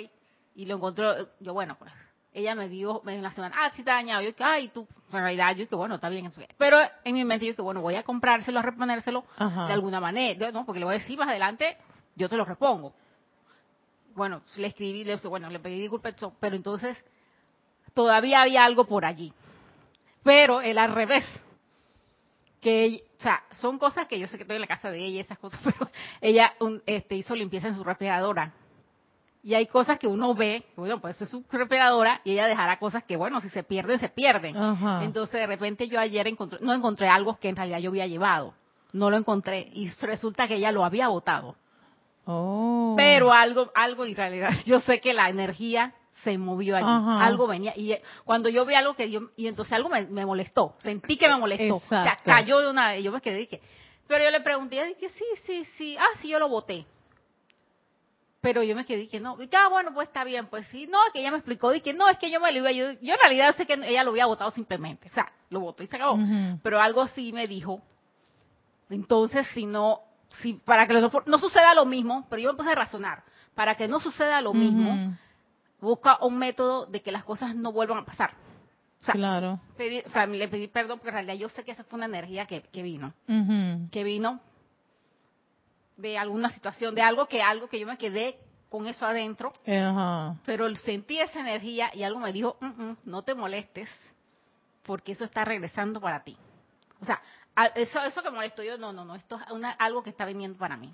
y 0.56 0.66
lo 0.66 0.78
encontró, 0.78 1.14
yo 1.40 1.54
bueno, 1.54 1.76
pues, 1.78 1.94
ella 2.38 2.54
me 2.56 2.70
dio, 2.70 3.02
me 3.04 3.14
dio 3.14 3.22
la 3.22 3.32
semana, 3.32 3.56
ah, 3.58 3.72
sí 3.74 3.82
está 3.82 3.94
dañado, 3.94 4.22
yo 4.22 4.36
que, 4.36 4.44
ay, 4.44 4.68
tú, 4.70 4.88
en 5.12 5.20
realidad, 5.20 5.56
yo 5.56 5.68
que 5.68 5.76
bueno, 5.76 5.96
está 5.96 6.08
bien, 6.10 6.28
eso. 6.28 6.42
Pero 6.58 6.78
en 7.04 7.14
mi 7.16 7.26
mente 7.26 7.46
yo 7.48 7.56
que 7.56 7.62
bueno, 7.62 7.82
voy 7.82 7.96
a 7.96 8.04
comprárselo, 8.04 8.60
a 8.60 8.62
reponérselo 8.62 9.24
Ajá. 9.38 9.66
de 9.68 9.74
alguna 9.74 10.00
manera, 10.00 10.52
no, 10.52 10.66
porque 10.66 10.80
le 10.80 10.86
voy 10.86 10.96
a 10.96 11.00
decir 11.00 11.18
más 11.18 11.30
adelante, 11.30 11.78
yo 12.16 12.30
te 12.30 12.38
lo 12.38 12.46
repongo. 12.46 12.94
Bueno, 14.16 14.42
le 14.56 14.68
escribí, 14.68 15.04
le 15.04 15.14
dije, 15.14 15.28
bueno, 15.28 15.50
le 15.50 15.60
pedí 15.60 15.80
disculpas, 15.80 16.16
pero 16.40 16.56
entonces 16.56 16.98
todavía 17.94 18.42
había 18.42 18.66
algo 18.66 18.86
por 18.86 19.06
allí. 19.06 19.34
Pero 20.24 20.62
el 20.62 20.78
al 20.78 20.94
revés, 20.94 21.24
que 22.62 23.04
o 23.18 23.22
sea, 23.22 23.44
son 23.56 23.80
cosas 23.80 24.08
que 24.08 24.20
yo 24.20 24.28
sé 24.28 24.38
que 24.38 24.44
estoy 24.44 24.58
en 24.58 24.62
la 24.62 24.68
casa 24.68 24.92
de 24.92 25.00
ella 25.00 25.22
esas 25.22 25.40
cosas, 25.40 25.60
pero 25.64 25.90
ella 26.22 26.54
un- 26.60 26.82
este, 26.86 27.16
hizo 27.16 27.36
limpieza 27.36 27.68
en 27.68 27.76
su 27.76 27.84
refrigeradora. 27.84 28.54
Y 29.48 29.56
hay 29.56 29.66
cosas 29.66 29.98
que 29.98 30.08
uno 30.08 30.36
ve, 30.36 30.66
bueno, 30.76 31.00
pues 31.00 31.22
es 31.22 31.30
su 31.30 31.42
refrigeradora 31.50 32.20
y 32.26 32.34
ella 32.34 32.48
dejará 32.48 32.80
cosas 32.80 33.06
que, 33.06 33.16
bueno, 33.16 33.40
si 33.40 33.50
se 33.50 33.64
pierden, 33.64 33.98
se 33.98 34.10
pierden. 34.10 34.58
Ajá. 34.58 35.06
Entonces, 35.06 35.40
de 35.40 35.48
repente 35.48 35.88
yo 35.88 36.02
ayer 36.02 36.28
encontré, 36.28 36.60
no 36.60 36.74
encontré 36.74 37.08
algo 37.08 37.40
que 37.40 37.48
en 37.48 37.56
realidad 37.56 37.80
yo 37.80 37.92
había 37.92 38.08
llevado. 38.08 38.54
No 38.92 39.10
lo 39.10 39.16
encontré 39.16 39.70
y 39.74 39.88
resulta 40.02 40.50
que 40.50 40.56
ella 40.56 40.74
lo 40.74 40.84
había 40.84 41.08
botado. 41.08 41.56
Oh. 42.26 42.94
Pero 42.98 43.32
algo, 43.32 43.72
algo 43.74 44.04
en 44.04 44.18
realidad, 44.18 44.50
yo 44.66 44.82
sé 44.82 45.00
que 45.00 45.14
la 45.14 45.30
energía 45.30 45.94
se 46.26 46.38
movió 46.38 46.76
allí, 46.76 46.86
Ajá. 46.86 47.26
algo 47.26 47.48
venía 47.48 47.72
y 47.78 47.94
eh, 47.94 48.02
cuando 48.26 48.50
yo 48.50 48.66
vi 48.66 48.74
algo 48.74 48.96
que 48.96 49.10
yo 49.10 49.30
y 49.38 49.48
entonces 49.48 49.72
algo 49.72 49.88
me, 49.88 50.08
me 50.08 50.26
molestó, 50.26 50.76
sentí 50.80 51.16
que 51.16 51.30
me 51.30 51.38
molestó, 51.38 51.78
o 51.78 51.80
sea, 51.80 52.02
Exacto. 52.02 52.32
cayó 52.32 52.60
de 52.60 52.70
una, 52.70 52.98
y 52.98 53.04
yo 53.04 53.14
me 53.14 53.22
quedé 53.22 53.44
y 53.44 53.48
que, 53.48 53.62
pero 54.08 54.26
yo 54.26 54.32
le 54.32 54.42
pregunté, 54.42 54.76
y 54.76 54.96
dije 54.96 55.08
sí, 55.10 55.26
sí, 55.46 55.66
sí, 55.78 55.98
ah 55.98 56.18
sí 56.20 56.28
yo 56.28 56.40
lo 56.40 56.50
boté, 56.50 56.86
pero 58.48 58.64
yo 58.64 58.78
me 58.78 58.86
quedé 58.86 59.02
y 59.02 59.08
que 59.10 59.20
no, 59.20 59.36
y 59.44 59.50
que, 59.50 59.58
ah 59.58 59.68
bueno 59.68 59.94
pues 59.94 60.08
está 60.08 60.24
bien, 60.24 60.48
pues 60.48 60.66
sí, 60.68 60.88
no 60.88 61.00
que 61.12 61.20
ella 61.20 61.32
me 61.32 61.38
explicó 61.38 61.74
y 61.74 61.82
que 61.82 61.92
no 61.94 62.08
es 62.08 62.18
que 62.18 62.32
yo 62.32 62.40
me 62.40 62.50
lo 62.54 62.60
iba, 62.60 62.72
yo, 62.72 62.94
yo 63.02 63.14
en 63.14 63.20
realidad 63.20 63.54
sé 63.58 63.66
que 63.66 63.74
ella 63.74 64.06
lo 64.06 64.12
había 64.12 64.26
botado 64.26 64.52
simplemente, 64.52 65.10
o 65.10 65.12
sea, 65.12 65.30
lo 65.50 65.60
botó 65.60 65.84
y 65.84 65.88
se 65.88 65.98
acabó, 65.98 66.18
pero 66.64 66.80
algo 66.80 67.06
sí 67.08 67.34
me 67.34 67.46
dijo, 67.46 67.82
entonces 68.90 69.46
si 69.54 69.66
no, 69.66 70.00
si 70.42 70.54
para 70.54 70.88
que 70.88 70.94
no, 70.94 71.12
no 71.26 71.40
suceda 71.40 71.74
lo 71.74 71.86
mismo, 71.86 72.26
pero 72.30 72.42
yo 72.42 72.54
me 72.54 72.58
puse 72.58 72.72
a 72.72 72.76
razonar, 72.76 73.22
para 73.54 73.76
que 73.76 73.90
no 73.90 74.00
suceda 74.00 74.40
lo 74.40 74.54
mismo, 74.54 75.18
busca 75.82 76.18
un 76.22 76.38
método 76.38 76.86
de 76.86 77.02
que 77.02 77.12
las 77.12 77.26
cosas 77.26 77.54
no 77.54 77.74
vuelvan 77.74 77.98
a 77.98 78.06
pasar. 78.06 78.32
O 79.02 79.06
sea, 79.06 79.14
Claro. 79.14 79.60
pedí- 79.78 80.04
o 80.06 80.10
sea, 80.10 80.26
le 80.26 80.48
pedí 80.48 80.70
perdón 80.70 81.00
porque 81.00 81.10
en 81.10 81.16
realidad 81.16 81.36
yo 81.36 81.50
sé 81.50 81.66
que 81.66 81.72
esa 81.72 81.84
fue 81.84 81.98
una 81.98 82.06
energía 82.06 82.46
que, 82.46 82.62
que 82.62 82.82
vino, 82.82 83.14
que 83.92 84.04
vino 84.06 84.40
de 85.98 86.18
alguna 86.18 86.50
situación, 86.52 86.96
de 86.96 87.02
algo 87.02 87.26
que 87.28 87.42
algo 87.42 87.68
que 87.68 87.80
yo 87.80 87.88
me 87.88 87.98
quedé 87.98 88.38
con 88.70 88.88
eso 88.88 89.06
adentro, 89.06 89.52
Ajá. 89.68 90.36
pero 90.46 90.74
sentí 90.78 91.20
esa 91.20 91.40
energía 91.40 91.90
y 91.94 92.04
algo 92.04 92.20
me 92.20 92.32
dijo, 92.34 92.58
"Mm, 92.60 92.66
mm, 92.84 92.98
no 93.06 93.22
te 93.24 93.34
molestes, 93.34 93.90
porque 94.84 95.14
eso 95.14 95.24
está 95.24 95.44
regresando 95.46 96.00
para 96.00 96.24
ti. 96.24 96.38
O 97.02 97.06
sea, 97.06 97.22
eso, 97.76 98.00
eso 98.02 98.22
que 98.24 98.30
molesto 98.30 98.64
yo, 98.64 98.78
no, 98.78 98.94
no, 98.94 99.04
no, 99.06 99.16
esto 99.16 99.40
es 99.46 99.52
una- 99.52 99.72
algo 99.72 100.04
que 100.04 100.10
está 100.12 100.26
viniendo 100.26 100.58
para 100.58 100.78
mí. 100.78 100.94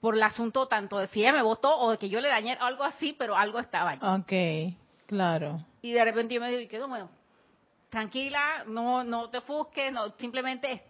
Por 0.00 0.16
el 0.16 0.22
asunto 0.22 0.66
tanto 0.68 0.98
de 0.98 1.06
si 1.08 1.20
ella 1.20 1.32
me 1.32 1.42
votó 1.42 1.74
o 1.78 1.92
de 1.92 1.98
que 1.98 2.08
yo 2.10 2.20
le 2.20 2.28
dañé 2.28 2.58
algo 2.60 2.84
así, 2.84 3.14
pero 3.18 3.36
algo 3.36 3.58
estaba 3.58 3.90
allí. 3.90 4.00
Ok, 4.02 5.06
claro. 5.06 5.64
Y 5.80 5.92
de 5.92 6.04
repente 6.04 6.34
yo 6.34 6.40
me 6.40 6.50
digo, 6.50 6.88
bueno, 6.88 7.08
tranquila, 7.90 8.64
no 8.66 9.04
no 9.04 9.30
te 9.30 9.38
ofusques, 9.38 9.92
no, 9.92 10.10
simplemente 10.18 10.72
es- 10.72 10.82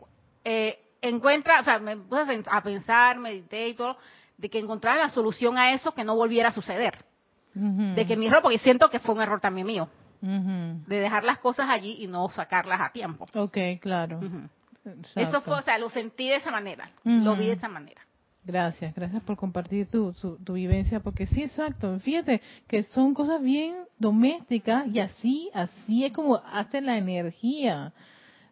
eh, 0.45 0.84
encuentra, 1.09 1.61
o 1.61 1.65
sea, 1.65 1.79
me 1.79 1.97
puse 1.97 2.23
a 2.23 2.27
pen- 2.27 2.45
a 2.51 2.63
pensar, 2.63 3.19
medité 3.19 3.69
y 3.69 3.75
todo, 3.75 3.97
de 4.39 4.49
que 4.49 4.59
encontrara 4.59 4.99
la 5.01 5.11
solución 5.11 5.57
a 5.59 5.73
eso 5.73 5.93
que 5.95 6.05
no 6.05 6.17
volviera 6.17 6.49
a 6.49 6.53
suceder. 6.53 6.99
De 7.55 8.05
que 8.07 8.17
mi 8.17 8.27
error, 8.27 8.43
porque 8.43 8.59
siento 8.59 8.89
que 8.91 8.99
fue 8.99 9.15
un 9.15 9.21
error 9.23 9.41
también 9.41 9.67
mío, 9.67 9.89
Ujú. 10.21 10.83
de 10.89 10.99
dejar 11.01 11.23
las 11.23 11.39
cosas 11.39 11.69
allí 11.71 11.97
y 12.03 12.09
no 12.09 12.29
sacarlas 12.31 12.81
a 12.81 12.91
tiempo. 12.91 13.27
Ok, 13.35 13.57
claro. 13.81 14.21
Eso 15.15 15.41
fue, 15.43 15.59
o 15.59 15.63
sea, 15.63 15.79
lo 15.79 15.89
sentí 15.89 16.29
de 16.29 16.37
esa 16.37 16.51
manera, 16.51 16.91
lo 17.05 17.37
vi 17.37 17.47
de 17.47 17.53
esa 17.53 17.69
manera. 17.69 18.03
Gracias, 18.47 18.93
gracias 18.95 19.23
por 19.23 19.37
compartir 19.37 19.89
tu, 19.91 20.13
su- 20.13 20.37
tu 20.45 20.53
vivencia, 20.55 21.01
porque 21.01 21.27
sí, 21.27 21.45
exacto. 21.45 21.99
Fíjate 22.01 22.43
que 22.67 22.83
son 22.83 23.15
cosas 23.15 23.41
bien 23.41 23.75
domésticas 23.99 24.87
y 24.89 25.01
así, 25.01 25.51
así 25.55 26.05
es 26.05 26.13
como 26.13 26.43
hace 26.53 26.81
la 26.83 26.99
energía. 26.99 27.93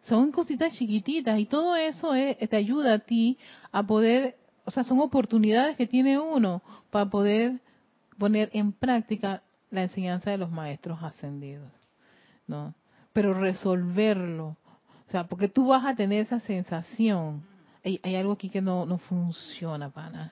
Son 0.03 0.31
cositas 0.31 0.73
chiquititas 0.73 1.39
y 1.39 1.45
todo 1.45 1.75
eso 1.75 2.13
es- 2.13 2.37
te 2.49 2.55
ayuda 2.55 2.93
a 2.95 2.99
ti 2.99 3.37
a 3.71 3.83
poder, 3.83 4.35
o 4.65 4.71
sea, 4.71 4.83
son 4.83 4.99
oportunidades 4.99 5.77
que 5.77 5.87
tiene 5.87 6.19
uno 6.19 6.61
para 6.89 7.09
poder 7.09 7.59
poner 8.17 8.49
en 8.53 8.73
práctica 8.73 9.41
la 9.71 9.83
enseñanza 9.83 10.29
de 10.31 10.37
los 10.37 10.51
maestros 10.51 11.01
ascendidos, 11.01 11.71
¿no? 12.47 12.73
Pero 13.13 13.33
resolverlo, 13.33 14.57
o 15.07 15.11
sea, 15.11 15.25
porque 15.25 15.47
tú 15.47 15.67
vas 15.67 15.85
a 15.85 15.95
tener 15.95 16.21
esa 16.21 16.39
sensación. 16.41 17.43
Hay, 17.85 17.99
hay 18.03 18.15
algo 18.15 18.33
aquí 18.33 18.49
que 18.49 18.61
no, 18.61 18.85
no 18.85 18.97
funciona, 18.97 19.89
pana. 19.89 20.29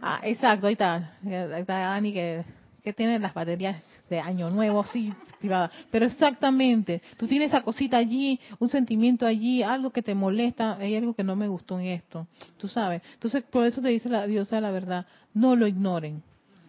Ah, 0.00 0.20
exacto, 0.24 0.66
ahí 0.66 0.72
está. 0.72 1.16
Ahí 1.24 1.60
está 1.60 1.78
Dani 1.78 2.12
que, 2.12 2.44
que 2.82 2.92
tiene 2.92 3.18
las 3.18 3.32
baterías 3.32 3.82
de 4.10 4.18
año 4.18 4.50
nuevo 4.50 4.80
así 4.80 5.12
privadas. 5.38 5.70
Pero 5.90 6.06
exactamente, 6.06 7.00
tú 7.16 7.26
tienes 7.26 7.48
esa 7.48 7.62
cosita 7.62 7.96
allí, 7.96 8.40
un 8.58 8.68
sentimiento 8.68 9.26
allí, 9.26 9.62
algo 9.62 9.90
que 9.90 10.02
te 10.02 10.14
molesta, 10.14 10.76
hay 10.76 10.96
algo 10.96 11.14
que 11.14 11.22
no 11.22 11.36
me 11.36 11.48
gustó 11.48 11.78
en 11.78 11.86
esto, 11.86 12.26
tú 12.58 12.68
sabes. 12.68 13.02
Entonces, 13.14 13.44
por 13.44 13.66
eso 13.66 13.80
te 13.80 13.88
dice 13.88 14.08
la 14.08 14.26
diosa 14.26 14.60
la 14.60 14.70
verdad, 14.72 15.06
no 15.32 15.54
lo 15.54 15.66
ignoren, 15.66 16.22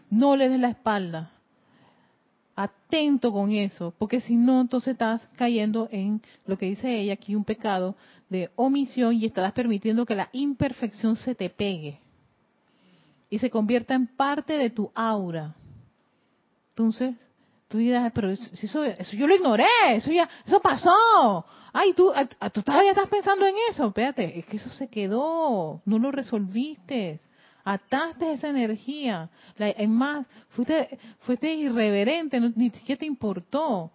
no 0.10 0.36
le 0.36 0.50
des 0.50 0.60
la 0.60 0.70
espalda. 0.70 1.32
atento 2.56 3.32
con 3.32 3.52
eso, 3.52 3.96
porque 3.98 4.22
si 4.22 4.36
no, 4.36 4.62
entonces 4.62 4.94
estás 4.94 5.28
cayendo 5.36 5.90
en 5.92 6.22
lo 6.46 6.58
que 6.58 6.68
dice 6.68 7.00
ella 7.00 7.14
aquí, 7.14 7.34
un 7.36 7.44
pecado 7.44 7.96
de 8.30 8.52
omisión 8.56 9.16
y 9.16 9.26
estarás 9.26 9.54
permitiendo 9.54 10.06
que 10.06 10.14
la 10.14 10.30
imperfección 10.34 11.16
se 11.16 11.34
te 11.34 11.50
pegue 11.50 12.00
y 13.32 13.40
se 13.40 13.50
convierta 13.50 13.96
en 13.96 14.06
parte 14.06 14.60
de 14.60 14.70
tu 14.70 14.92
aura. 14.94 15.56
Entonces, 16.74 17.16
tú 17.68 17.78
dirás, 17.78 18.12
pero 18.14 18.30
eso, 18.30 18.84
eso, 18.84 19.16
yo 19.16 19.28
lo 19.28 19.36
ignoré, 19.36 19.66
eso 19.92 20.12
ya, 20.12 20.30
eso 20.46 20.60
pasó. 20.60 21.46
Ay, 21.72 21.94
tú, 21.94 22.12
tú 22.52 22.62
todavía 22.62 22.92
estás 22.92 23.10
pensando 23.10 23.46
en 23.46 23.56
eso. 23.70 23.88
Espérate, 23.88 24.40
es 24.40 24.46
que 24.46 24.58
eso 24.58 24.70
se 24.70 24.88
quedó, 24.88 25.82
no 25.86 26.00
lo 26.00 26.12
resolviste 26.12 27.20
ataste 27.64 28.34
esa 28.34 28.50
energía. 28.50 29.30
es 29.58 29.90
más, 29.90 30.26
fuiste, 30.50 31.00
fuiste 31.22 31.54
irreverente, 31.54 32.40
ni 32.40 32.70
siquiera 32.72 33.00
te 33.00 33.06
importó. 33.06 33.92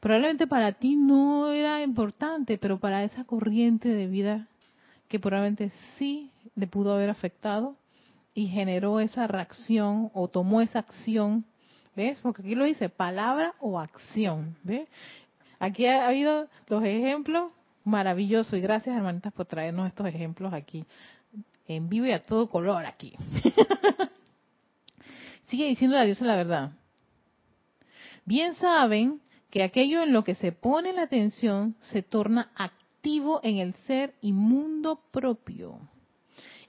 Probablemente 0.00 0.46
para 0.46 0.72
ti 0.72 0.96
no 0.96 1.52
era 1.52 1.82
importante, 1.82 2.58
pero 2.58 2.78
para 2.78 3.04
esa 3.04 3.24
corriente 3.24 3.88
de 3.88 4.06
vida 4.06 4.48
que 5.08 5.20
probablemente 5.20 5.70
sí 5.96 6.32
le 6.56 6.66
pudo 6.66 6.94
haber 6.94 7.10
afectado 7.10 7.76
y 8.34 8.46
generó 8.46 8.98
esa 8.98 9.26
reacción 9.26 10.10
o 10.14 10.28
tomó 10.28 10.60
esa 10.60 10.80
acción. 10.80 11.44
¿Ves? 11.94 12.18
Porque 12.20 12.42
aquí 12.42 12.54
lo 12.54 12.64
dice, 12.64 12.88
palabra 12.88 13.54
o 13.60 13.78
acción. 13.78 14.56
¿Ves? 14.62 14.88
Aquí 15.58 15.86
ha 15.86 16.08
habido 16.08 16.48
los 16.68 16.84
ejemplos 16.84 17.52
maravillosos 17.84 18.54
y 18.54 18.60
gracias 18.60 18.96
hermanitas 18.96 19.32
por 19.32 19.46
traernos 19.46 19.86
estos 19.86 20.06
ejemplos 20.06 20.52
aquí 20.52 20.84
en 21.66 21.88
vivo 21.88 22.06
y 22.06 22.12
a 22.12 22.22
todo 22.22 22.48
color 22.48 22.84
aquí. 22.84 23.14
Sigue 25.44 25.66
diciendo 25.66 25.96
la 25.96 26.04
diosa 26.04 26.24
la 26.24 26.36
verdad. 26.36 26.72
Bien 28.24 28.54
saben 28.54 29.20
que 29.50 29.62
aquello 29.62 30.02
en 30.02 30.12
lo 30.12 30.24
que 30.24 30.34
se 30.34 30.52
pone 30.52 30.92
la 30.92 31.02
atención 31.02 31.76
se 31.80 32.02
torna 32.02 32.50
activo 32.54 33.40
en 33.42 33.58
el 33.58 33.74
ser 33.74 34.14
y 34.20 34.32
mundo 34.32 35.00
propio. 35.10 35.78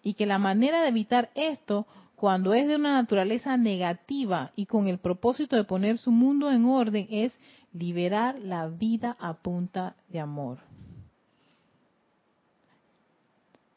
Y 0.01 0.15
que 0.15 0.25
la 0.25 0.37
manera 0.37 0.81
de 0.81 0.89
evitar 0.89 1.29
esto, 1.35 1.87
cuando 2.23 2.53
es 2.53 2.69
de 2.69 2.77
una 2.77 2.93
naturaleza 2.93 3.57
negativa 3.57 4.53
y 4.55 4.65
con 4.65 4.87
el 4.87 4.97
propósito 4.97 5.57
de 5.57 5.65
poner 5.65 5.97
su 5.97 6.09
mundo 6.09 6.49
en 6.49 6.63
orden, 6.63 7.05
es 7.09 7.37
liberar 7.73 8.39
la 8.39 8.67
vida 8.69 9.17
a 9.19 9.33
punta 9.33 9.97
de 10.07 10.21
amor 10.21 10.59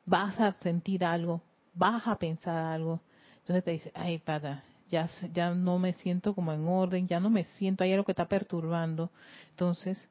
vas 0.06 0.38
a 0.40 0.52
sentir 0.52 1.04
algo, 1.04 1.42
vas 1.74 2.06
a 2.06 2.16
pensar 2.16 2.56
algo. 2.56 3.00
Entonces 3.40 3.64
te 3.64 3.70
dice, 3.72 3.92
ay, 3.94 4.18
pata, 4.18 4.64
ya, 4.88 5.11
ya 5.32 5.50
no 5.50 5.78
me 5.78 5.92
siento 5.92 6.35
como 6.35 6.52
en 6.52 6.66
orden, 6.66 7.06
ya 7.06 7.20
no 7.20 7.28
me 7.28 7.44
siento, 7.44 7.85
hay 7.85 7.92
algo 7.92 8.04
que 8.04 8.12
está 8.12 8.28
perturbando. 8.28 9.11
Entonces, 9.50 10.09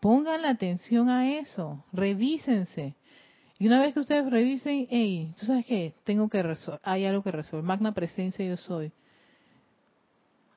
pongan 0.00 0.42
la 0.42 0.50
atención 0.50 1.08
a 1.08 1.38
eso, 1.38 1.84
revísense. 1.92 2.94
Y 3.58 3.66
una 3.66 3.80
vez 3.80 3.94
que 3.94 4.00
ustedes 4.00 4.28
revisen, 4.30 4.86
hey, 4.90 5.32
tú 5.38 5.46
sabes 5.46 5.64
qué, 5.66 5.94
tengo 6.04 6.28
que 6.28 6.42
resolver, 6.42 6.80
hay 6.82 7.04
algo 7.04 7.22
que 7.22 7.30
resolver, 7.30 7.64
magna 7.64 7.92
presencia 7.92 8.44
yo 8.44 8.56
soy. 8.56 8.92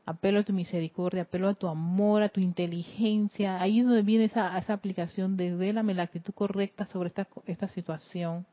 Apelo 0.05 0.39
a 0.39 0.43
tu 0.43 0.53
misericordia, 0.53 1.23
apelo 1.23 1.49
a 1.49 1.53
tu 1.53 1.67
amor, 1.67 2.23
a 2.23 2.29
tu 2.29 2.39
inteligencia. 2.39 3.61
Ahí 3.61 3.79
es 3.79 3.85
donde 3.85 4.01
viene 4.03 4.25
esa, 4.25 4.57
esa 4.57 4.73
aplicación 4.73 5.35
de 5.35 5.53
vélame 5.53 5.93
la 5.93 6.03
actitud 6.03 6.33
correcta 6.33 6.85
sobre 6.87 7.09
esta, 7.09 7.27
esta 7.45 7.67
situación 7.67 8.45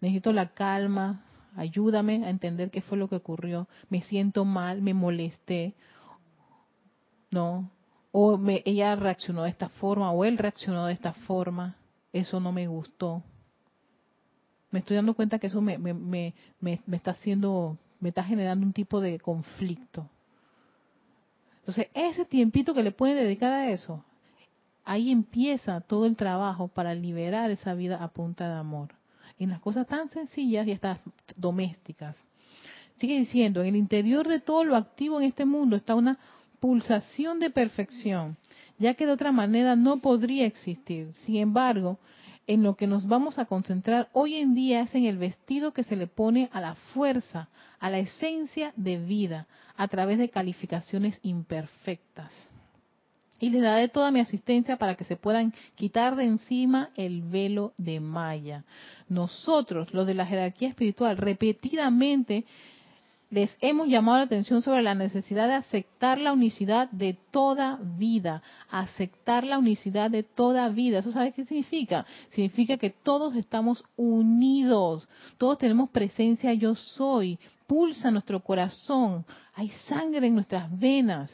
necesito 0.00 0.32
la 0.32 0.48
calma, 0.48 1.24
ayúdame 1.56 2.24
a 2.24 2.30
entender 2.30 2.70
qué 2.70 2.80
fue 2.80 2.98
lo 2.98 3.08
que 3.08 3.16
ocurrió, 3.16 3.68
me 3.88 4.02
siento 4.02 4.44
mal, 4.44 4.82
me 4.82 4.94
molesté, 4.94 5.74
¿no? 7.30 7.70
O 8.12 8.38
me, 8.38 8.62
ella 8.64 8.96
reaccionó 8.96 9.42
de 9.42 9.50
esta 9.50 9.68
forma, 9.68 10.12
o 10.12 10.24
él 10.24 10.38
reaccionó 10.38 10.86
de 10.86 10.92
esta 10.92 11.12
forma, 11.12 11.76
eso 12.12 12.40
no 12.40 12.52
me 12.52 12.66
gustó. 12.66 13.22
Me 14.70 14.80
estoy 14.80 14.96
dando 14.96 15.14
cuenta 15.14 15.38
que 15.38 15.46
eso 15.46 15.60
me, 15.60 15.78
me, 15.78 15.94
me, 15.94 16.34
me 16.60 16.96
está 16.96 17.12
haciendo, 17.12 17.78
me 18.00 18.10
está 18.10 18.22
generando 18.22 18.66
un 18.66 18.72
tipo 18.72 19.00
de 19.00 19.18
conflicto. 19.18 20.08
Entonces, 21.60 21.88
ese 21.94 22.24
tiempito 22.24 22.74
que 22.74 22.82
le 22.82 22.92
pueden 22.92 23.16
dedicar 23.16 23.52
a 23.52 23.70
eso, 23.70 24.04
ahí 24.84 25.10
empieza 25.10 25.80
todo 25.82 26.06
el 26.06 26.16
trabajo 26.16 26.68
para 26.68 26.94
liberar 26.94 27.50
esa 27.50 27.74
vida 27.74 28.02
a 28.02 28.08
punta 28.08 28.48
de 28.48 28.54
amor 28.54 28.88
en 29.38 29.50
las 29.50 29.60
cosas 29.60 29.86
tan 29.86 30.08
sencillas 30.10 30.66
y 30.66 30.72
hasta 30.72 31.00
domésticas. 31.36 32.16
Sigue 32.96 33.18
diciendo, 33.18 33.60
en 33.60 33.68
el 33.68 33.76
interior 33.76 34.26
de 34.26 34.40
todo 34.40 34.64
lo 34.64 34.74
activo 34.76 35.20
en 35.20 35.28
este 35.28 35.44
mundo 35.44 35.76
está 35.76 35.94
una 35.94 36.18
pulsación 36.58 37.38
de 37.38 37.50
perfección, 37.50 38.36
ya 38.78 38.94
que 38.94 39.06
de 39.06 39.12
otra 39.12 39.32
manera 39.32 39.76
no 39.76 39.98
podría 40.00 40.46
existir. 40.46 41.12
Sin 41.24 41.36
embargo, 41.36 41.98
en 42.46 42.62
lo 42.62 42.76
que 42.76 42.86
nos 42.86 43.06
vamos 43.06 43.38
a 43.38 43.44
concentrar 43.44 44.08
hoy 44.12 44.36
en 44.36 44.54
día 44.54 44.82
es 44.82 44.94
en 44.94 45.04
el 45.04 45.18
vestido 45.18 45.72
que 45.72 45.84
se 45.84 45.96
le 45.96 46.06
pone 46.06 46.48
a 46.52 46.60
la 46.60 46.74
fuerza, 46.74 47.48
a 47.78 47.90
la 47.90 47.98
esencia 47.98 48.72
de 48.76 48.98
vida, 48.98 49.46
a 49.76 49.88
través 49.88 50.18
de 50.18 50.30
calificaciones 50.30 51.20
imperfectas 51.22 52.50
y 53.40 53.50
les 53.50 53.62
daré 53.62 53.88
toda 53.88 54.10
mi 54.10 54.20
asistencia 54.20 54.76
para 54.76 54.96
que 54.96 55.04
se 55.04 55.16
puedan 55.16 55.52
quitar 55.74 56.16
de 56.16 56.24
encima 56.24 56.90
el 56.96 57.22
velo 57.22 57.72
de 57.78 58.00
Maya. 58.00 58.64
Nosotros, 59.08 59.92
los 59.94 60.06
de 60.06 60.14
la 60.14 60.26
jerarquía 60.26 60.68
espiritual, 60.68 61.16
repetidamente 61.16 62.44
les 63.30 63.54
hemos 63.60 63.88
llamado 63.88 64.18
la 64.18 64.24
atención 64.24 64.62
sobre 64.62 64.82
la 64.82 64.94
necesidad 64.94 65.48
de 65.48 65.54
aceptar 65.54 66.18
la 66.18 66.32
unicidad 66.32 66.90
de 66.90 67.18
toda 67.30 67.78
vida, 67.82 68.42
aceptar 68.70 69.44
la 69.44 69.58
unicidad 69.58 70.10
de 70.10 70.22
toda 70.22 70.68
vida. 70.70 71.00
¿Eso 71.00 71.12
sabe 71.12 71.32
qué 71.32 71.44
significa? 71.44 72.06
Significa 72.30 72.78
que 72.78 72.90
todos 72.90 73.36
estamos 73.36 73.84
unidos, 73.96 75.06
todos 75.36 75.58
tenemos 75.58 75.90
presencia 75.90 76.54
yo 76.54 76.74
soy, 76.74 77.38
pulsa 77.66 78.10
nuestro 78.10 78.40
corazón, 78.40 79.26
hay 79.54 79.68
sangre 79.86 80.26
en 80.26 80.34
nuestras 80.34 80.76
venas. 80.78 81.30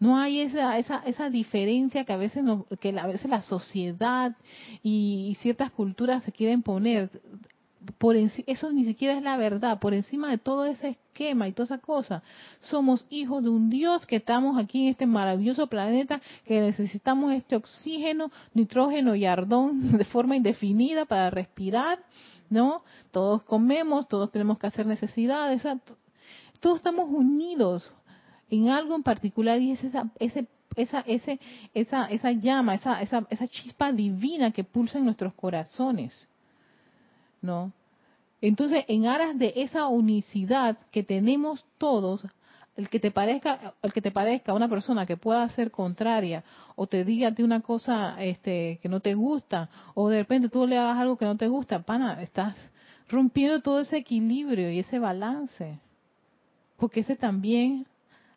No 0.00 0.16
hay 0.16 0.42
esa, 0.42 0.78
esa, 0.78 1.02
esa 1.06 1.28
diferencia 1.28 2.04
que 2.04 2.12
a 2.12 2.16
veces 2.16 2.44
que 2.80 2.96
a 2.96 3.06
veces 3.08 3.28
la 3.28 3.42
sociedad 3.42 4.36
y, 4.80 5.36
ciertas 5.40 5.72
culturas 5.72 6.22
se 6.22 6.30
quieren 6.30 6.62
poner. 6.62 7.10
Por 7.98 8.16
eso 8.16 8.72
ni 8.72 8.84
siquiera 8.84 9.16
es 9.16 9.22
la 9.22 9.36
verdad. 9.36 9.78
Por 9.78 9.94
encima 9.94 10.30
de 10.30 10.38
todo 10.38 10.64
ese 10.64 10.88
esquema 10.88 11.48
y 11.48 11.52
toda 11.52 11.64
esa 11.64 11.78
cosa, 11.78 12.22
somos 12.60 13.06
hijos 13.08 13.42
de 13.42 13.50
un 13.50 13.70
Dios 13.70 14.04
que 14.06 14.16
estamos 14.16 14.58
aquí 14.58 14.82
en 14.82 14.88
este 14.88 15.06
maravilloso 15.06 15.68
planeta 15.68 16.20
que 16.44 16.60
necesitamos 16.60 17.32
este 17.32 17.56
oxígeno, 17.56 18.30
nitrógeno 18.54 19.14
y 19.14 19.26
ardón 19.26 19.92
de 19.98 20.04
forma 20.04 20.36
indefinida 20.36 21.04
para 21.04 21.30
respirar, 21.30 22.00
¿no? 22.50 22.82
Todos 23.12 23.42
comemos, 23.44 24.08
todos 24.08 24.30
tenemos 24.32 24.58
que 24.58 24.66
hacer 24.66 24.86
necesidades, 24.86 25.62
todos 26.60 26.78
estamos 26.78 27.08
unidos 27.08 27.92
en 28.50 28.70
algo 28.70 28.96
en 28.96 29.02
particular 29.02 29.60
y 29.60 29.72
es 29.72 29.84
esa, 29.84 30.10
ese, 30.18 30.46
esa, 30.74 31.00
ese, 31.00 31.38
esa, 31.74 32.06
esa 32.06 32.32
llama, 32.32 32.74
esa, 32.74 33.00
esa, 33.02 33.26
esa 33.30 33.46
chispa 33.46 33.92
divina 33.92 34.50
que 34.50 34.64
pulsa 34.64 34.98
en 34.98 35.04
nuestros 35.04 35.34
corazones. 35.34 36.28
¿No? 37.40 37.72
Entonces, 38.40 38.84
en 38.88 39.06
aras 39.06 39.38
de 39.38 39.52
esa 39.56 39.88
unicidad 39.88 40.78
que 40.90 41.02
tenemos 41.02 41.64
todos, 41.76 42.24
el 42.76 42.88
que 42.88 43.00
te 43.00 43.10
parezca, 43.10 43.74
el 43.82 43.92
que 43.92 44.00
te 44.00 44.12
parezca 44.12 44.54
una 44.54 44.68
persona 44.68 45.06
que 45.06 45.16
pueda 45.16 45.48
ser 45.50 45.72
contraria 45.72 46.44
o 46.76 46.86
te 46.86 47.04
diga 47.04 47.34
ti 47.34 47.42
una 47.42 47.60
cosa 47.60 48.22
este, 48.22 48.78
que 48.80 48.88
no 48.88 49.00
te 49.00 49.14
gusta 49.14 49.68
o 49.94 50.08
de 50.08 50.18
repente 50.18 50.48
tú 50.48 50.66
le 50.66 50.78
hagas 50.78 50.98
algo 50.98 51.16
que 51.16 51.24
no 51.24 51.36
te 51.36 51.48
gusta, 51.48 51.82
pana, 51.82 52.22
estás 52.22 52.56
rompiendo 53.08 53.60
todo 53.60 53.80
ese 53.80 53.96
equilibrio 53.96 54.70
y 54.70 54.78
ese 54.78 55.00
balance. 55.00 55.80
Porque 56.76 57.00
ese 57.00 57.16
también 57.16 57.86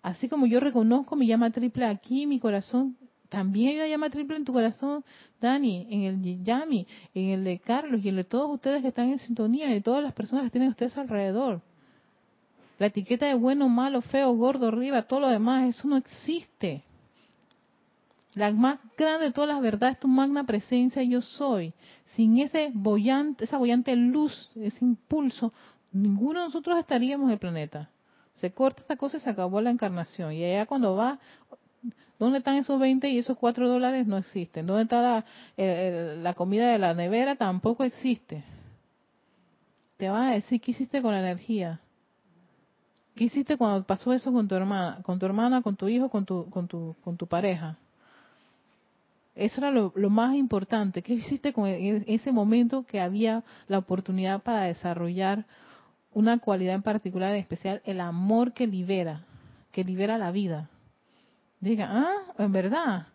Así 0.01 0.27
como 0.27 0.47
yo 0.47 0.59
reconozco 0.59 1.15
mi 1.15 1.27
llama 1.27 1.51
triple 1.51 1.85
aquí, 1.85 2.25
mi 2.25 2.39
corazón, 2.39 2.97
también 3.31 3.69
hay 3.69 3.75
una 3.77 3.87
llama 3.87 4.09
triple 4.09 4.35
en 4.35 4.43
tu 4.43 4.51
corazón, 4.51 5.05
Dani, 5.39 5.87
en 5.89 6.03
el 6.03 6.43
Yami, 6.43 6.85
en 7.13 7.29
el 7.29 7.45
de 7.45 7.59
Carlos 7.59 8.01
y 8.03 8.09
en 8.09 8.15
el 8.17 8.23
de 8.25 8.29
todos 8.29 8.51
ustedes 8.53 8.81
que 8.81 8.89
están 8.89 9.09
en 9.09 9.19
sintonía 9.19 9.71
y 9.71 9.75
de 9.75 9.81
todas 9.81 10.03
las 10.03 10.11
personas 10.11 10.43
que 10.43 10.49
tienen 10.49 10.67
ustedes 10.67 10.97
alrededor. 10.97 11.61
La 12.77 12.87
etiqueta 12.87 13.27
de 13.27 13.35
bueno, 13.35 13.69
malo, 13.69 14.01
feo, 14.01 14.33
gordo, 14.33 14.67
arriba, 14.67 15.03
todo 15.03 15.21
lo 15.21 15.29
demás, 15.29 15.69
eso 15.69 15.87
no 15.87 15.95
existe. 15.95 16.83
La 18.35 18.51
más 18.51 18.79
grande 18.97 19.27
de 19.27 19.31
todas 19.31 19.47
las 19.47 19.61
verdades 19.61 19.93
es 19.93 20.01
tu 20.01 20.09
magna 20.09 20.43
presencia, 20.43 21.01
yo 21.01 21.21
soy. 21.21 21.73
Sin 22.17 22.37
ese 22.37 22.69
bollante, 22.73 23.45
esa 23.45 23.57
bollante 23.57 23.95
luz, 23.95 24.51
ese 24.55 24.83
impulso, 24.83 25.53
ninguno 25.93 26.41
de 26.41 26.45
nosotros 26.47 26.77
estaríamos 26.77 27.27
en 27.27 27.31
el 27.31 27.39
planeta. 27.39 27.89
Se 28.33 28.51
corta 28.51 28.81
esta 28.81 28.97
cosa 28.97 29.15
y 29.15 29.19
se 29.21 29.29
acabó 29.29 29.61
la 29.61 29.69
encarnación. 29.69 30.33
Y 30.33 30.43
allá 30.43 30.65
cuando 30.65 30.97
va, 30.97 31.17
¿dónde 32.21 32.37
están 32.37 32.57
esos 32.57 32.79
20 32.79 33.09
y 33.09 33.17
esos 33.17 33.35
4 33.35 33.67
dólares? 33.67 34.05
No 34.05 34.15
existen. 34.15 34.67
¿Dónde 34.67 34.83
está 34.83 35.25
la, 35.57 36.33
comida 36.35 36.71
de 36.71 36.77
la 36.77 36.93
nevera? 36.93 37.35
Tampoco 37.35 37.83
existe. 37.83 38.43
Te 39.97 40.07
van 40.07 40.29
a 40.29 40.33
decir 40.33 40.61
qué 40.61 40.69
hiciste 40.69 41.01
con 41.01 41.13
la 41.13 41.19
energía. 41.19 41.79
¿Qué 43.15 43.23
hiciste 43.23 43.57
cuando 43.57 43.83
pasó 43.87 44.13
eso 44.13 44.31
con 44.31 44.47
tu 44.47 44.53
hermana, 44.53 44.99
con 45.01 45.17
tu 45.17 45.25
hermana, 45.25 45.63
con 45.63 45.75
tu 45.75 45.87
hijo, 45.87 46.09
con 46.09 46.23
tu, 46.23 46.47
con 46.51 46.67
tu, 46.67 46.95
con 47.03 47.17
tu 47.17 47.25
pareja? 47.25 47.77
Eso 49.33 49.59
era 49.59 49.71
lo, 49.71 49.91
lo 49.95 50.11
más 50.11 50.35
importante. 50.35 51.01
¿Qué 51.01 51.15
hiciste 51.15 51.51
con 51.53 51.65
e- 51.67 52.03
ese 52.05 52.31
momento 52.31 52.83
que 52.83 53.01
había 53.01 53.43
la 53.67 53.79
oportunidad 53.79 54.43
para 54.43 54.61
desarrollar 54.65 55.45
una 56.13 56.37
cualidad 56.37 56.75
en 56.75 56.83
particular, 56.83 57.31
en 57.31 57.37
especial 57.37 57.81
el 57.83 57.99
amor 57.99 58.53
que 58.53 58.67
libera, 58.67 59.25
que 59.71 59.83
libera 59.83 60.19
la 60.19 60.29
vida? 60.29 60.69
Diga, 61.61 61.87
ah, 61.89 62.33
en 62.39 62.51
verdad, 62.51 63.07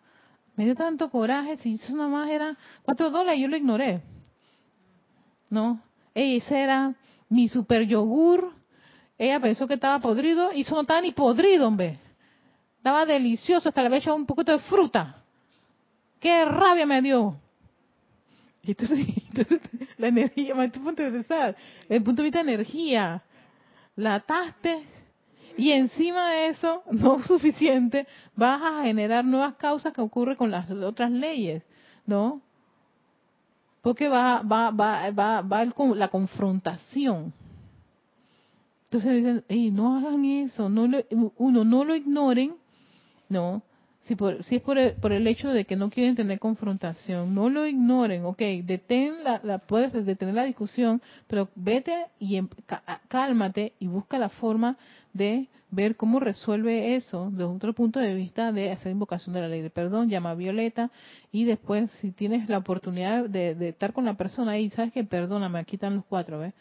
me 0.55 0.63
dio 0.63 0.73
tanto 0.73 1.09
coraje, 1.09 1.57
si 1.57 1.75
eso 1.75 1.95
nada 1.95 2.09
más 2.09 2.29
era 2.29 2.57
cuatro 2.81 3.11
dólares, 3.11 3.41
yo 3.41 3.49
lo 3.49 3.57
ignoré. 3.57 4.01
No, 5.49 5.81
ese 6.15 6.57
era 6.57 6.95
mi 7.29 7.49
super 7.49 7.83
yogur. 7.83 8.53
Ella 9.17 9.39
pensó 9.39 9.67
que 9.67 9.73
estaba 9.73 9.99
podrido 9.99 10.53
y 10.53 10.61
eso 10.61 10.75
no 10.75 10.81
estaba 10.81 11.01
ni 11.01 11.11
podrido, 11.11 11.67
hombre. 11.67 11.99
Estaba 12.77 13.05
delicioso, 13.05 13.67
hasta 13.67 13.81
le 13.81 13.87
había 13.87 13.99
echado 13.99 14.15
un 14.15 14.25
poquito 14.25 14.53
de 14.53 14.59
fruta. 14.59 15.23
¡Qué 16.19 16.45
rabia 16.45 16.85
me 16.85 17.01
dio! 17.01 17.35
Y 18.63 18.71
entonces, 18.71 19.07
entonces, 19.35 19.61
la 19.97 20.07
energía, 20.07 20.71
tu 20.71 20.81
punto 20.81 21.03
de 21.03 21.11
pensar, 21.11 21.55
el 21.89 22.01
punto 22.01 22.21
de 22.21 22.27
vista 22.27 22.43
de 22.43 22.53
energía, 22.53 23.21
la 23.97 24.15
ataste 24.15 24.85
y 25.57 25.71
encima 25.71 26.29
de 26.31 26.47
eso, 26.49 26.83
no 26.91 27.23
suficiente, 27.25 28.07
vas 28.35 28.61
a 28.61 28.83
generar 28.83 29.25
nuevas 29.25 29.55
causas 29.55 29.91
que 29.91 30.01
ocurren 30.01 30.35
con 30.35 30.51
las 30.51 30.69
otras 30.69 31.11
leyes, 31.11 31.63
¿no? 32.05 32.41
Porque 33.81 34.07
va, 34.07 34.41
va, 34.41 34.71
va, 34.71 35.09
va, 35.11 35.41
va 35.41 35.65
la 35.95 36.07
confrontación. 36.09 37.33
Entonces 38.85 39.15
dicen, 39.15 39.43
"Ey, 39.49 39.71
no 39.71 39.97
hagan 39.97 40.23
eso, 40.23 40.69
no 40.69 40.87
lo, 40.87 40.99
uno, 41.37 41.63
no 41.63 41.83
lo 41.83 41.95
ignoren, 41.95 42.55
no. 43.29 43.61
Si, 44.07 44.15
por, 44.15 44.41
si 44.43 44.55
es 44.55 44.61
por 44.61 44.77
el, 44.77 44.93
por 44.93 45.11
el 45.11 45.27
hecho 45.27 45.49
de 45.49 45.65
que 45.65 45.75
no 45.75 45.89
quieren 45.89 46.15
tener 46.15 46.39
confrontación, 46.39 47.35
no 47.35 47.49
lo 47.49 47.67
ignoren, 47.67 48.23
ok, 48.23 48.39
detén 48.63 49.23
la, 49.23 49.41
la, 49.43 49.57
puedes 49.57 49.91
detener 50.05 50.33
la 50.33 50.45
discusión, 50.45 51.01
pero 51.27 51.49
vete 51.55 52.05
y 52.17 52.37
em- 52.37 52.47
cálmate 53.09 53.73
y 53.79 53.87
busca 53.87 54.17
la 54.17 54.29
forma 54.29 54.77
de 55.11 55.47
ver 55.71 55.97
cómo 55.97 56.21
resuelve 56.21 56.95
eso 56.95 57.29
desde 57.31 57.43
otro 57.43 57.73
punto 57.73 57.99
de 57.99 58.13
vista 58.13 58.53
de 58.53 58.71
hacer 58.71 58.93
invocación 58.93 59.33
de 59.33 59.41
la 59.41 59.49
ley 59.49 59.61
de 59.61 59.69
perdón, 59.69 60.09
llama 60.09 60.31
a 60.31 60.35
Violeta 60.35 60.89
y 61.33 61.43
después 61.43 61.91
si 61.99 62.11
tienes 62.11 62.47
la 62.47 62.59
oportunidad 62.59 63.25
de, 63.25 63.55
de 63.55 63.69
estar 63.69 63.91
con 63.91 64.05
la 64.05 64.13
persona 64.13 64.53
ahí, 64.53 64.69
sabes 64.69 64.93
que 64.93 65.03
perdóname, 65.03 65.59
aquí 65.59 65.75
están 65.75 65.95
los 65.95 66.05
cuatro, 66.05 66.39
¿ves? 66.39 66.53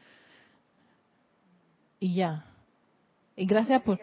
Y 2.01 2.15
ya. 2.15 2.45
Y 3.37 3.47
gracias 3.47 3.83
por... 3.83 4.01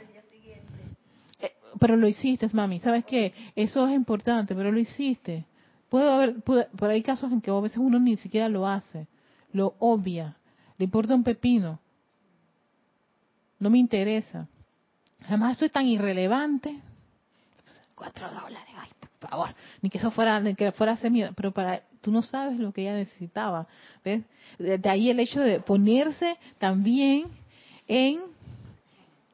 Pero 1.80 1.96
lo 1.96 2.08
hiciste, 2.08 2.50
mami. 2.52 2.80
¿Sabes 2.80 3.06
qué? 3.06 3.34
Eso 3.56 3.88
es 3.88 3.96
importante, 3.96 4.56
pero 4.56 4.72
lo 4.72 4.80
hiciste. 4.80 5.46
Puede 5.90 6.10
haber, 6.10 6.42
puede- 6.42 6.68
pero 6.78 6.92
hay 6.92 7.02
casos 7.04 7.32
en 7.32 7.42
que 7.42 7.52
a 7.52 7.60
veces 7.60 7.78
uno 7.78 8.00
ni 8.00 8.18
siquiera 8.18 8.50
lo 8.50 8.68
hace. 8.68 9.08
Lo 9.52 9.76
obvia. 9.80 10.36
Le 10.78 10.86
importa 10.86 11.14
un 11.16 11.24
pepino. 11.24 11.80
No 13.60 13.70
me 13.70 13.78
interesa. 13.78 14.48
Además, 15.28 15.58
eso 15.58 15.66
es 15.66 15.72
tan 15.72 15.86
irrelevante. 15.88 16.80
Cuatro 17.96 18.28
dólares, 18.30 18.74
ay, 18.76 18.90
por 19.00 19.30
favor. 19.30 19.50
Ni 19.82 19.90
que 19.90 20.00
eso 20.00 20.12
fuera, 20.12 20.40
ni 20.40 20.56
que 20.56 20.72
fuera 20.72 20.96
semilla. 20.98 21.32
Pero 21.34 21.52
para, 21.52 21.82
tú 22.02 22.12
no 22.12 22.22
sabes 22.22 22.60
lo 22.60 22.74
que 22.74 22.82
ella 22.82 22.96
necesitaba. 22.96 23.68
¿Ves? 24.04 24.24
De 24.58 24.90
ahí 24.90 25.10
el 25.10 25.20
hecho 25.20 25.40
de 25.40 25.60
ponerse 25.60 26.38
también 26.58 27.28
en 27.88 28.33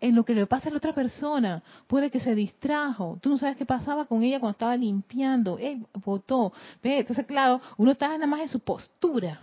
en 0.02 0.16
lo 0.16 0.24
que 0.24 0.34
le 0.34 0.46
pasa 0.46 0.70
a 0.70 0.72
la 0.72 0.78
otra 0.78 0.94
persona. 0.94 1.62
Puede 1.88 2.10
que 2.10 2.20
se 2.20 2.36
distrajo. 2.36 3.18
Tú 3.22 3.30
no 3.30 3.38
sabes 3.38 3.58
qué 3.58 3.66
pasaba 3.66 4.06
con 4.06 4.24
ella 4.24 4.40
cuando 4.40 4.54
estaba 4.54 4.76
limpiando. 4.78 5.58
Él 5.58 5.86
votó. 6.06 6.54
¿Ve? 6.82 7.00
Entonces, 7.00 7.26
claro, 7.26 7.62
uno 7.78 7.92
está 7.92 8.08
nada 8.10 8.26
más 8.28 8.42
en 8.42 8.48
su 8.50 8.60
postura. 8.60 9.42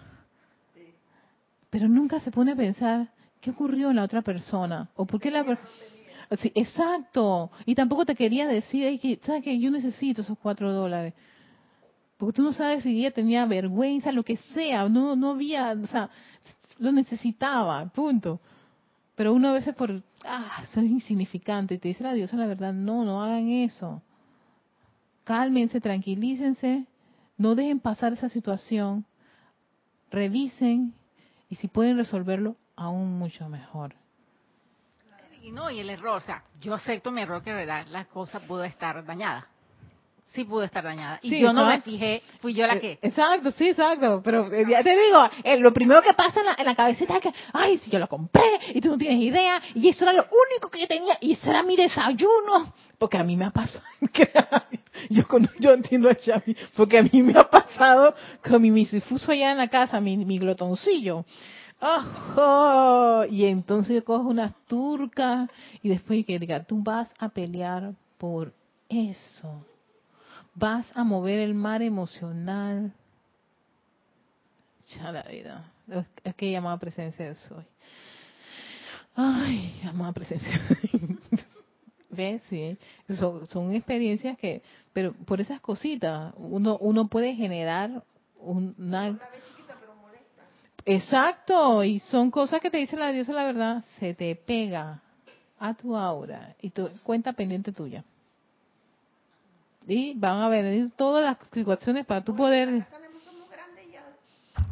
Pero 1.70 1.88
nunca 1.88 2.20
se 2.20 2.30
pone 2.30 2.52
a 2.52 2.56
pensar 2.56 3.08
qué 3.40 3.50
ocurrió 3.50 3.90
en 3.90 3.96
la 3.96 4.04
otra 4.04 4.22
persona. 4.22 4.88
O 4.96 5.04
por 5.04 5.20
qué 5.20 5.30
la 5.30 5.44
per- 5.44 5.58
Sí, 6.40 6.50
exacto. 6.54 7.50
Y 7.66 7.74
tampoco 7.74 8.04
te 8.04 8.16
quería 8.16 8.48
decir, 8.48 8.82
"Ey, 8.84 8.98
que, 8.98 9.20
¿sabes 9.24 9.44
que 9.44 9.58
Yo 9.60 9.70
necesito 9.70 10.22
esos 10.22 10.38
cuatro 10.38 10.72
dólares. 10.72 11.14
Porque 12.16 12.36
tú 12.36 12.42
no 12.42 12.52
sabes 12.52 12.82
si 12.82 12.98
ella 12.98 13.10
tenía 13.10 13.44
vergüenza, 13.46 14.10
lo 14.10 14.24
que 14.24 14.36
sea. 14.54 14.88
No, 14.88 15.14
no 15.14 15.32
había, 15.32 15.72
o 15.72 15.86
sea, 15.86 16.08
lo 16.78 16.90
necesitaba, 16.92 17.86
punto. 17.90 18.40
Pero 19.16 19.32
uno 19.32 19.48
a 19.48 19.52
veces 19.52 19.74
por, 19.74 20.02
ah, 20.24 20.62
soy 20.72 20.86
insignificante, 20.86 21.74
y 21.74 21.78
te 21.78 21.88
dice 21.88 22.04
la 22.04 22.12
diosa 22.12 22.36
la 22.36 22.46
verdad, 22.46 22.72
no, 22.72 23.04
no 23.04 23.24
hagan 23.24 23.48
eso. 23.48 24.02
Cálmense, 25.24 25.80
tranquilícense, 25.80 26.86
no 27.38 27.54
dejen 27.54 27.80
pasar 27.80 28.12
esa 28.12 28.28
situación, 28.28 29.04
revisen 30.10 30.94
y 31.48 31.56
si 31.56 31.66
pueden 31.66 31.96
resolverlo, 31.96 32.56
aún 32.76 33.18
mucho 33.18 33.48
mejor. 33.48 33.94
Y 35.42 35.50
no, 35.50 35.70
y 35.70 35.80
el 35.80 35.90
error, 35.90 36.18
o 36.18 36.20
sea, 36.20 36.42
yo 36.60 36.74
acepto 36.74 37.10
mi 37.10 37.22
error 37.22 37.42
que 37.42 37.50
en 37.50 37.56
verdad 37.56 37.86
la 37.88 38.04
cosa 38.04 38.40
pudo 38.40 38.64
estar 38.64 39.04
dañada. 39.04 39.48
Sí 40.36 40.44
pudo 40.44 40.62
estar 40.62 40.84
dañada. 40.84 41.18
Y 41.22 41.30
Sí, 41.30 41.40
yo 41.40 41.52
no 41.52 41.66
me 41.66 41.80
fijé, 41.80 42.22
fui 42.40 42.54
yo 42.54 42.66
la 42.66 42.78
que. 42.78 42.92
Eh, 42.92 42.98
Exacto, 43.02 43.50
sí, 43.50 43.70
exacto. 43.70 44.20
Pero 44.22 44.52
eh, 44.52 44.64
ya 44.68 44.82
te 44.84 44.90
digo, 44.90 45.18
eh, 45.42 45.56
lo 45.58 45.72
primero 45.72 46.00
que 46.02 46.12
pasa 46.14 46.38
en 46.40 46.46
la, 46.46 46.54
en 46.58 46.66
la 46.66 46.74
cabecita 46.76 47.16
es 47.16 47.22
que, 47.22 47.32
ay, 47.54 47.78
si 47.78 47.90
yo 47.90 47.98
lo 47.98 48.06
compré 48.06 48.44
y 48.74 48.80
tú 48.80 48.90
no 48.90 48.98
tienes 48.98 49.20
idea, 49.24 49.60
y 49.74 49.88
eso 49.88 50.04
era 50.04 50.12
lo 50.12 50.22
único 50.24 50.70
que 50.70 50.80
yo 50.80 50.86
tenía, 50.86 51.16
y 51.20 51.32
ese 51.32 51.48
era 51.50 51.62
mi 51.62 51.74
desayuno. 51.74 52.72
Porque 52.98 53.16
a 53.18 53.24
mí 53.24 53.36
me 53.36 53.46
ha 53.46 53.50
pasado, 53.50 53.84
que- 54.12 54.30
yo, 55.10 55.24
yo 55.58 55.72
entiendo 55.72 56.08
a 56.10 56.14
Xavi, 56.14 56.56
porque 56.76 56.98
a 56.98 57.02
mí 57.02 57.22
me 57.22 57.38
ha 57.38 57.48
pasado 57.50 58.14
con 58.46 58.60
mi 58.62 58.70
misifuso 58.70 59.32
allá 59.32 59.50
en 59.52 59.58
la 59.58 59.68
casa, 59.68 60.00
mi, 60.00 60.16
mi 60.18 60.38
glotoncillo. 60.38 61.24
¡Ojo! 61.80 63.24
Y 63.30 63.44
entonces 63.46 63.94
yo 63.96 64.04
cojo 64.04 64.28
unas 64.28 64.52
turcas 64.66 65.48
y 65.82 65.88
después 65.88 66.24
que 66.24 66.38
diga, 66.38 66.64
tú 66.64 66.82
vas 66.82 67.08
a 67.18 67.28
pelear 67.28 67.92
por 68.18 68.52
eso 68.88 69.64
vas 70.56 70.86
a 70.94 71.04
mover 71.04 71.38
el 71.40 71.54
mar 71.54 71.82
emocional. 71.82 72.92
Ya 74.96 75.12
la 75.12 75.22
vida. 75.22 75.72
Es- 76.24 76.34
que 76.34 76.50
llamada 76.50 76.78
presencia 76.78 77.26
de 77.26 77.34
soy. 77.34 77.64
Ay, 79.14 79.78
llamada 79.82 80.12
presencia. 80.12 80.60
¿Ves? 82.10 82.42
Sí. 82.48 82.76
Son, 83.18 83.46
son 83.48 83.74
experiencias 83.74 84.38
que, 84.38 84.62
pero 84.92 85.12
por 85.12 85.40
esas 85.40 85.60
cositas, 85.60 86.32
uno, 86.36 86.78
uno 86.80 87.08
puede 87.08 87.34
generar 87.34 88.02
una... 88.40 89.18
Exacto, 90.84 91.82
y 91.82 91.98
son 91.98 92.30
cosas 92.30 92.60
que 92.60 92.70
te 92.70 92.78
dice 92.78 92.96
la 92.96 93.10
diosa 93.10 93.32
la 93.32 93.44
verdad, 93.44 93.84
se 93.98 94.14
te 94.14 94.36
pega 94.36 95.02
a 95.58 95.74
tu 95.74 95.96
aura 95.96 96.54
y 96.62 96.70
tu 96.70 96.88
cuenta 97.02 97.32
pendiente 97.32 97.72
tuya. 97.72 98.04
Y 99.86 100.14
van 100.18 100.40
a 100.42 100.48
venir 100.48 100.90
todas 100.96 101.24
las 101.24 101.36
situaciones 101.52 102.04
para 102.06 102.22
tú 102.24 102.34
poder... 102.34 102.68
somos 103.24 103.48
grandes 103.50 103.92
ya. 103.92 104.02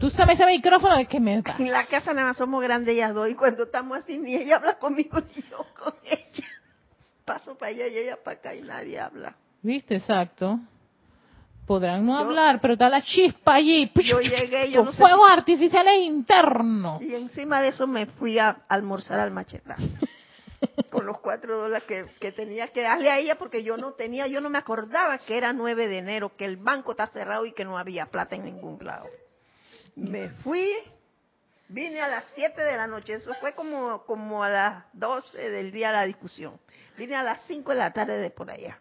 Tú 0.00 0.10
sabes 0.10 0.40
ese 0.40 0.46
micrófono, 0.50 0.96
es 0.96 1.06
que 1.06 1.20
me 1.20 1.40
da. 1.40 1.54
En 1.58 1.70
la 1.70 1.86
casa 1.86 2.12
nada 2.12 2.28
más 2.28 2.36
somos 2.36 2.62
grandes 2.62 2.94
ellas 2.94 3.14
dos 3.14 3.30
y 3.30 3.34
cuando 3.34 3.64
estamos 3.64 3.98
así 3.98 4.18
ni 4.18 4.34
ella 4.34 4.56
habla 4.56 4.78
conmigo 4.78 5.20
ni 5.36 5.42
yo 5.42 5.64
con 5.78 5.94
ella. 6.04 6.46
Paso 7.24 7.56
para 7.56 7.70
allá 7.70 7.86
y 7.86 7.96
ella 7.98 8.18
para 8.22 8.38
acá 8.38 8.54
y 8.54 8.62
nadie 8.62 8.98
habla. 8.98 9.36
¿Viste? 9.62 9.96
Exacto. 9.96 10.58
Podrán 11.66 12.04
no 12.04 12.12
Yo- 12.12 12.26
hablar, 12.26 12.60
pero 12.60 12.74
está 12.74 12.90
la 12.90 13.00
chispa 13.00 13.54
allí. 13.54 13.90
Yo 13.94 14.20
llegué, 14.20 14.70
yo 14.70 14.80
con 14.80 14.86
no 14.86 14.92
sé 14.92 14.98
fuegos 14.98 15.30
artificiales 15.30 15.94
internos. 16.02 17.00
Y 17.00 17.14
encima 17.14 17.62
de 17.62 17.68
eso 17.68 17.86
me 17.86 18.04
fui 18.06 18.38
a 18.38 18.64
almorzar 18.68 19.20
al 19.20 19.30
macheta. 19.30 19.76
Con 20.94 21.06
los 21.06 21.18
cuatro 21.18 21.58
dólares 21.58 22.06
que, 22.20 22.30
tenía 22.30 22.68
que 22.68 22.82
darle 22.82 23.10
a 23.10 23.18
ella 23.18 23.34
porque 23.34 23.64
yo 23.64 23.76
no 23.76 23.94
tenía, 23.94 24.28
yo 24.28 24.40
no 24.40 24.48
me 24.48 24.58
acordaba 24.58 25.18
que 25.18 25.36
era 25.36 25.52
9 25.52 25.88
de 25.88 25.98
enero, 25.98 26.36
que 26.36 26.44
el 26.44 26.56
banco 26.56 26.92
está 26.92 27.08
cerrado 27.08 27.44
y 27.46 27.52
que 27.52 27.64
no 27.64 27.76
había 27.76 28.06
plata 28.06 28.36
en 28.36 28.44
ningún 28.44 28.78
lado. 28.80 29.08
Me 29.96 30.28
fui, 30.28 30.72
vine 31.66 32.00
a 32.00 32.06
las 32.06 32.24
7 32.36 32.62
de 32.62 32.76
la 32.76 32.86
noche, 32.86 33.14
eso 33.14 33.34
fue 33.40 33.54
como, 33.54 34.04
como 34.04 34.44
a 34.44 34.48
las 34.48 34.84
12 34.92 35.50
del 35.50 35.72
día 35.72 35.88
de 35.88 35.94
la 35.94 36.04
discusión. 36.04 36.60
Vine 36.96 37.16
a 37.16 37.24
las 37.24 37.44
5 37.48 37.72
de 37.72 37.76
la 37.76 37.92
tarde 37.92 38.16
de 38.18 38.30
por 38.30 38.48
allá. 38.48 38.78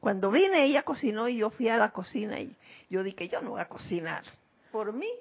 Cuando 0.00 0.32
vine 0.32 0.64
ella 0.64 0.82
cocinó 0.82 1.28
y 1.28 1.36
yo 1.36 1.50
fui 1.50 1.68
a 1.68 1.76
la 1.76 1.92
cocina 1.92 2.40
y 2.40 2.56
yo 2.90 3.04
dije, 3.04 3.28
yo 3.28 3.40
no 3.40 3.50
voy 3.50 3.60
a 3.60 3.68
cocinar 3.68 4.24
por 4.72 4.92
mí, 4.92 5.12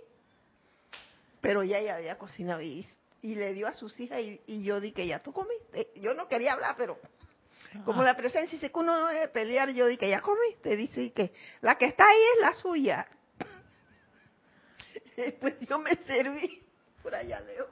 pero 1.39 1.63
ya 1.63 1.77
ella 1.77 1.97
había 1.97 2.17
cocinado 2.17 2.63
y, 2.63 2.87
y 3.25 3.33
le 3.33 3.55
dio 3.55 3.67
a 3.67 3.73
sus 3.73 3.99
hijas 3.99 4.21
y, 4.21 4.39
y 4.45 4.63
yo 4.63 4.79
dije, 4.79 5.07
ya 5.07 5.17
tú 5.17 5.33
comiste. 5.33 5.89
Yo 5.95 6.13
no 6.13 6.27
quería 6.27 6.53
hablar, 6.53 6.75
pero 6.77 6.99
como 7.83 8.03
la 8.03 8.15
presencia 8.15 8.51
dice 8.51 8.71
que 8.71 8.79
uno 8.79 8.99
no 8.99 9.07
debe 9.07 9.29
pelear, 9.29 9.71
yo 9.71 9.87
dije, 9.87 10.07
ya 10.07 10.21
comiste. 10.21 10.75
Dice 10.75 11.11
que 11.11 11.33
la 11.61 11.75
que 11.75 11.85
está 11.85 12.05
ahí 12.07 12.21
es 12.35 12.41
la 12.41 12.53
suya. 12.53 13.07
Pues 15.39 15.55
yo 15.61 15.79
me 15.79 15.95
serví 15.95 16.61
por 17.01 17.15
allá 17.15 17.39
lejos. 17.39 17.69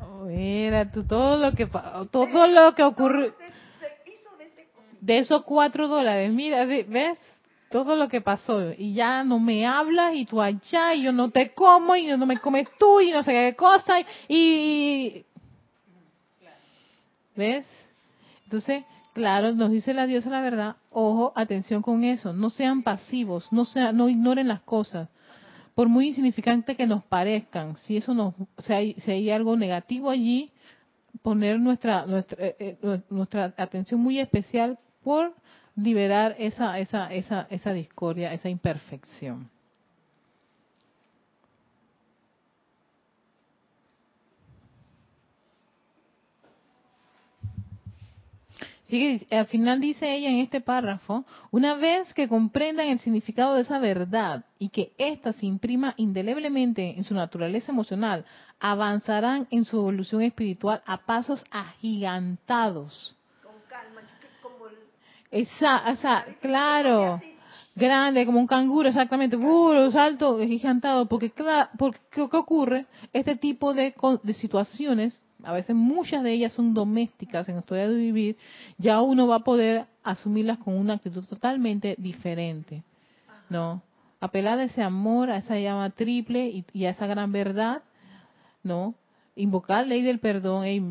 Oh, 0.00 0.24
Mira, 0.24 0.90
tú, 0.90 1.06
todo 1.06 1.36
lo 1.36 1.54
que 1.54 1.66
todo 2.10 2.46
lo 2.46 2.74
que 2.74 2.82
ocurrió 2.82 3.34
de 5.00 5.18
esos 5.18 5.44
cuatro 5.44 5.86
dólares, 5.86 6.32
mira, 6.32 6.64
ves 6.64 7.18
todo 7.70 7.96
lo 7.96 8.08
que 8.08 8.20
pasó. 8.20 8.72
Y 8.76 8.94
ya 8.94 9.24
no 9.24 9.38
me 9.38 9.66
hablas 9.66 10.14
y 10.14 10.24
tú 10.24 10.40
allá 10.40 10.94
y 10.94 11.02
yo 11.02 11.12
no 11.12 11.30
te 11.30 11.52
como 11.54 11.96
y 11.96 12.06
no 12.06 12.26
me 12.26 12.38
comes 12.38 12.68
tú 12.78 13.00
y 13.00 13.10
no 13.10 13.22
sé 13.22 13.32
qué 13.32 13.56
cosa 13.56 14.00
y, 14.00 14.06
y- 14.28 15.24
ves 17.36 17.64
entonces 18.44 18.84
claro 19.12 19.52
nos 19.54 19.70
dice 19.70 19.94
la 19.94 20.06
diosa 20.06 20.28
la 20.28 20.40
verdad 20.40 20.76
ojo 20.90 21.32
atención 21.36 21.82
con 21.82 22.02
eso 22.02 22.32
no 22.32 22.50
sean 22.50 22.82
pasivos 22.82 23.46
no 23.52 23.64
sea 23.64 23.92
no 23.92 24.08
ignoren 24.08 24.48
las 24.48 24.60
cosas. 24.62 25.08
Por 25.74 25.88
muy 25.88 26.08
insignificante 26.08 26.74
que 26.74 26.88
nos 26.88 27.04
parezcan 27.04 27.76
si 27.76 27.96
eso 27.98 28.12
nos 28.12 28.34
si 28.58 28.72
hay, 28.72 28.94
si 28.94 29.10
hay 29.12 29.30
algo 29.30 29.56
negativo 29.56 30.10
allí 30.10 30.50
poner 31.22 31.60
nuestra 31.60 32.04
nuestra, 32.06 32.44
eh, 32.44 32.56
eh, 32.82 33.00
nuestra 33.10 33.54
atención 33.56 34.00
muy 34.00 34.18
especial 34.18 34.78
por 35.04 35.32
liberar 35.78 36.34
esa 36.38 36.78
esa 36.78 37.12
esa 37.12 37.46
esa 37.50 37.72
discordia, 37.72 38.32
esa 38.32 38.48
imperfección. 38.48 39.50
Al 49.30 49.46
final 49.48 49.80
dice 49.80 50.14
ella 50.14 50.30
en 50.30 50.38
este 50.38 50.62
párrafo, 50.62 51.26
una 51.50 51.74
vez 51.74 52.14
que 52.14 52.26
comprendan 52.26 52.88
el 52.88 52.98
significado 53.00 53.54
de 53.54 53.60
esa 53.60 53.78
verdad 53.78 54.46
y 54.58 54.70
que 54.70 54.92
ésta 54.96 55.34
se 55.34 55.44
imprima 55.44 55.92
indeleblemente 55.98 56.94
en 56.96 57.04
su 57.04 57.12
naturaleza 57.12 57.70
emocional, 57.70 58.24
avanzarán 58.58 59.46
en 59.50 59.66
su 59.66 59.76
evolución 59.76 60.22
espiritual 60.22 60.82
a 60.86 61.04
pasos 61.04 61.44
agigantados. 61.50 63.14
Con 63.42 63.52
calma, 63.68 64.00
es 64.00 64.08
que 64.20 64.42
como 64.42 64.68
el, 64.68 64.76
Esa, 65.30 65.90
esa, 65.90 66.24
claro, 66.40 67.20
grande 67.76 68.24
como 68.24 68.40
un 68.40 68.46
canguro, 68.46 68.88
exactamente, 68.88 69.36
uh, 69.36 69.90
salto 69.92 70.38
gigantado, 70.38 71.06
porque, 71.06 71.32
cla- 71.34 71.68
porque 71.78 71.98
¿qué 72.10 72.22
ocurre? 72.22 72.86
Este 73.12 73.36
tipo 73.36 73.74
de, 73.74 73.94
de 74.22 74.34
situaciones, 74.34 75.22
a 75.44 75.52
veces 75.52 75.76
muchas 75.76 76.22
de 76.22 76.32
ellas 76.32 76.52
son 76.52 76.72
domésticas 76.74 77.46
en 77.48 77.56
nuestro 77.56 77.76
día 77.76 77.88
de 77.88 77.94
vivir, 77.94 78.36
ya 78.78 79.02
uno 79.02 79.26
va 79.26 79.36
a 79.36 79.44
poder 79.44 79.86
asumirlas 80.02 80.58
con 80.58 80.74
una 80.74 80.94
actitud 80.94 81.24
totalmente 81.26 81.94
diferente, 81.98 82.82
¿no? 83.50 83.82
Apelar 84.20 84.58
a 84.58 84.64
ese 84.64 84.82
amor, 84.82 85.30
a 85.30 85.36
esa 85.36 85.58
llama 85.58 85.90
triple 85.90 86.64
y, 86.72 86.84
a 86.86 86.90
esa 86.90 87.06
gran 87.06 87.30
verdad, 87.32 87.82
¿no? 88.62 88.94
Invocar 89.36 89.86
ley 89.86 90.02
del 90.02 90.18
perdón, 90.18 90.64
ey, 90.64 90.82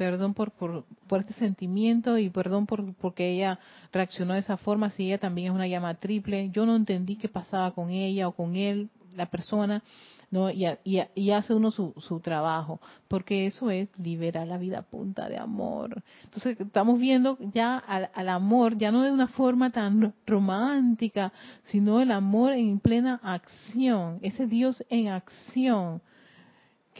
perdón 0.00 0.32
por, 0.32 0.50
por, 0.52 0.86
por 1.08 1.20
este 1.20 1.34
sentimiento 1.34 2.16
y 2.16 2.30
perdón 2.30 2.64
por 2.64 2.94
porque 2.94 3.32
ella 3.34 3.58
reaccionó 3.92 4.32
de 4.32 4.40
esa 4.40 4.56
forma, 4.56 4.88
si 4.88 5.04
ella 5.04 5.18
también 5.18 5.48
es 5.48 5.54
una 5.54 5.66
llama 5.66 5.92
triple, 5.96 6.48
yo 6.54 6.64
no 6.64 6.74
entendí 6.74 7.16
qué 7.16 7.28
pasaba 7.28 7.72
con 7.72 7.90
ella 7.90 8.26
o 8.26 8.32
con 8.32 8.56
él, 8.56 8.88
la 9.14 9.26
persona, 9.26 9.82
¿no? 10.30 10.50
Y, 10.50 10.64
y, 10.84 11.02
y 11.14 11.30
hace 11.32 11.52
uno 11.52 11.70
su, 11.70 11.92
su 11.98 12.18
trabajo, 12.20 12.80
porque 13.08 13.44
eso 13.44 13.70
es 13.70 13.90
liberar 13.98 14.46
la 14.46 14.56
vida 14.56 14.80
punta 14.80 15.28
de 15.28 15.36
amor. 15.36 16.02
Entonces 16.24 16.58
estamos 16.58 16.98
viendo 16.98 17.36
ya 17.52 17.76
al, 17.76 18.08
al 18.14 18.30
amor, 18.30 18.78
ya 18.78 18.90
no 18.90 19.02
de 19.02 19.10
una 19.10 19.28
forma 19.28 19.70
tan 19.70 20.14
romántica, 20.26 21.30
sino 21.64 22.00
el 22.00 22.10
amor 22.10 22.52
en 22.52 22.80
plena 22.80 23.20
acción, 23.22 24.18
ese 24.22 24.46
Dios 24.46 24.82
en 24.88 25.08
acción 25.08 26.00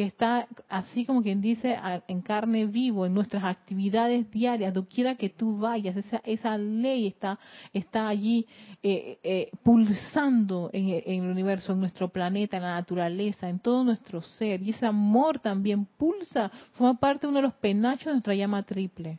que 0.01 0.07
está 0.07 0.49
así 0.71 1.05
como 1.05 1.23
quien 1.23 1.43
dice 1.43 1.77
en 2.09 2.23
carne 2.23 2.65
vivo 2.65 3.05
en 3.05 3.13
nuestras 3.13 3.45
actividades 3.45 4.31
diarias 4.31 4.73
doquiera 4.73 5.15
que 5.17 5.29
tú 5.29 5.59
vayas 5.59 5.95
esa 5.95 6.23
esa 6.25 6.57
ley 6.57 7.07
está 7.09 7.39
está 7.75 8.09
allí 8.09 8.47
eh, 8.83 9.19
eh, 9.23 9.51
pulsando 9.63 10.71
en, 10.73 10.89
en 10.89 11.25
el 11.25 11.31
universo 11.31 11.75
en 11.75 11.81
nuestro 11.81 12.09
planeta 12.09 12.57
en 12.57 12.63
la 12.63 12.77
naturaleza 12.77 13.51
en 13.51 13.59
todo 13.59 13.85
nuestro 13.85 14.23
ser. 14.23 14.63
Y 14.63 14.71
ese 14.71 14.87
amor 14.87 15.39
también 15.39 15.85
pulsa 15.85 16.51
forma 16.73 16.99
parte 16.99 17.27
de 17.27 17.29
uno 17.29 17.41
de 17.41 17.49
los 17.49 17.55
penachos 17.57 18.07
de 18.07 18.13
nuestra 18.13 18.35
llama 18.35 18.63
triple. 18.63 19.19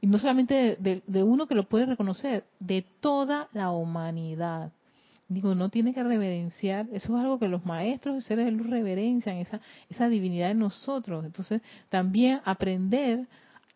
Y 0.00 0.06
no 0.06 0.20
solamente 0.20 0.76
de- 0.78 1.02
de 1.08 1.22
uno 1.24 1.48
que 1.48 1.56
lo 1.56 1.64
puede 1.68 1.86
reconocer 1.86 2.44
de 2.60 2.86
toda 3.00 3.48
la 3.52 3.72
humanidad 3.72 4.70
Digo, 5.28 5.54
no 5.54 5.68
tiene 5.68 5.92
que 5.92 6.02
reverenciar, 6.02 6.86
eso 6.90 7.14
es 7.14 7.22
algo 7.22 7.38
que 7.38 7.48
los 7.48 7.66
maestros 7.66 8.16
y 8.16 8.20
seres 8.22 8.46
de 8.46 8.50
luz 8.50 8.70
reverencian, 8.70 9.36
esa, 9.36 9.60
esa 9.90 10.08
divinidad 10.08 10.50
en 10.50 10.60
nosotros. 10.60 11.22
Entonces, 11.26 11.60
también 11.90 12.40
aprender 12.46 13.26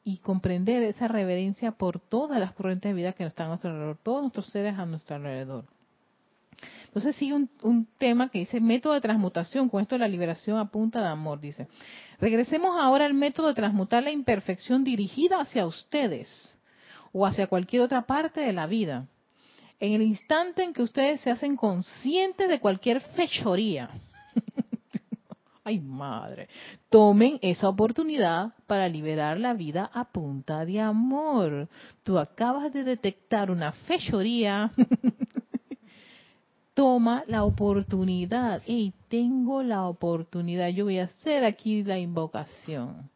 y 0.03 0.17
comprender 0.19 0.83
esa 0.83 1.09
reverencia 1.09 1.73
por 1.73 2.01
todas 2.01 2.41
las 2.41 2.53
corrientes 2.55 2.89
de 2.89 2.95
vida 2.95 3.13
que 3.13 3.25
están 3.25 3.47
a 3.47 3.49
nuestro 3.51 3.71
alrededor, 3.71 3.99
todos 4.03 4.23
nuestros 4.23 4.47
seres 4.47 4.79
a 4.79 4.87
nuestro 4.87 5.17
alrededor. 5.17 5.67
Entonces 6.87 7.17
sigue 7.17 7.35
un, 7.35 7.51
un 7.63 7.87
tema 7.99 8.29
que 8.29 8.41
dice 8.41 8.61
método 8.61 8.95
de 8.95 9.01
transmutación, 9.01 9.69
con 9.69 9.83
esto 9.83 9.99
la 9.99 10.09
liberación 10.09 10.59
a 10.59 10.71
punta 10.71 11.01
de 11.01 11.09
amor, 11.09 11.41
dice. 11.41 11.69
Regresemos 12.19 12.79
ahora 12.81 13.05
al 13.05 13.15
método 13.15 13.49
de 13.49 13.55
transmutar 13.55 14.03
la 14.03 14.11
imperfección 14.11 14.85
dirigida 14.85 15.41
hacia 15.41 15.67
ustedes 15.67 16.59
o 17.13 17.27
hacia 17.27 17.47
cualquier 17.47 17.83
otra 17.83 18.03
parte 18.03 18.41
de 18.41 18.53
la 18.53 18.67
vida 18.67 19.07
en 19.83 19.95
el 19.95 20.03
instante 20.03 20.63
en 20.63 20.73
que 20.73 20.83
ustedes 20.83 21.21
se 21.23 21.31
hacen 21.31 21.57
conscientes 21.57 22.49
de 22.49 22.61
cualquier 22.61 23.01
fechoría, 23.01 23.91
ay 25.65 25.81
madre, 25.81 26.49
tomen 26.89 27.41
esa 27.43 27.69
oportunidad 27.69 28.53
para 28.69 28.89
liberar 28.89 29.41
la 29.41 29.55
vida 29.55 29.91
a 29.93 30.05
punta 30.05 30.65
de 30.65 30.81
amor. 30.81 31.69
Tú 32.05 32.17
acabas 32.17 32.73
de 32.73 32.85
detectar 32.85 33.51
una 33.51 33.73
fechoría, 33.73 34.71
toma 36.75 37.25
la 37.27 37.43
oportunidad. 37.43 38.63
Y 38.65 38.93
tengo 39.09 39.65
la 39.65 39.89
oportunidad, 39.89 40.69
yo 40.69 40.85
voy 40.85 41.01
a 41.01 41.05
hacer 41.05 41.45
aquí 41.45 41.83
la 41.83 41.99
invocación. 41.99 43.11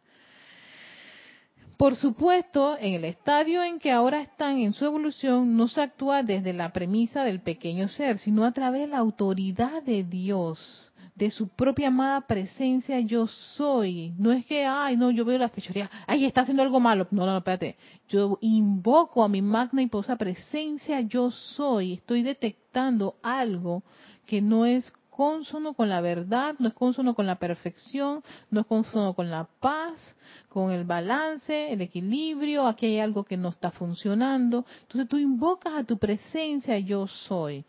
Por 1.77 1.95
supuesto, 1.97 2.79
en 2.81 2.95
el 2.95 3.05
estadio 3.05 3.63
en 3.63 3.79
que 3.79 3.93
ahora 3.93 4.23
están 4.23 4.59
en 4.59 4.73
su 4.73 4.87
evolución, 4.87 5.57
no 5.57 5.69
se 5.69 5.83
actúa 5.83 6.23
desde 6.23 6.55
la 6.55 6.73
premisa 6.73 7.23
del 7.23 7.41
pequeño 7.41 7.89
ser, 7.89 8.17
sino 8.19 8.47
a 8.47 8.53
través 8.53 8.83
de 8.83 8.87
la 8.89 8.99
autoridad 8.99 9.83
de 9.83 10.03
Dios, 10.03 10.91
de 11.15 11.31
su 11.31 11.49
propia 11.49 11.89
amada 11.89 12.23
presencia 12.23 12.99
yo 13.01 13.27
soy. 13.27 14.15
No 14.17 14.33
es 14.33 14.47
que, 14.47 14.65
ay, 14.65 14.97
no, 14.97 15.11
yo 15.11 15.27
veo 15.27 15.37
la 15.37 15.51
fechoría, 15.51 15.91
ay, 16.07 16.25
está 16.25 16.43
haciendo 16.43 16.63
algo 16.63 16.81
malo. 16.81 17.09
No, 17.11 17.27
no, 17.27 17.33
no, 17.33 17.39
espérate. 17.39 17.77
Yo 18.09 18.39
invoco 18.41 19.23
a 19.23 19.29
mi 19.29 19.43
magna 19.43 19.83
y 19.83 19.87
poderosa 19.89 20.17
presencia 20.17 21.03
yo 21.03 21.31
soy. 21.31 21.95
Estoy 21.95 22.23
detectando 22.23 23.17
algo 23.23 23.83
que 24.25 24.41
no 24.41 24.65
es 24.65 24.91
consono 25.17 25.73
con 25.73 25.89
la 25.89 26.03
verdad, 26.03 26.57
no 26.59 26.69
es 26.69 26.75
consono 26.75 27.15
con 27.15 27.27
la 27.27 27.37
perfección, 27.37 28.23
no 28.51 28.61
es 28.61 28.67
consono 28.67 29.15
con 29.15 29.31
la 29.31 29.49
paz, 29.61 30.15
con 30.49 30.71
el 30.71 30.85
balance, 30.85 31.73
el 31.73 31.81
equilibrio, 31.81 32.67
aquí 32.67 32.87
hay 32.87 33.01
algo 33.01 33.25
que 33.25 33.39
no 33.39 33.49
está 33.49 33.71
funcionando. 33.71 34.67
Entonces 34.83 35.09
tú 35.09 35.17
invocas 35.17 35.73
a 35.73 35.85
tu 35.85 35.97
presencia 35.97 36.79
yo 36.79 37.07
soy. 37.07 37.65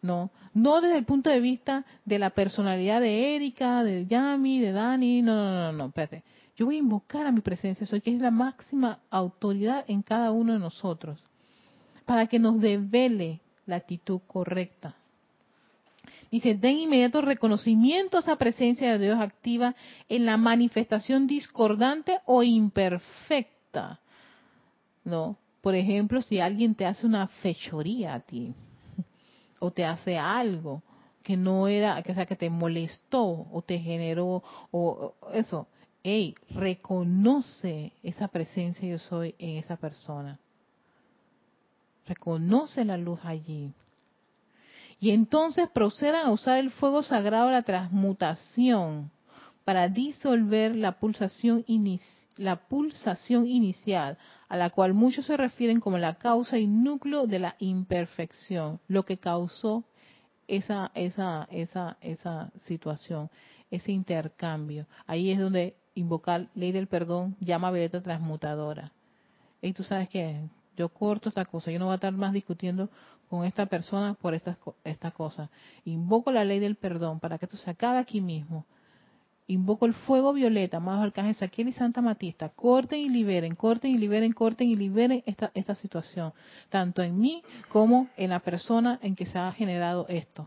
No, 0.00 0.30
no 0.54 0.80
desde 0.80 0.98
el 0.98 1.04
punto 1.04 1.28
de 1.28 1.40
vista 1.40 1.84
de 2.04 2.18
la 2.18 2.30
personalidad 2.30 3.00
de 3.00 3.34
Erika, 3.36 3.82
de 3.82 4.06
Yami, 4.06 4.60
de 4.60 4.72
Dani, 4.72 5.22
no, 5.22 5.34
no, 5.34 5.50
no, 5.50 5.72
no, 5.72 5.86
espérate. 5.86 6.22
Yo 6.54 6.66
voy 6.66 6.76
a 6.76 6.80
invocar 6.80 7.26
a 7.26 7.32
mi 7.32 7.40
presencia, 7.40 7.86
soy 7.86 8.00
que 8.00 8.14
es 8.14 8.20
la 8.20 8.30
máxima 8.30 9.00
autoridad 9.10 9.84
en 9.88 10.02
cada 10.02 10.30
uno 10.30 10.52
de 10.52 10.58
nosotros, 10.58 11.24
para 12.06 12.26
que 12.26 12.38
nos 12.38 12.60
devele 12.60 13.40
la 13.66 13.76
actitud 13.76 14.20
correcta. 14.26 14.96
Dice, 16.32 16.54
den 16.54 16.78
inmediato 16.78 17.20
reconocimiento 17.20 18.16
a 18.16 18.20
esa 18.20 18.36
presencia 18.36 18.92
de 18.92 19.04
Dios 19.04 19.20
activa 19.20 19.76
en 20.08 20.24
la 20.24 20.38
manifestación 20.38 21.26
discordante 21.26 22.20
o 22.24 22.42
imperfecta. 22.42 24.00
¿No? 25.04 25.36
Por 25.60 25.74
ejemplo, 25.74 26.22
si 26.22 26.40
alguien 26.40 26.74
te 26.74 26.86
hace 26.86 27.06
una 27.06 27.28
fechoría 27.28 28.14
a 28.14 28.20
ti, 28.20 28.54
o 29.58 29.72
te 29.72 29.84
hace 29.84 30.16
algo 30.16 30.82
que 31.22 31.36
no 31.36 31.68
era, 31.68 32.02
que, 32.02 32.12
o 32.12 32.14
sea, 32.14 32.24
que 32.24 32.34
te 32.34 32.48
molestó, 32.48 33.46
o 33.52 33.62
te 33.62 33.78
generó, 33.78 34.42
o, 34.70 35.14
o 35.20 35.30
eso, 35.34 35.68
hey, 36.02 36.34
reconoce 36.48 37.92
esa 38.02 38.28
presencia 38.28 38.88
yo 38.88 38.98
soy 38.98 39.34
en 39.38 39.58
esa 39.58 39.76
persona. 39.76 40.40
Reconoce 42.06 42.86
la 42.86 42.96
luz 42.96 43.20
allí. 43.22 43.70
Y 45.02 45.10
entonces 45.10 45.68
procedan 45.68 46.26
a 46.26 46.30
usar 46.30 46.60
el 46.60 46.70
fuego 46.70 47.02
sagrado 47.02 47.46
de 47.46 47.54
la 47.54 47.64
transmutación 47.64 49.10
para 49.64 49.88
disolver 49.88 50.76
la 50.76 51.00
pulsación, 51.00 51.64
la 52.36 52.68
pulsación 52.68 53.48
inicial, 53.48 54.16
a 54.48 54.56
la 54.56 54.70
cual 54.70 54.94
muchos 54.94 55.26
se 55.26 55.36
refieren 55.36 55.80
como 55.80 55.98
la 55.98 56.14
causa 56.14 56.56
y 56.56 56.68
núcleo 56.68 57.26
de 57.26 57.40
la 57.40 57.56
imperfección, 57.58 58.78
lo 58.86 59.04
que 59.04 59.16
causó 59.18 59.82
esa, 60.46 60.92
esa, 60.94 61.48
esa, 61.50 61.96
esa 62.00 62.52
situación, 62.68 63.28
ese 63.72 63.90
intercambio. 63.90 64.86
Ahí 65.08 65.32
es 65.32 65.40
donde 65.40 65.74
invocar 65.96 66.46
ley 66.54 66.70
del 66.70 66.86
perdón, 66.86 67.36
llama 67.40 67.72
violeta 67.72 68.04
transmutadora. 68.04 68.92
Y 69.60 69.72
tú 69.72 69.82
sabes 69.82 70.08
que 70.08 70.42
yo 70.76 70.90
corto 70.90 71.28
esta 71.28 71.44
cosa, 71.44 71.72
yo 71.72 71.80
no 71.80 71.86
voy 71.86 71.92
a 71.92 71.96
estar 71.96 72.12
más 72.12 72.32
discutiendo 72.32 72.88
con 73.32 73.46
esta 73.46 73.64
persona 73.64 74.12
por 74.12 74.34
esta, 74.34 74.58
esta 74.84 75.10
cosa. 75.10 75.48
Invoco 75.86 76.30
la 76.30 76.44
ley 76.44 76.58
del 76.58 76.76
perdón 76.76 77.18
para 77.18 77.38
que 77.38 77.46
esto 77.46 77.56
se 77.56 77.70
acabe 77.70 77.98
aquí 77.98 78.20
mismo. 78.20 78.66
Invoco 79.46 79.86
el 79.86 79.94
fuego 79.94 80.34
violeta, 80.34 80.80
más 80.80 81.02
Arcángel 81.02 81.34
Saquiel 81.36 81.68
y 81.68 81.72
Santa 81.72 82.02
Matista. 82.02 82.50
Corten 82.50 83.00
y 83.00 83.08
liberen, 83.08 83.54
corten 83.54 83.90
y 83.90 83.96
liberen, 83.96 84.32
corten 84.32 84.68
y 84.68 84.76
liberen 84.76 85.22
esta, 85.24 85.50
esta 85.54 85.74
situación. 85.74 86.34
Tanto 86.68 87.00
en 87.00 87.18
mí 87.18 87.42
como 87.70 88.10
en 88.18 88.28
la 88.28 88.40
persona 88.40 88.98
en 89.00 89.16
que 89.16 89.24
se 89.24 89.38
ha 89.38 89.50
generado 89.52 90.04
esto. 90.10 90.46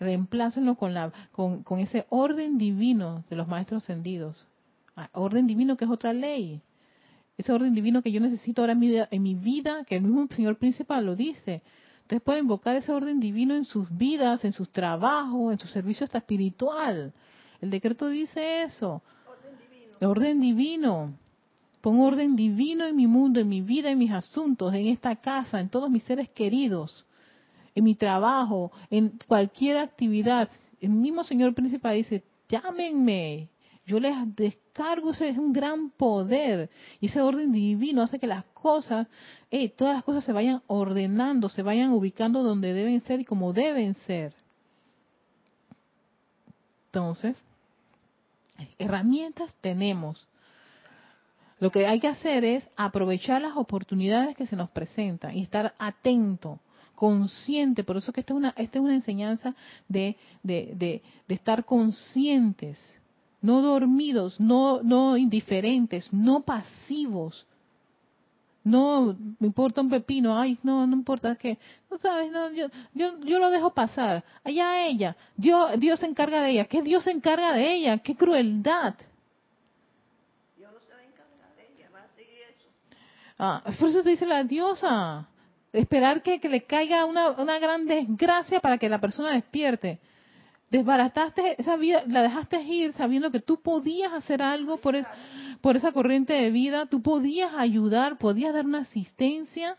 Reemplácenlo 0.00 0.74
con, 0.74 0.92
la, 0.92 1.12
con, 1.32 1.62
con 1.62 1.78
ese 1.78 2.04
orden 2.10 2.58
divino 2.58 3.24
de 3.30 3.36
los 3.36 3.48
maestros 3.48 3.84
ascendidos. 3.84 4.46
Ah, 4.96 5.08
orden 5.14 5.46
divino 5.46 5.78
que 5.78 5.86
es 5.86 5.90
otra 5.90 6.12
ley 6.12 6.60
ese 7.40 7.52
orden 7.52 7.74
divino 7.74 8.02
que 8.02 8.12
yo 8.12 8.20
necesito 8.20 8.62
ahora 8.62 8.72
en 8.72 8.78
mi, 8.78 8.88
vida, 8.88 9.08
en 9.10 9.22
mi 9.22 9.34
vida, 9.34 9.84
que 9.84 9.96
el 9.96 10.02
mismo 10.02 10.26
Señor 10.30 10.56
Principal 10.56 11.04
lo 11.04 11.16
dice. 11.16 11.62
Ustedes 12.02 12.22
pueden 12.22 12.44
invocar 12.44 12.76
ese 12.76 12.92
orden 12.92 13.20
divino 13.20 13.54
en 13.54 13.64
sus 13.64 13.88
vidas, 13.96 14.44
en 14.44 14.52
sus 14.52 14.68
trabajos, 14.70 15.52
en 15.52 15.58
su 15.58 15.68
servicio 15.68 16.04
hasta 16.04 16.18
espiritual. 16.18 17.12
El 17.60 17.70
decreto 17.70 18.08
dice 18.08 18.62
eso. 18.62 19.02
Orden 19.26 19.58
divino. 19.58 20.10
Orden 20.10 20.40
divino. 20.40 21.14
Pon 21.80 22.00
orden 22.00 22.36
divino 22.36 22.84
en 22.84 22.94
mi 22.94 23.06
mundo, 23.06 23.40
en 23.40 23.48
mi 23.48 23.62
vida, 23.62 23.90
en 23.90 23.98
mis 23.98 24.10
asuntos, 24.10 24.74
en 24.74 24.88
esta 24.88 25.16
casa, 25.16 25.60
en 25.60 25.70
todos 25.70 25.88
mis 25.88 26.02
seres 26.02 26.28
queridos, 26.28 27.06
en 27.74 27.84
mi 27.84 27.94
trabajo, 27.94 28.70
en 28.90 29.18
cualquier 29.26 29.78
actividad. 29.78 30.50
El 30.80 30.90
mismo 30.90 31.24
Señor 31.24 31.54
Principal 31.54 31.96
dice, 31.96 32.22
llámenme, 32.48 33.48
yo 33.90 33.98
les 33.98 34.14
descargo, 34.36 35.10
ese 35.10 35.30
es 35.30 35.36
un 35.36 35.52
gran 35.52 35.90
poder. 35.90 36.70
Y 37.00 37.06
ese 37.06 37.20
orden 37.20 37.50
divino 37.50 38.02
hace 38.02 38.20
que 38.20 38.28
las 38.28 38.44
cosas, 38.54 39.08
todas 39.76 39.96
las 39.96 40.04
cosas 40.04 40.22
se 40.24 40.32
vayan 40.32 40.62
ordenando, 40.68 41.48
se 41.48 41.62
vayan 41.62 41.90
ubicando 41.90 42.44
donde 42.44 42.72
deben 42.72 43.00
ser 43.00 43.18
y 43.18 43.24
como 43.24 43.52
deben 43.52 43.96
ser. 43.96 44.32
Entonces, 46.86 47.42
herramientas 48.78 49.54
tenemos. 49.60 50.28
Lo 51.58 51.70
que 51.72 51.86
hay 51.86 51.98
que 51.98 52.08
hacer 52.08 52.44
es 52.44 52.68
aprovechar 52.76 53.42
las 53.42 53.56
oportunidades 53.56 54.36
que 54.36 54.46
se 54.46 54.56
nos 54.56 54.70
presentan 54.70 55.36
y 55.36 55.42
estar 55.42 55.74
atento, 55.78 56.60
consciente. 56.94 57.82
Por 57.82 57.96
eso 57.96 58.12
que 58.12 58.20
esta 58.20 58.34
es 58.34 58.36
una, 58.36 58.54
esta 58.56 58.78
es 58.78 58.84
una 58.84 58.94
enseñanza 58.94 59.54
de, 59.88 60.16
de, 60.44 60.72
de, 60.76 61.02
de 61.26 61.34
estar 61.34 61.64
conscientes 61.64 62.99
no 63.42 63.62
dormidos, 63.62 64.38
no, 64.38 64.82
no 64.82 65.16
indiferentes, 65.16 66.12
no 66.12 66.42
pasivos. 66.42 67.46
No 68.62 69.16
me 69.38 69.46
importa 69.46 69.80
un 69.80 69.88
pepino, 69.88 70.38
ay, 70.38 70.58
no, 70.62 70.86
no 70.86 70.94
importa 70.94 71.34
que, 71.34 71.56
no 71.90 71.98
sabes, 71.98 72.30
no, 72.30 72.50
yo, 72.50 72.66
yo, 72.92 73.18
yo 73.20 73.38
lo 73.38 73.48
dejo 73.48 73.72
pasar. 73.72 74.22
Allá 74.44 74.86
ella, 74.86 75.16
Dios, 75.36 75.80
Dios 75.80 76.00
se 76.00 76.06
encarga 76.06 76.42
de 76.42 76.50
ella. 76.50 76.64
¿Qué 76.66 76.82
Dios 76.82 77.04
se 77.04 77.10
encarga 77.10 77.54
de 77.54 77.72
ella? 77.72 77.98
¡Qué 77.98 78.14
crueldad! 78.14 78.94
Dios 80.58 80.70
no 80.72 80.80
se 80.80 80.92
va 80.92 80.98
a 80.98 81.04
encargar 81.04 81.56
de 81.56 81.74
ella, 81.74 81.90
va 81.90 82.00
a 82.00 82.08
seguir 82.08 82.34
eso. 82.50 82.68
Ah, 83.38 83.62
por 83.78 83.88
eso 83.88 84.02
te 84.02 84.10
dice 84.10 84.26
la 84.26 84.44
diosa. 84.44 85.26
Esperar 85.72 86.20
que, 86.20 86.38
que 86.38 86.48
le 86.50 86.64
caiga 86.64 87.06
una, 87.06 87.30
una 87.30 87.58
gran 87.58 87.86
desgracia 87.86 88.60
para 88.60 88.76
que 88.76 88.90
la 88.90 89.00
persona 89.00 89.32
despierte 89.32 90.00
desbarataste 90.70 91.56
esa 91.58 91.76
vida, 91.76 92.04
la 92.06 92.22
dejaste 92.22 92.62
ir 92.62 92.94
sabiendo 92.94 93.30
que 93.30 93.40
tú 93.40 93.60
podías 93.60 94.12
hacer 94.12 94.40
algo 94.40 94.78
por, 94.78 94.96
por 95.60 95.76
esa 95.76 95.92
corriente 95.92 96.32
de 96.32 96.50
vida, 96.50 96.86
tú 96.86 97.02
podías 97.02 97.52
ayudar, 97.54 98.18
podías 98.18 98.54
dar 98.54 98.64
una 98.64 98.80
asistencia. 98.80 99.76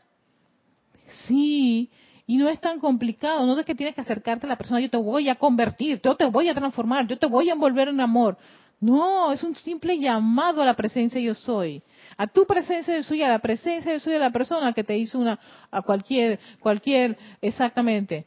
Sí, 1.28 1.90
y 2.28 2.38
no 2.38 2.50
es 2.50 2.60
tan 2.60 2.80
complicado, 2.80 3.46
no 3.46 3.58
es 3.58 3.66
que 3.66 3.76
tienes 3.76 3.96
que 3.96 4.02
acercarte 4.02 4.46
a 4.46 4.50
la 4.50 4.58
persona, 4.58 4.80
yo 4.80 4.90
te 4.90 4.98
voy 4.98 5.30
a 5.30 5.36
convertir, 5.36 6.02
yo 6.04 6.16
te 6.16 6.26
voy 6.26 6.50
a 6.50 6.54
transformar, 6.54 7.08
yo 7.08 7.18
te 7.18 7.26
voy 7.26 7.50
a 7.50 7.54
envolver 7.54 7.88
en 7.88 8.00
amor. 8.00 8.38
No, 8.80 9.32
es 9.32 9.44
un 9.44 9.56
simple 9.56 9.98
llamado 9.98 10.62
a 10.62 10.66
la 10.66 10.74
presencia 10.74 11.22
yo 11.22 11.36
soy. 11.36 11.82
A 12.18 12.28
tu 12.28 12.46
presencia 12.46 12.96
yo 12.96 13.04
soy, 13.04 13.22
a 13.22 13.30
la 13.30 13.40
presencia 13.40 13.94
yo 13.94 14.00
soy 14.00 14.14
de 14.14 14.20
la 14.20 14.32
persona 14.32 14.74
que 14.74 14.84
te 14.84 14.98
hizo 14.98 15.20
una, 15.20 15.40
a 15.70 15.82
cualquier, 15.82 16.40
cualquier, 16.60 17.18
exactamente 17.42 18.26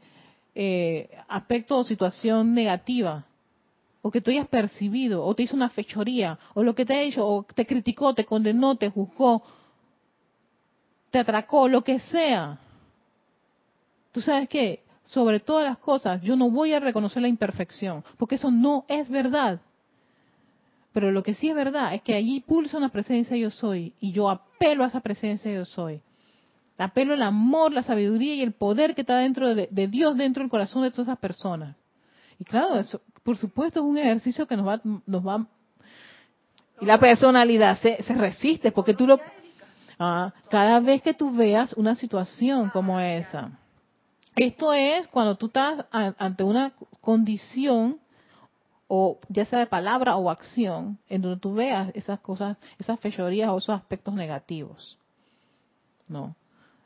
eh, 0.55 1.11
aspecto 1.29 1.79
o 1.79 1.85
situación 1.85 2.55
negativa, 2.55 3.25
o 4.03 4.11
que 4.11 4.21
tú 4.21 4.31
hayas 4.31 4.49
percibido, 4.49 5.25
o 5.25 5.35
te 5.35 5.45
hizo 5.45 5.57
una 5.57 5.71
fechoría, 5.71 6.39
o 6.55 6.63
lo 6.63 6.75
que 6.75 6.85
te 6.85 6.95
ha 6.95 7.01
hecho, 7.01 7.27
o 7.27 7.43
te 7.43 7.67
criticó, 7.67 8.15
te 8.15 8.25
condenó, 8.25 8.77
te 8.77 8.91
juzgó, 8.91 9.43
te 11.11 11.19
atracó, 11.19 11.69
lo 11.69 11.83
que 11.83 11.99
sea. 12.01 12.59
Tú 14.13 14.21
sabes 14.21 14.49
que, 14.49 14.83
sobre 15.05 15.41
todas 15.41 15.65
las 15.65 15.79
cosas, 15.79 16.23
yo 16.23 16.37
no 16.37 16.51
voy 16.51 16.73
a 16.73 16.81
reconocer 16.81 17.23
la 17.23 17.29
imperfección, 17.29 18.05
porque 18.19 18.37
eso 18.37 18.51
no 18.51 18.85
es 18.89 19.09
verdad. 19.09 19.61
Pero 20.93 21.11
lo 21.11 21.23
que 21.23 21.35
sí 21.35 21.49
es 21.49 21.55
verdad 21.55 21.95
es 21.95 22.03
que 22.03 22.15
allí 22.15 22.41
pulsa 22.41 22.77
una 22.77 22.91
presencia 22.91 23.37
yo 23.37 23.51
soy, 23.51 23.95
y 24.01 24.13
yo 24.13 24.31
apelo 24.31 24.85
a 24.85 24.89
esa 24.89 25.01
presencia 25.01 25.53
yo 25.53 25.65
soy. 25.65 26.01
Apelo 26.77 27.15
el 27.15 27.23
amor, 27.23 27.73
la 27.73 27.83
sabiduría 27.83 28.35
y 28.35 28.43
el 28.43 28.53
poder 28.53 28.95
que 28.95 29.03
está 29.03 29.19
dentro 29.19 29.55
de, 29.55 29.69
Dios, 29.89 30.17
dentro 30.17 30.43
del 30.43 30.51
corazón 30.51 30.83
de 30.83 30.91
todas 30.91 31.07
esas 31.07 31.19
personas. 31.19 31.77
Y 32.39 32.45
claro, 32.45 32.77
eso, 32.77 33.01
por 33.23 33.37
supuesto, 33.37 33.81
es 33.81 33.87
un 33.87 33.97
ejercicio 33.97 34.47
que 34.47 34.57
nos 34.57 34.67
va, 34.67 34.81
nos 35.07 35.27
va 35.27 35.47
y 36.81 36.87
la 36.87 36.99
personalidad 36.99 37.79
se, 37.79 38.03
se 38.03 38.15
resiste 38.15 38.73
porque 38.73 38.95
tú 38.95 39.07
lo 39.07 39.19
ah, 39.99 40.33
cada 40.51 40.81
vez 40.81 41.03
que 41.03 41.15
tú 41.15 41.33
veas 41.33 41.73
una 41.75 41.95
situación 41.95 42.71
como 42.71 42.99
esa 43.01 43.53
esto 44.37 44.73
es 44.73 45.07
cuando 45.09 45.37
tú 45.37 45.47
estás 45.47 45.87
ante 45.93 46.43
una 46.43 46.73
condición 47.01 48.01
o 48.89 49.21
ya 49.29 49.45
sea 49.45 49.61
de 49.61 49.67
palabra 49.67 50.17
o 50.17 50.29
acción 50.31 50.99
en 51.09 51.23
donde 51.23 51.41
tú 51.41 51.55
veas 51.55 51.93
esas 51.95 52.19
cosas 52.21 52.57
esas 52.79 52.99
fechorías 52.99 53.51
o 53.51 53.59
esos 53.59 53.77
aspectos 53.77 54.15
negativos 54.15 54.99
no 56.09 56.35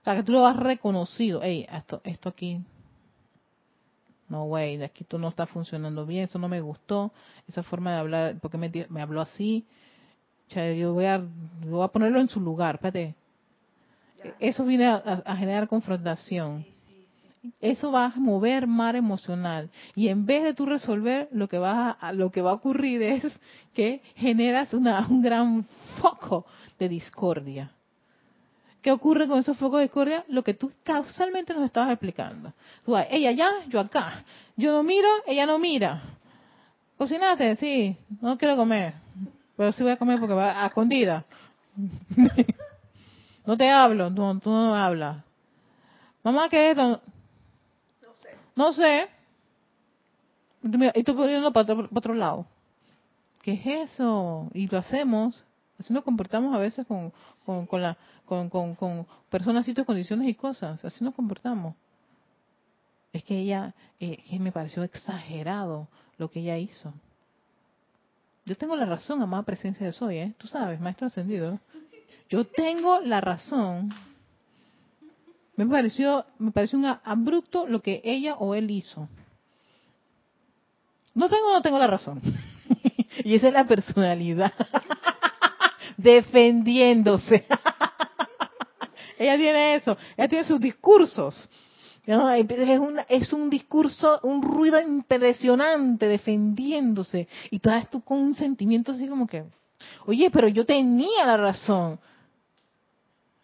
sea, 0.08 0.16
que 0.16 0.22
tú 0.22 0.32
lo 0.32 0.46
has 0.46 0.56
reconocido. 0.56 1.40
Hey, 1.42 1.66
esto, 1.70 2.00
esto 2.04 2.28
aquí, 2.28 2.60
no, 4.28 4.44
güey, 4.44 4.82
aquí 4.82 5.04
tú 5.04 5.18
no 5.18 5.28
está 5.28 5.46
funcionando 5.46 6.04
bien, 6.06 6.24
eso 6.24 6.38
no 6.38 6.48
me 6.48 6.60
gustó, 6.60 7.12
esa 7.46 7.62
forma 7.62 7.92
de 7.92 7.98
hablar, 7.98 8.38
porque 8.40 8.58
me, 8.58 8.70
me 8.88 9.02
habló 9.02 9.20
así. 9.20 9.66
O 10.48 10.52
sea, 10.52 10.72
yo 10.72 10.94
voy 10.94 11.04
a, 11.04 11.22
voy 11.66 11.84
a 11.84 11.88
ponerlo 11.88 12.20
en 12.20 12.28
su 12.28 12.40
lugar, 12.40 12.76
espérate. 12.76 13.14
Eso 14.40 14.64
viene 14.64 14.86
a, 14.86 15.36
generar 15.36 15.68
confrontación. 15.68 16.64
Eso 17.60 17.92
va 17.92 18.06
a 18.06 18.16
mover 18.16 18.66
mar 18.66 18.96
emocional. 18.96 19.70
Y 19.94 20.08
en 20.08 20.26
vez 20.26 20.42
de 20.42 20.54
tú 20.54 20.66
resolver, 20.66 21.28
lo 21.32 21.48
que 21.48 21.58
va 21.58 21.90
a, 21.90 22.12
lo 22.12 22.30
que 22.30 22.42
va 22.42 22.50
a 22.50 22.54
ocurrir 22.54 23.00
es 23.02 23.24
que 23.74 24.02
generas 24.16 24.74
una, 24.74 25.06
un 25.08 25.22
gran 25.22 25.64
foco 26.00 26.46
de 26.78 26.88
discordia. 26.88 27.72
¿Qué 28.88 28.92
ocurre 28.92 29.28
con 29.28 29.38
esos 29.38 29.54
focos 29.58 29.80
de 29.80 29.82
discordia? 29.82 30.24
Lo 30.28 30.42
que 30.42 30.54
tú 30.54 30.72
causalmente 30.82 31.52
nos 31.52 31.66
estabas 31.66 31.90
explicando. 31.90 32.54
Tú, 32.86 32.96
ella 32.96 33.28
allá, 33.28 33.50
yo 33.66 33.80
acá. 33.80 34.24
Yo 34.56 34.72
no 34.72 34.82
miro, 34.82 35.06
ella 35.26 35.44
no 35.44 35.58
mira. 35.58 36.00
Cocinaste, 36.96 37.56
sí, 37.56 37.98
no 38.22 38.38
quiero 38.38 38.56
comer. 38.56 38.94
Pero 39.58 39.72
sí 39.72 39.82
voy 39.82 39.92
a 39.92 39.98
comer 39.98 40.18
porque 40.18 40.32
va 40.32 40.64
a 40.64 40.68
escondida. 40.68 41.26
no 43.44 43.58
te 43.58 43.68
hablo, 43.68 44.08
tú, 44.08 44.40
tú 44.40 44.48
no 44.48 44.74
hablas. 44.74 45.22
Mamá, 46.22 46.48
¿qué 46.48 46.70
es 46.70 46.70
esto? 46.70 47.02
No 48.00 48.14
sé. 48.14 48.36
No 48.56 48.72
sé. 48.72 49.08
Y 50.94 51.04
tú 51.04 51.14
poniendo 51.14 51.52
para 51.52 51.74
otro, 51.74 51.88
para 51.88 51.98
otro 51.98 52.14
lado. 52.14 52.46
¿Qué 53.42 53.52
es 53.52 53.90
eso? 53.90 54.48
Y 54.54 54.66
lo 54.66 54.78
hacemos. 54.78 55.44
Así 55.78 55.92
nos 55.92 56.04
comportamos 56.04 56.54
a 56.54 56.58
veces 56.58 56.86
con, 56.86 57.12
con, 57.44 57.66
con 57.66 57.82
la 57.82 57.96
con, 58.28 58.50
con, 58.74 59.06
personas, 59.30 59.64
sitios, 59.64 59.86
condiciones 59.86 60.28
y 60.28 60.34
cosas. 60.34 60.84
Así 60.84 61.02
nos 61.02 61.14
comportamos. 61.14 61.74
Es 63.12 63.24
que 63.24 63.38
ella, 63.38 63.74
eh, 63.98 64.18
me 64.38 64.52
pareció 64.52 64.82
exagerado 64.82 65.88
lo 66.18 66.30
que 66.30 66.40
ella 66.40 66.58
hizo. 66.58 66.92
Yo 68.44 68.56
tengo 68.56 68.76
la 68.76 68.84
razón, 68.84 69.22
amada 69.22 69.42
presencia 69.44 69.86
de 69.86 69.92
soy, 69.92 70.18
¿eh? 70.18 70.34
Tú 70.36 70.46
sabes, 70.46 70.78
maestro 70.78 71.06
ascendido. 71.06 71.58
Yo 72.28 72.46
tengo 72.46 73.00
la 73.00 73.20
razón. 73.20 73.94
Me 75.56 75.66
pareció, 75.66 76.26
me 76.38 76.50
pareció 76.50 76.78
un 76.78 76.86
abrupto 76.86 77.66
lo 77.66 77.80
que 77.80 78.02
ella 78.04 78.34
o 78.36 78.54
él 78.54 78.70
hizo. 78.70 79.08
No 81.14 81.28
tengo, 81.28 81.52
no 81.52 81.62
tengo 81.62 81.78
la 81.78 81.86
razón. 81.86 82.20
y 83.24 83.34
esa 83.34 83.48
es 83.48 83.54
la 83.54 83.66
personalidad. 83.66 84.52
Defendiéndose. 85.98 87.44
Ella 89.18 89.36
tiene 89.36 89.74
eso, 89.74 89.96
ella 90.16 90.28
tiene 90.28 90.44
sus 90.44 90.60
discursos. 90.60 91.48
No, 92.06 92.30
es, 92.30 92.46
una, 92.78 93.02
es 93.08 93.32
un 93.32 93.50
discurso, 93.50 94.20
un 94.22 94.40
ruido 94.40 94.80
impresionante 94.80 96.06
defendiéndose. 96.06 97.28
Y 97.50 97.58
tú 97.58 97.68
tú 97.90 98.00
con 98.00 98.18
un 98.18 98.34
sentimiento 98.36 98.92
así 98.92 99.08
como 99.08 99.26
que, 99.26 99.44
oye, 100.06 100.30
pero 100.30 100.48
yo 100.48 100.64
tenía 100.64 101.26
la 101.26 101.36
razón. 101.36 101.98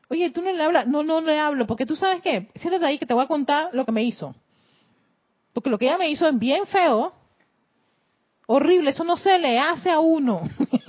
Oye, 0.08 0.30
tú 0.30 0.42
no 0.42 0.52
le 0.52 0.62
hablas, 0.62 0.86
no, 0.86 1.02
no 1.02 1.20
le 1.20 1.38
hablo, 1.38 1.66
porque 1.66 1.86
tú 1.86 1.96
sabes 1.96 2.22
qué, 2.22 2.48
siéntate 2.54 2.86
ahí 2.86 2.98
que 2.98 3.06
te 3.06 3.14
voy 3.14 3.24
a 3.24 3.28
contar 3.28 3.70
lo 3.72 3.84
que 3.84 3.92
me 3.92 4.04
hizo. 4.04 4.34
Porque 5.52 5.70
lo 5.70 5.78
que 5.78 5.86
ella 5.86 5.98
me 5.98 6.08
hizo 6.08 6.26
es 6.28 6.38
bien 6.38 6.66
feo, 6.66 7.12
horrible, 8.46 8.90
eso 8.90 9.04
no 9.04 9.16
se 9.16 9.38
le 9.40 9.58
hace 9.58 9.90
a 9.90 9.98
uno. 9.98 10.42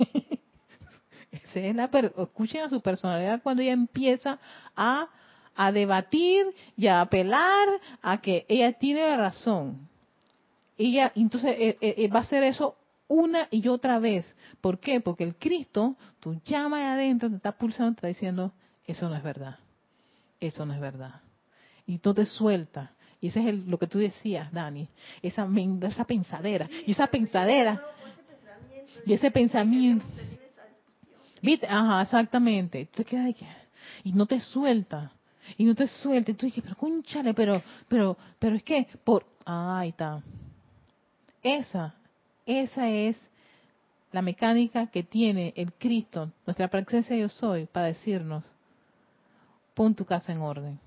escuchen 1.60 2.62
a 2.62 2.68
su 2.68 2.80
personalidad 2.80 3.42
cuando 3.42 3.62
ella 3.62 3.72
empieza 3.72 4.38
a, 4.74 5.08
a 5.54 5.72
debatir 5.72 6.46
y 6.76 6.86
a 6.86 7.00
apelar 7.00 7.68
a 8.02 8.20
que 8.20 8.44
ella 8.48 8.72
tiene 8.72 9.02
la 9.02 9.16
razón. 9.16 9.88
Ella, 10.78 11.12
entonces, 11.14 11.56
eh, 11.58 11.78
eh, 11.80 11.94
eh, 11.98 12.08
va 12.08 12.20
a 12.20 12.22
hacer 12.22 12.42
eso 12.42 12.76
una 13.08 13.48
y 13.50 13.66
otra 13.68 13.98
vez. 13.98 14.34
¿Por 14.60 14.78
qué? 14.78 15.00
Porque 15.00 15.24
el 15.24 15.36
Cristo, 15.36 15.96
tú 16.20 16.40
llamas 16.44 16.82
adentro, 16.82 17.30
te 17.30 17.36
está 17.36 17.52
pulsando, 17.52 17.92
te 17.92 17.96
está 17.98 18.08
diciendo, 18.08 18.52
eso 18.86 19.08
no 19.08 19.16
es 19.16 19.22
verdad. 19.22 19.58
Eso 20.40 20.66
no 20.66 20.74
es 20.74 20.80
verdad. 20.80 21.20
Y 21.86 21.98
tú 21.98 22.12
te 22.12 22.26
suelta. 22.26 22.92
Y 23.20 23.28
ese 23.28 23.48
es 23.48 23.66
lo 23.66 23.78
que 23.78 23.86
tú 23.86 23.98
decías, 23.98 24.52
Dani. 24.52 24.88
Esa, 25.22 25.48
esa 25.82 26.04
pensadera. 26.04 26.68
Y 26.86 26.92
esa 26.92 27.06
pensadera. 27.06 27.80
Y 29.06 29.14
ese 29.14 29.30
pensamiento. 29.30 30.04
¿Viste? 31.46 31.68
Ajá, 31.68 32.02
exactamente. 32.02 32.86
Tú 32.86 33.04
quedas 33.04 33.32
y 34.02 34.12
no 34.12 34.26
te 34.26 34.40
suelta. 34.40 35.12
Y 35.56 35.64
no 35.64 35.76
te 35.76 35.86
suelta. 35.86 36.32
Y 36.32 36.34
tú 36.34 36.46
dices, 36.46 36.64
pero 36.64 36.76
conchale, 36.76 37.34
pero, 37.34 37.62
pero, 37.86 38.16
pero 38.40 38.56
es 38.56 38.64
que, 38.64 38.88
por, 39.04 39.24
ahí 39.44 39.90
está. 39.90 40.24
Esa, 41.44 41.94
esa 42.44 42.88
es 42.88 43.16
la 44.10 44.22
mecánica 44.22 44.88
que 44.88 45.04
tiene 45.04 45.52
el 45.56 45.72
Cristo, 45.74 46.32
nuestra 46.46 46.66
presencia 46.66 47.14
yo 47.16 47.28
soy, 47.28 47.66
para 47.66 47.86
decirnos, 47.86 48.42
pon 49.72 49.94
tu 49.94 50.04
casa 50.04 50.32
en 50.32 50.40
orden. 50.40 50.80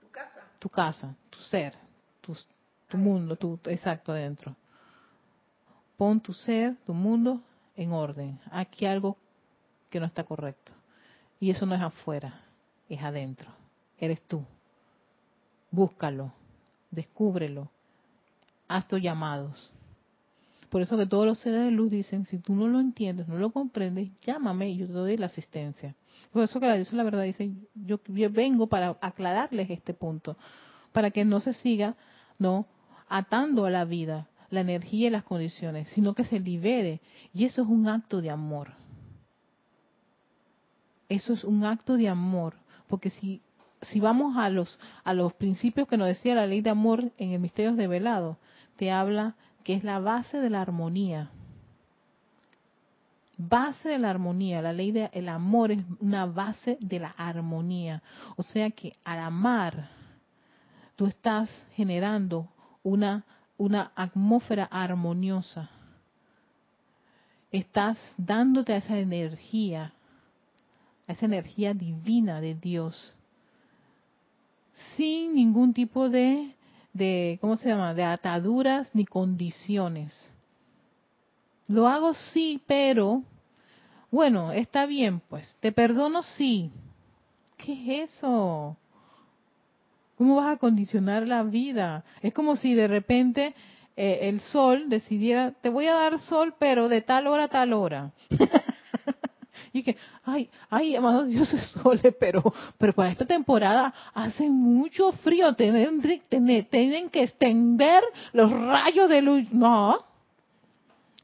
Tu 0.00 0.08
casa. 0.10 0.40
Tu 0.58 0.68
casa, 0.68 1.14
tu 1.30 1.38
ser, 1.42 1.74
tu, 2.20 2.36
tu 2.88 2.98
mundo, 2.98 3.36
tu, 3.36 3.60
exacto 3.66 4.10
adentro. 4.10 4.56
Pon 5.96 6.20
tu 6.20 6.32
ser, 6.32 6.74
tu 6.84 6.92
mundo 6.92 7.40
en 7.76 7.92
orden. 7.92 8.38
Aquí 8.50 8.86
algo 8.86 9.16
que 9.88 10.00
no 10.00 10.06
está 10.06 10.24
correcto. 10.24 10.72
Y 11.38 11.50
eso 11.50 11.66
no 11.66 11.74
es 11.74 11.80
afuera, 11.80 12.40
es 12.88 13.00
adentro. 13.02 13.48
Eres 13.98 14.20
tú. 14.22 14.44
Búscalo, 15.70 16.32
descúbrelo, 16.90 17.68
haz 18.68 18.86
tus 18.88 19.00
llamados. 19.00 19.72
Por 20.68 20.82
eso 20.82 20.96
que 20.96 21.06
todos 21.06 21.26
los 21.26 21.38
seres 21.40 21.64
de 21.64 21.70
luz 21.72 21.90
dicen, 21.90 22.24
si 22.24 22.38
tú 22.38 22.54
no 22.54 22.68
lo 22.68 22.78
entiendes, 22.78 23.26
no 23.26 23.36
lo 23.36 23.50
comprendes, 23.50 24.10
llámame 24.22 24.70
y 24.70 24.76
yo 24.76 24.86
te 24.86 24.92
doy 24.92 25.16
la 25.16 25.26
asistencia. 25.26 25.96
Por 26.32 26.44
eso 26.44 26.60
que 26.60 26.66
la 26.66 26.76
Diosa 26.76 26.94
la 26.94 27.02
verdad 27.02 27.24
dice, 27.24 27.50
yo, 27.74 27.98
yo 28.06 28.30
vengo 28.30 28.68
para 28.68 28.96
aclararles 29.00 29.68
este 29.70 29.94
punto, 29.94 30.36
para 30.92 31.10
que 31.10 31.24
no 31.24 31.40
se 31.40 31.54
siga 31.54 31.96
no 32.38 32.66
atando 33.08 33.66
a 33.66 33.70
la 33.70 33.84
vida, 33.84 34.28
la 34.50 34.60
energía 34.60 35.08
y 35.08 35.10
las 35.10 35.24
condiciones, 35.24 35.88
sino 35.90 36.14
que 36.14 36.24
se 36.24 36.40
libere. 36.40 37.00
Y 37.32 37.44
eso 37.44 37.62
es 37.62 37.68
un 37.68 37.88
acto 37.88 38.20
de 38.20 38.30
amor. 38.30 38.72
Eso 41.08 41.32
es 41.32 41.44
un 41.44 41.64
acto 41.64 41.96
de 41.96 42.08
amor, 42.08 42.54
porque 42.88 43.10
si 43.10 43.40
si 43.82 43.98
vamos 43.98 44.36
a 44.36 44.50
los 44.50 44.78
a 45.04 45.14
los 45.14 45.32
principios 45.32 45.88
que 45.88 45.96
nos 45.96 46.08
decía 46.08 46.34
la 46.34 46.46
ley 46.46 46.60
de 46.60 46.70
amor 46.70 47.10
en 47.18 47.32
el 47.32 47.40
Misterios 47.40 47.76
de 47.76 47.86
Velado, 47.86 48.36
te 48.76 48.90
habla 48.90 49.34
que 49.64 49.74
es 49.74 49.84
la 49.84 49.98
base 49.98 50.38
de 50.38 50.50
la 50.50 50.62
armonía. 50.62 51.30
Base 53.36 53.88
de 53.88 53.98
la 53.98 54.10
armonía, 54.10 54.60
la 54.60 54.72
ley 54.72 54.92
del 54.92 55.28
amor 55.28 55.72
es 55.72 55.82
una 55.98 56.26
base 56.26 56.76
de 56.80 56.98
la 56.98 57.08
armonía. 57.16 58.02
O 58.36 58.42
sea 58.42 58.70
que 58.70 58.92
al 59.02 59.18
amar, 59.18 59.88
tú 60.96 61.06
estás 61.06 61.48
generando 61.74 62.48
una 62.82 63.24
una 63.60 63.92
atmósfera 63.94 64.64
armoniosa. 64.64 65.68
Estás 67.52 67.98
dándote 68.16 68.72
a 68.72 68.78
esa 68.78 68.96
energía, 68.96 69.92
a 71.06 71.12
esa 71.12 71.26
energía 71.26 71.74
divina 71.74 72.40
de 72.40 72.54
Dios, 72.54 73.14
sin 74.96 75.34
ningún 75.34 75.74
tipo 75.74 76.08
de, 76.08 76.54
de, 76.94 77.36
¿cómo 77.42 77.58
se 77.58 77.68
llama?, 77.68 77.92
de 77.92 78.02
ataduras 78.02 78.88
ni 78.94 79.04
condiciones. 79.04 80.32
Lo 81.68 81.86
hago 81.86 82.14
sí, 82.14 82.62
pero, 82.66 83.22
bueno, 84.10 84.52
está 84.52 84.86
bien, 84.86 85.20
pues, 85.28 85.54
te 85.60 85.70
perdono 85.70 86.22
sí. 86.22 86.70
¿Qué 87.58 88.04
es 88.04 88.10
eso? 88.10 88.78
¿Cómo 90.20 90.36
vas 90.36 90.52
a 90.52 90.58
condicionar 90.58 91.26
la 91.26 91.42
vida? 91.42 92.04
Es 92.20 92.34
como 92.34 92.54
si 92.54 92.74
de 92.74 92.88
repente 92.88 93.54
eh, 93.96 94.18
el 94.24 94.42
sol 94.42 94.90
decidiera, 94.90 95.52
te 95.62 95.70
voy 95.70 95.86
a 95.86 95.94
dar 95.94 96.18
sol, 96.18 96.52
pero 96.58 96.90
de 96.90 97.00
tal 97.00 97.26
hora 97.26 97.44
a 97.44 97.48
tal 97.48 97.72
hora. 97.72 98.12
y 99.72 99.82
que, 99.82 99.96
ay, 100.24 100.50
ay, 100.68 100.94
amados 100.94 101.28
dioses 101.28 101.62
soles, 101.82 102.14
pero, 102.20 102.42
pero 102.76 102.92
para 102.92 103.10
esta 103.10 103.24
temporada 103.24 103.94
hace 104.12 104.50
mucho 104.50 105.10
frío, 105.12 105.54
tienen, 105.54 107.08
que 107.08 107.22
extender 107.22 108.02
los 108.34 108.52
rayos 108.52 109.08
de 109.08 109.22
luz. 109.22 109.50
No. 109.50 110.04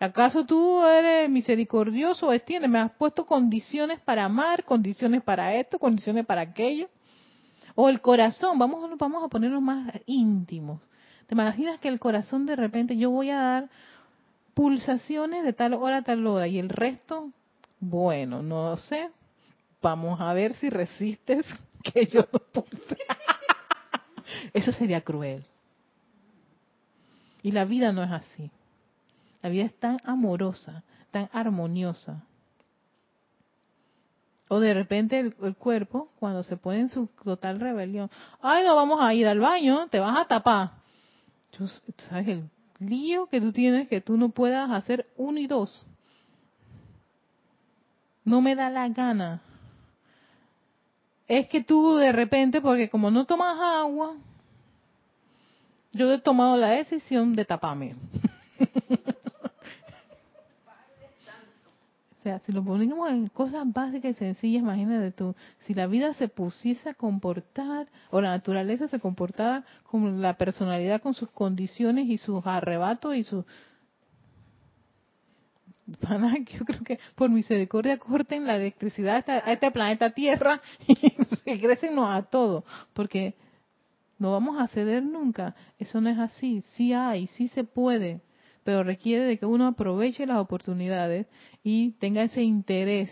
¿Acaso 0.01 0.47
tú 0.47 0.83
eres 0.87 1.29
misericordioso 1.29 2.33
extiende? 2.33 2.67
Me 2.67 2.79
has 2.79 2.93
puesto 2.93 3.27
condiciones 3.27 4.01
para 4.01 4.25
amar, 4.25 4.65
condiciones 4.65 5.23
para 5.23 5.55
esto, 5.55 5.79
condiciones 5.79 6.25
para 6.25 6.41
aquello. 6.41 6.89
O 7.77 7.89
el 7.89 8.01
corazón, 8.01 8.59
vamos, 8.59 8.99
vamos 8.99 9.22
a 9.22 9.29
ponernos 9.29 9.62
más 9.62 9.93
íntimos. 10.07 10.81
¿Te 11.27 11.35
imaginas 11.35 11.79
que 11.79 11.89
el 11.89 12.01
corazón 12.01 12.47
de 12.47 12.57
repente 12.57 12.97
yo 12.97 13.11
voy 13.11 13.31
a 13.31 13.37
dar 13.37 13.70
pulsaciones 14.55 15.45
de 15.45 15.53
tal 15.53 15.74
hora 15.74 16.01
tal 16.01 16.27
hora 16.27 16.49
y 16.49 16.59
el 16.59 16.70
resto, 16.70 17.31
bueno, 17.79 18.43
no 18.43 18.77
sé, 18.79 19.11
vamos 19.83 20.18
a 20.20 20.33
ver 20.33 20.55
si 20.55 20.70
resistes 20.70 21.45
que 21.83 22.07
yo 22.07 22.27
pulse. 22.27 22.97
Eso 24.55 24.72
sería 24.72 25.03
cruel. 25.03 25.45
Y 27.43 27.53
la 27.53 27.66
vida 27.66 27.93
no 27.93 28.03
es 28.03 28.11
así. 28.11 28.51
La 29.43 29.51
vida 29.51 29.66
es 29.66 29.74
tan 29.74 29.99
amorosa, 30.05 30.83
tan 31.11 31.29
armoniosa, 31.33 32.24
o 34.49 34.61
de 34.61 34.75
repente 34.75 35.19
el, 35.19 35.57
cuerpo, 35.57 36.09
cuando 36.19 36.43
se 36.43 36.57
pone 36.57 36.81
en 36.81 36.89
su 36.89 37.09
total 37.25 37.59
rebelión, 37.59 38.11
ay, 38.41 38.65
no 38.65 38.77
vamos 38.77 39.01
a 39.01 39.13
ir 39.13 39.27
al 39.27 39.41
baño, 39.41 39.89
te 39.89 39.99
vas 39.99 40.19
a 40.19 40.25
tapar. 40.27 40.71
Tú 41.51 41.69
sabes 42.09 42.29
el 42.29 42.51
lío 42.79 43.27
que 43.27 43.41
tú 43.41 43.53
tienes 43.53 43.89
que 43.89 44.01
tú 44.01 44.17
no 44.17 44.29
puedas 44.29 44.71
hacer 44.71 45.07
uno 45.17 45.41
y 45.41 45.47
dos. 45.47 45.85
No 48.25 48.41
me 48.41 48.55
da 48.55 48.71
la 48.71 48.89
gana. 48.89 49.41
Es 51.27 51.49
que 51.49 51.63
tú 51.63 51.97
de 51.97 52.13
repente, 52.13 52.61
porque 52.61 52.89
como 52.89 53.11
no 53.11 53.25
tomas 53.25 53.57
agua, 53.59 54.15
yo 55.93 56.13
he 56.13 56.19
tomado 56.19 56.57
la 56.57 56.69
decisión 56.71 57.35
de 57.35 57.45
taparme. 57.45 57.97
Sea, 62.27 62.41
si 62.41 62.51
lo 62.51 62.64
ponemos 62.64 63.09
en 63.09 63.29
cosas 63.29 63.62
básicas 63.72 64.11
y 64.11 64.14
sencillas, 64.14 64.62
imagínate 64.62 65.12
tú, 65.12 65.37
si 65.64 65.74
la 65.74 65.87
vida 65.87 66.12
se 66.14 66.27
pusiese 66.27 66.89
a 66.89 66.95
comportar, 66.95 67.87
o 68.11 68.20
la 68.20 68.31
naturaleza 68.31 68.89
se 68.89 68.99
comportaba 68.99 69.64
con 69.85 70.20
la 70.20 70.37
personalidad, 70.37 71.01
con 71.01 71.14
sus 71.14 71.31
condiciones 71.31 72.09
y 72.09 72.18
sus 72.18 72.45
arrebatos 72.45 73.14
y 73.14 73.22
sus... 73.22 73.45
Yo 75.87 76.64
creo 76.64 76.81
que 76.83 76.99
por 77.14 77.31
misericordia 77.31 77.97
corten 77.97 78.45
la 78.45 78.57
electricidad 78.57 79.24
a 79.31 79.53
este 79.53 79.70
planeta 79.70 80.11
Tierra 80.11 80.61
y 80.89 81.12
regresennos 81.45 82.11
a 82.11 82.22
todo, 82.22 82.64
porque 82.93 83.37
no 84.18 84.33
vamos 84.33 84.61
a 84.61 84.66
ceder 84.66 85.05
nunca. 85.05 85.55
Eso 85.79 86.01
no 86.01 86.11
es 86.11 86.18
así. 86.18 86.62
Sí 86.74 86.93
hay, 86.93 87.29
sí 87.29 87.47
se 87.47 87.62
puede 87.62 88.20
pero 88.67 88.83
requiere 88.83 89.25
de 89.25 89.39
que 89.39 89.47
uno 89.47 89.69
aproveche 89.69 90.27
las 90.27 90.39
oportunidades 90.39 91.27
y 91.62 91.93
tenga 91.93 92.25
ese 92.25 92.43
interés 92.43 93.11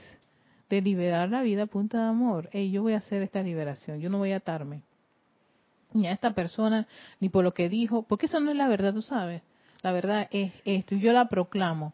de 0.69 0.83
liberar 0.83 1.31
la 1.31 1.43
vida 1.43 1.63
a 1.63 1.67
punta 1.67 1.99
de 1.99 2.09
amor. 2.09 2.51
Hey, 2.53 2.73
yo 2.73 2.83
voy 2.83 2.95
a 2.95 2.99
hacer 2.99 3.23
esta 3.23 3.41
liberación, 3.41 4.01
yo 4.01 4.11
no 4.11 4.19
voy 4.19 4.33
a 4.33 4.39
atarme 4.39 4.83
ni 5.95 6.09
a 6.09 6.13
esta 6.13 6.35
persona, 6.35 6.89
ni 7.21 7.29
por 7.29 7.45
lo 7.45 7.55
que 7.55 7.69
dijo, 7.69 8.03
porque 8.03 8.27
eso 8.27 8.41
no 8.41 8.51
es 8.51 8.57
la 8.57 8.67
verdad, 8.67 8.93
tú 8.93 9.01
sabes. 9.01 9.43
La 9.83 9.93
verdad 9.93 10.29
es 10.33 10.53
esto, 10.65 10.97
y 10.97 11.01
yo 11.01 11.13
la 11.13 11.29
proclamo. 11.29 11.93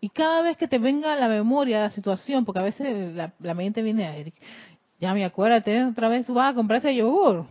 Y 0.00 0.08
cada 0.08 0.40
vez 0.40 0.56
que 0.56 0.66
te 0.66 0.78
venga 0.78 1.12
a 1.12 1.16
la 1.16 1.28
memoria 1.28 1.80
la 1.80 1.90
situación, 1.90 2.46
porque 2.46 2.60
a 2.60 2.62
veces 2.62 3.14
la, 3.14 3.54
mente 3.54 3.82
viene 3.82 4.06
a 4.06 4.16
Eric, 4.16 4.34
Ya 4.98 5.12
me 5.12 5.26
acuérdate, 5.26 5.84
otra 5.84 6.08
vez 6.08 6.24
tú 6.24 6.32
vas 6.32 6.52
a 6.52 6.54
comprar 6.54 6.78
ese 6.78 6.94
yogur. 6.94 7.46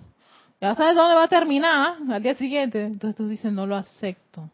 Ya 0.60 0.76
sabes 0.76 0.95
dónde 0.95 1.16
va 1.16 1.24
a 1.24 1.28
terminar 1.28 1.97
al 2.10 2.24
día 2.24 2.36
siguiente. 2.36 2.84
Entonces 2.84 3.16
tú 3.16 3.28
dices, 3.28 3.51
no 3.51 3.68
lo 3.68 3.76
acepto. 3.76 4.49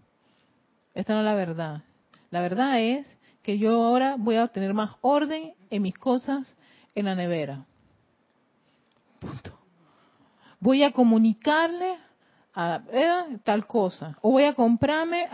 Esta 0.93 1.14
no 1.14 1.20
es 1.20 1.26
la 1.26 1.34
verdad. 1.34 1.84
La 2.30 2.41
verdad 2.41 2.80
es 2.80 3.20
que 3.41 3.58
yo 3.58 3.84
ahora 3.84 4.16
voy 4.18 4.36
a 4.36 4.47
tener 4.47 4.74
más 4.74 4.95
orden 5.01 5.54
en 5.70 5.82
mis 5.82 5.93
cosas 5.93 6.56
en 6.95 7.06
la 7.06 7.16
nevera. 7.16 7.66
Punto. 9.20 9.58
Voy 10.60 10.84
a 10.84 10.91
comunicarle 10.91 11.97
a, 12.54 12.82
eh, 12.91 13.38
tal 13.43 13.66
cosa. 13.66 14.18
O 14.22 14.32
voy 14.32 14.43
a 14.43 14.54
comprarme 14.54 15.26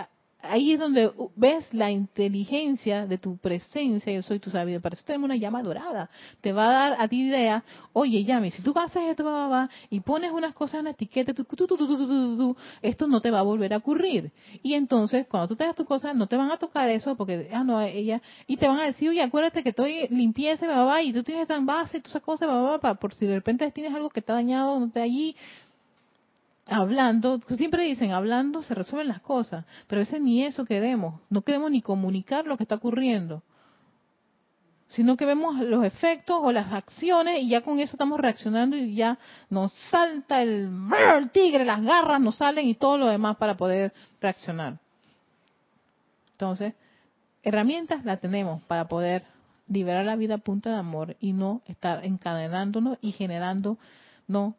ahí 0.41 0.73
es 0.73 0.79
donde 0.79 1.11
ves 1.35 1.67
la 1.73 1.91
inteligencia 1.91 3.05
de 3.05 3.17
tu 3.17 3.37
presencia, 3.37 4.11
yo 4.13 4.21
soy 4.21 4.39
tu 4.39 4.49
sabiduría, 4.49 4.79
para 4.79 4.93
eso 4.93 5.03
tenemos 5.05 5.25
una 5.25 5.35
llama 5.35 5.61
dorada, 5.61 6.09
te 6.41 6.53
va 6.53 6.69
a 6.69 6.73
dar 6.73 7.01
a 7.01 7.07
ti 7.07 7.27
idea, 7.27 7.63
oye, 7.93 8.23
llame, 8.23 8.51
si 8.51 8.61
tú 8.61 8.73
haces 8.77 9.03
esto, 9.03 9.25
va, 9.25 9.47
va, 9.47 9.69
y 9.89 9.99
pones 9.99 10.31
unas 10.31 10.53
cosas 10.53 10.79
en 10.79 10.85
la 10.85 10.91
etiqueta, 10.91 11.33
esto 12.81 13.07
no 13.07 13.21
te 13.21 13.31
va 13.31 13.39
a 13.39 13.43
volver 13.43 13.73
a 13.73 13.77
ocurrir. 13.77 14.31
Y 14.63 14.73
entonces, 14.73 15.27
cuando 15.27 15.49
tú 15.49 15.55
te 15.55 15.65
das 15.65 15.75
tu 15.75 15.85
cosa, 15.85 16.13
no 16.13 16.27
te 16.27 16.37
van 16.37 16.51
a 16.51 16.57
tocar 16.57 16.89
eso, 16.89 17.15
porque, 17.15 17.49
ah, 17.53 17.63
no, 17.63 17.81
ella, 17.81 18.21
y 18.47 18.57
te 18.57 18.67
van 18.67 18.79
a 18.79 18.85
decir, 18.85 19.09
oye, 19.09 19.21
acuérdate 19.21 19.63
que 19.63 19.69
estoy 19.69 20.07
limpieza, 20.09 20.67
va, 20.67 20.83
va, 20.85 21.01
y 21.01 21.11
tú 21.11 21.23
tienes 21.23 21.47
tan 21.47 21.65
base, 21.65 21.99
todas 21.99 22.11
esas 22.11 22.23
cosas, 22.23 22.47
va, 22.47 22.77
va, 22.77 22.95
por 22.95 23.13
si 23.13 23.25
de 23.25 23.35
repente 23.35 23.69
tienes 23.71 23.93
algo 23.93 24.09
que 24.09 24.21
está 24.21 24.33
dañado, 24.33 24.79
no 24.79 24.85
está 24.85 25.01
allí, 25.01 25.35
hablando, 26.69 27.39
siempre 27.57 27.83
dicen, 27.83 28.11
hablando 28.11 28.63
se 28.63 28.73
resuelven 28.73 29.07
las 29.07 29.21
cosas, 29.21 29.65
pero 29.87 29.99
a 29.99 30.03
veces 30.03 30.21
ni 30.21 30.43
eso 30.43 30.65
queremos, 30.65 31.21
no 31.29 31.41
queremos 31.41 31.71
ni 31.71 31.81
comunicar 31.81 32.47
lo 32.47 32.57
que 32.57 32.63
está 32.63 32.75
ocurriendo, 32.75 33.43
sino 34.87 35.17
que 35.17 35.25
vemos 35.25 35.59
los 35.59 35.83
efectos 35.83 36.37
o 36.41 36.51
las 36.51 36.73
acciones 36.73 37.43
y 37.43 37.49
ya 37.49 37.61
con 37.61 37.79
eso 37.79 37.93
estamos 37.93 38.19
reaccionando 38.19 38.75
y 38.75 38.95
ya 38.95 39.19
nos 39.49 39.71
salta 39.91 40.41
el, 40.41 40.69
el 41.17 41.29
tigre, 41.29 41.65
las 41.65 41.83
garras 41.83 42.19
nos 42.19 42.37
salen 42.37 42.67
y 42.67 42.75
todo 42.75 42.97
lo 42.97 43.07
demás 43.07 43.37
para 43.37 43.55
poder 43.55 43.93
reaccionar. 44.19 44.79
Entonces, 46.31 46.73
herramientas 47.43 48.03
las 48.05 48.19
tenemos 48.19 48.63
para 48.63 48.87
poder 48.87 49.23
liberar 49.67 50.05
la 50.05 50.15
vida 50.15 50.35
a 50.35 50.39
punta 50.39 50.71
de 50.71 50.77
amor 50.77 51.15
y 51.19 51.33
no 51.33 51.61
estar 51.67 52.03
encadenándonos 52.03 52.97
y 53.01 53.11
generando 53.11 53.77
no 54.27 54.55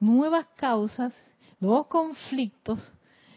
nuevas 0.00 0.46
causas 0.56 1.14
nuevos 1.62 1.86
conflictos 1.86 2.92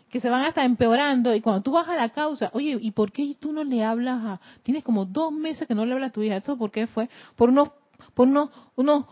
que 0.09 0.19
se 0.19 0.29
van 0.29 0.43
hasta 0.43 0.63
empeorando 0.63 1.33
y 1.35 1.41
cuando 1.41 1.61
tú 1.61 1.71
vas 1.71 1.87
a 1.87 1.95
la 1.95 2.09
causa, 2.09 2.49
oye, 2.53 2.77
¿y 2.79 2.91
por 2.91 3.11
qué 3.11 3.35
tú 3.39 3.53
no 3.53 3.63
le 3.63 3.83
hablas 3.83 4.23
a, 4.23 4.41
tienes 4.63 4.83
como 4.83 5.05
dos 5.05 5.31
meses 5.31 5.67
que 5.67 5.75
no 5.75 5.85
le 5.85 5.93
hablas 5.93 6.09
a 6.09 6.13
tu 6.13 6.21
hija? 6.21 6.37
¿Eso 6.37 6.57
por 6.57 6.71
qué 6.71 6.87
fue? 6.87 7.09
Por 7.35 7.49
unos, 7.49 7.69
por 8.13 8.27
unos, 8.27 8.49
unos 8.75 9.05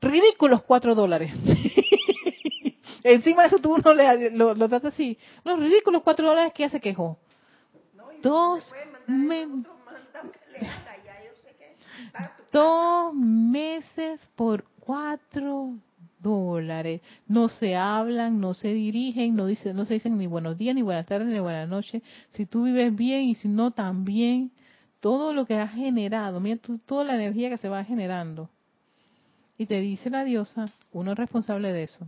ridículos 0.00 0.62
cuatro 0.62 0.94
dólares. 0.94 1.32
Encima 3.02 3.42
de 3.42 3.48
eso 3.48 3.58
tú 3.58 3.76
no 3.84 3.94
le, 3.94 4.30
lo, 4.30 4.54
lo 4.54 4.68
das 4.68 4.84
así, 4.84 5.18
unos 5.44 5.60
ridículos 5.60 6.02
cuatro 6.02 6.26
dólares 6.26 6.52
que 6.52 6.62
ya 6.62 6.68
se 6.68 6.80
quejó. 6.80 7.18
dos 8.22 8.72
meses. 9.06 9.66
Dos 12.52 13.14
meses 13.14 14.20
por 14.34 14.64
cuatro 14.80 15.74
dólares. 16.22 17.00
No 17.26 17.48
se 17.48 17.76
hablan, 17.76 18.40
no 18.40 18.54
se 18.54 18.72
dirigen, 18.74 19.36
no, 19.36 19.46
dicen, 19.46 19.76
no 19.76 19.84
se 19.84 19.94
dicen 19.94 20.18
ni 20.18 20.26
buenos 20.26 20.58
días, 20.58 20.74
ni 20.74 20.82
buenas 20.82 21.06
tardes, 21.06 21.28
ni 21.28 21.38
buenas 21.38 21.68
noches. 21.68 22.02
Si 22.32 22.46
tú 22.46 22.64
vives 22.64 22.94
bien 22.94 23.22
y 23.22 23.34
si 23.34 23.48
no 23.48 23.70
también, 23.70 24.50
todo 25.00 25.32
lo 25.32 25.46
que 25.46 25.54
has 25.54 25.72
generado, 25.72 26.40
mira 26.40 26.56
tú, 26.56 26.78
toda 26.78 27.04
la 27.04 27.14
energía 27.14 27.48
que 27.48 27.58
se 27.58 27.68
va 27.68 27.84
generando. 27.84 28.48
Y 29.58 29.66
te 29.66 29.80
dice 29.80 30.08
la 30.10 30.24
diosa, 30.24 30.66
uno 30.92 31.12
es 31.12 31.18
responsable 31.18 31.72
de 31.72 31.82
eso. 31.82 32.06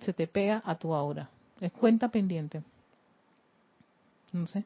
Se 0.00 0.12
te 0.12 0.26
pega 0.26 0.62
a 0.64 0.74
tu 0.74 0.94
aura. 0.94 1.30
Es 1.60 1.72
cuenta 1.72 2.08
pendiente. 2.08 2.62
Entonces, 4.32 4.64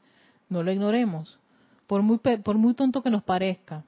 no 0.48 0.62
lo 0.62 0.72
ignoremos. 0.72 1.38
Por 1.86 2.02
muy, 2.02 2.18
por 2.18 2.56
muy 2.56 2.74
tonto 2.74 3.02
que 3.02 3.10
nos 3.10 3.22
parezca, 3.22 3.84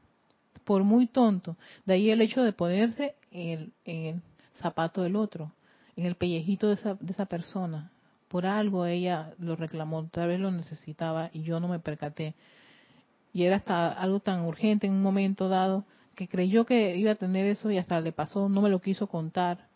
por 0.65 0.85
muy 0.85 1.07
tonto. 1.07 1.57
De 1.85 1.95
ahí 1.95 2.11
el 2.11 2.21
hecho 2.21 2.43
de 2.43 2.53
ponerse 2.53 3.15
en 3.31 3.73
el, 3.85 4.21
zapato 4.59 5.03
del 5.03 5.17
otro, 5.17 5.53
en 5.97 6.07
el 6.07 6.15
pellejito 6.15 6.69
de 6.69 6.75
esa, 6.75 6.95
de 6.95 7.13
esa 7.13 7.27
persona. 7.27 7.91
Por 8.29 8.47
algo 8.47 8.85
ella 8.87 9.33
lo 9.39 9.57
reclamó, 9.57 10.07
tal 10.09 10.29
vez 10.29 10.41
lo 10.41 10.51
necesitaba 10.51 11.31
y 11.33 11.43
yo 11.43 11.61
no 11.61 11.69
me 11.69 11.79
percaté. 11.79 12.35
Y 13.33 13.45
era 13.45 13.57
hasta 13.57 13.89
algo 13.89 14.21
tan 14.21 14.43
urgente 14.43 14.87
en 14.87 14.93
un 14.93 15.03
momento 15.03 15.49
dado 15.49 15.85
que 16.15 16.29
creyó 16.29 16.67
que 16.67 16.97
iba 16.97 17.13
a 17.13 17.15
tener 17.15 17.47
eso 17.47 17.71
y 17.71 17.79
hasta 17.79 18.01
le 18.01 18.13
pasó, 18.13 18.49
no 18.49 18.61
me 18.61 18.69
lo 18.69 18.81
quiso 18.81 19.07
contar. 19.07 19.67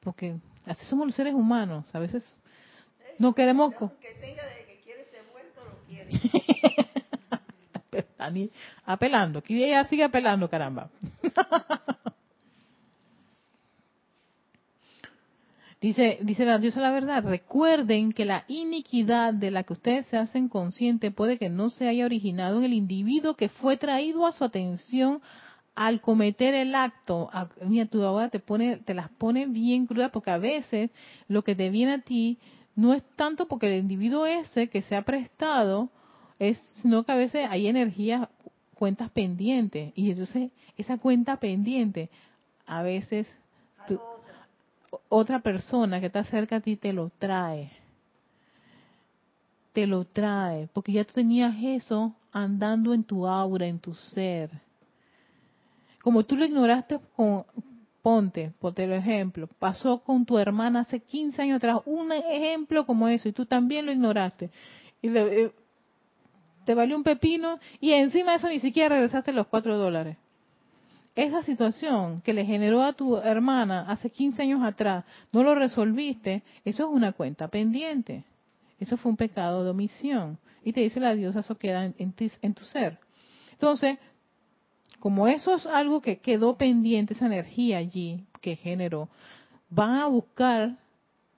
Porque 0.00 0.36
así 0.66 0.86
somos 0.86 1.06
los 1.06 1.14
seres 1.14 1.34
humanos, 1.34 1.92
a 1.94 1.98
veces 1.98 2.24
no 3.18 3.34
queremos... 3.34 3.74
Que 3.74 4.14
tenga 4.20 4.44
de 4.46 4.66
que 4.66 4.80
quiere 4.84 5.04
ser 5.10 5.22
vuelto, 5.32 5.64
lo 5.64 5.78
quiere. 5.86 6.10
apelando, 8.84 9.42
ella 9.48 9.86
sigue 9.88 10.04
apelando, 10.04 10.48
caramba. 10.48 10.88
Dice, 15.82 16.18
dice 16.22 16.44
la 16.44 16.58
diosa 16.58 16.80
la 16.80 16.92
verdad, 16.92 17.24
recuerden 17.24 18.12
que 18.12 18.24
la 18.24 18.44
iniquidad 18.46 19.34
de 19.34 19.50
la 19.50 19.64
que 19.64 19.72
ustedes 19.72 20.06
se 20.06 20.16
hacen 20.16 20.48
conscientes 20.48 21.12
puede 21.12 21.38
que 21.38 21.48
no 21.48 21.70
se 21.70 21.88
haya 21.88 22.04
originado 22.04 22.58
en 22.58 22.64
el 22.64 22.72
individuo 22.72 23.34
que 23.34 23.48
fue 23.48 23.76
traído 23.76 24.24
a 24.24 24.30
su 24.30 24.44
atención 24.44 25.20
al 25.74 26.00
cometer 26.00 26.54
el 26.54 26.76
acto. 26.76 27.30
mira, 27.66 27.86
tu 27.86 28.00
abogada 28.04 28.28
te 28.28 28.38
pone, 28.38 28.76
te 28.76 28.94
las 28.94 29.10
pone 29.10 29.46
bien 29.46 29.86
crudas 29.86 30.12
porque 30.12 30.30
a 30.30 30.38
veces 30.38 30.90
lo 31.26 31.42
que 31.42 31.56
te 31.56 31.68
viene 31.68 31.94
a 31.94 32.00
ti 32.00 32.38
no 32.76 32.94
es 32.94 33.02
tanto 33.16 33.48
porque 33.48 33.66
el 33.66 33.82
individuo 33.82 34.24
ese 34.24 34.68
que 34.68 34.82
se 34.82 34.94
ha 34.94 35.02
prestado, 35.02 35.90
es, 36.38 36.58
sino 36.80 37.02
que 37.02 37.10
a 37.10 37.16
veces 37.16 37.48
hay 37.50 37.66
energías, 37.66 38.28
cuentas 38.76 39.10
pendientes 39.10 39.92
y 39.96 40.12
entonces 40.12 40.52
esa 40.76 40.98
cuenta 40.98 41.38
pendiente 41.38 42.08
a 42.66 42.82
veces 42.84 43.26
otra 45.08 45.40
persona 45.40 46.00
que 46.00 46.06
está 46.06 46.24
cerca 46.24 46.56
a 46.56 46.60
ti 46.60 46.76
te 46.76 46.92
lo 46.92 47.10
trae. 47.18 47.70
Te 49.72 49.86
lo 49.86 50.04
trae, 50.04 50.68
porque 50.72 50.92
ya 50.92 51.04
tú 51.04 51.14
tenías 51.14 51.54
eso 51.62 52.14
andando 52.30 52.92
en 52.92 53.04
tu 53.04 53.26
aura, 53.26 53.66
en 53.66 53.78
tu 53.78 53.94
ser. 53.94 54.50
Como 56.02 56.24
tú 56.24 56.36
lo 56.36 56.44
ignoraste 56.44 56.98
con, 57.16 57.44
ponte, 58.02 58.52
ponte 58.58 58.84
el 58.84 58.92
ejemplo, 58.92 59.48
pasó 59.58 60.00
con 60.00 60.26
tu 60.26 60.36
hermana 60.38 60.80
hace 60.80 61.00
15 61.00 61.40
años 61.40 61.56
atrás, 61.56 61.80
un 61.86 62.12
ejemplo 62.12 62.84
como 62.84 63.08
eso, 63.08 63.28
y 63.28 63.32
tú 63.32 63.46
también 63.46 63.86
lo 63.86 63.92
ignoraste. 63.92 64.50
Y 65.00 65.16
eh, 65.16 65.52
te 66.66 66.74
valió 66.74 66.96
un 66.96 67.04
pepino, 67.04 67.58
y 67.80 67.92
encima 67.92 68.32
de 68.32 68.38
eso 68.38 68.48
ni 68.48 68.58
siquiera 68.58 68.96
regresaste 68.96 69.32
los 69.32 69.46
cuatro 69.46 69.78
dólares 69.78 70.16
esa 71.14 71.42
situación 71.42 72.22
que 72.22 72.32
le 72.32 72.44
generó 72.44 72.82
a 72.82 72.94
tu 72.94 73.16
hermana 73.18 73.84
hace 73.88 74.10
15 74.10 74.42
años 74.42 74.62
atrás, 74.62 75.04
no 75.30 75.42
lo 75.42 75.54
resolviste, 75.54 76.42
eso 76.64 76.84
es 76.84 76.90
una 76.90 77.12
cuenta 77.12 77.48
pendiente. 77.48 78.24
Eso 78.78 78.96
fue 78.96 79.10
un 79.10 79.16
pecado 79.16 79.62
de 79.62 79.70
omisión. 79.70 80.38
Y 80.64 80.72
te 80.72 80.80
dice 80.80 81.00
la 81.00 81.14
diosa, 81.14 81.40
eso 81.40 81.56
queda 81.56 81.84
en, 81.84 82.12
tu 82.54 82.64
ser. 82.64 82.98
Entonces, 83.52 83.98
como 84.98 85.28
eso 85.28 85.54
es 85.54 85.66
algo 85.66 86.00
que 86.00 86.18
quedó 86.18 86.56
pendiente, 86.56 87.14
esa 87.14 87.26
energía 87.26 87.78
allí 87.78 88.24
que 88.40 88.56
generó, 88.56 89.08
van 89.68 89.96
a 89.96 90.06
buscar 90.06 90.78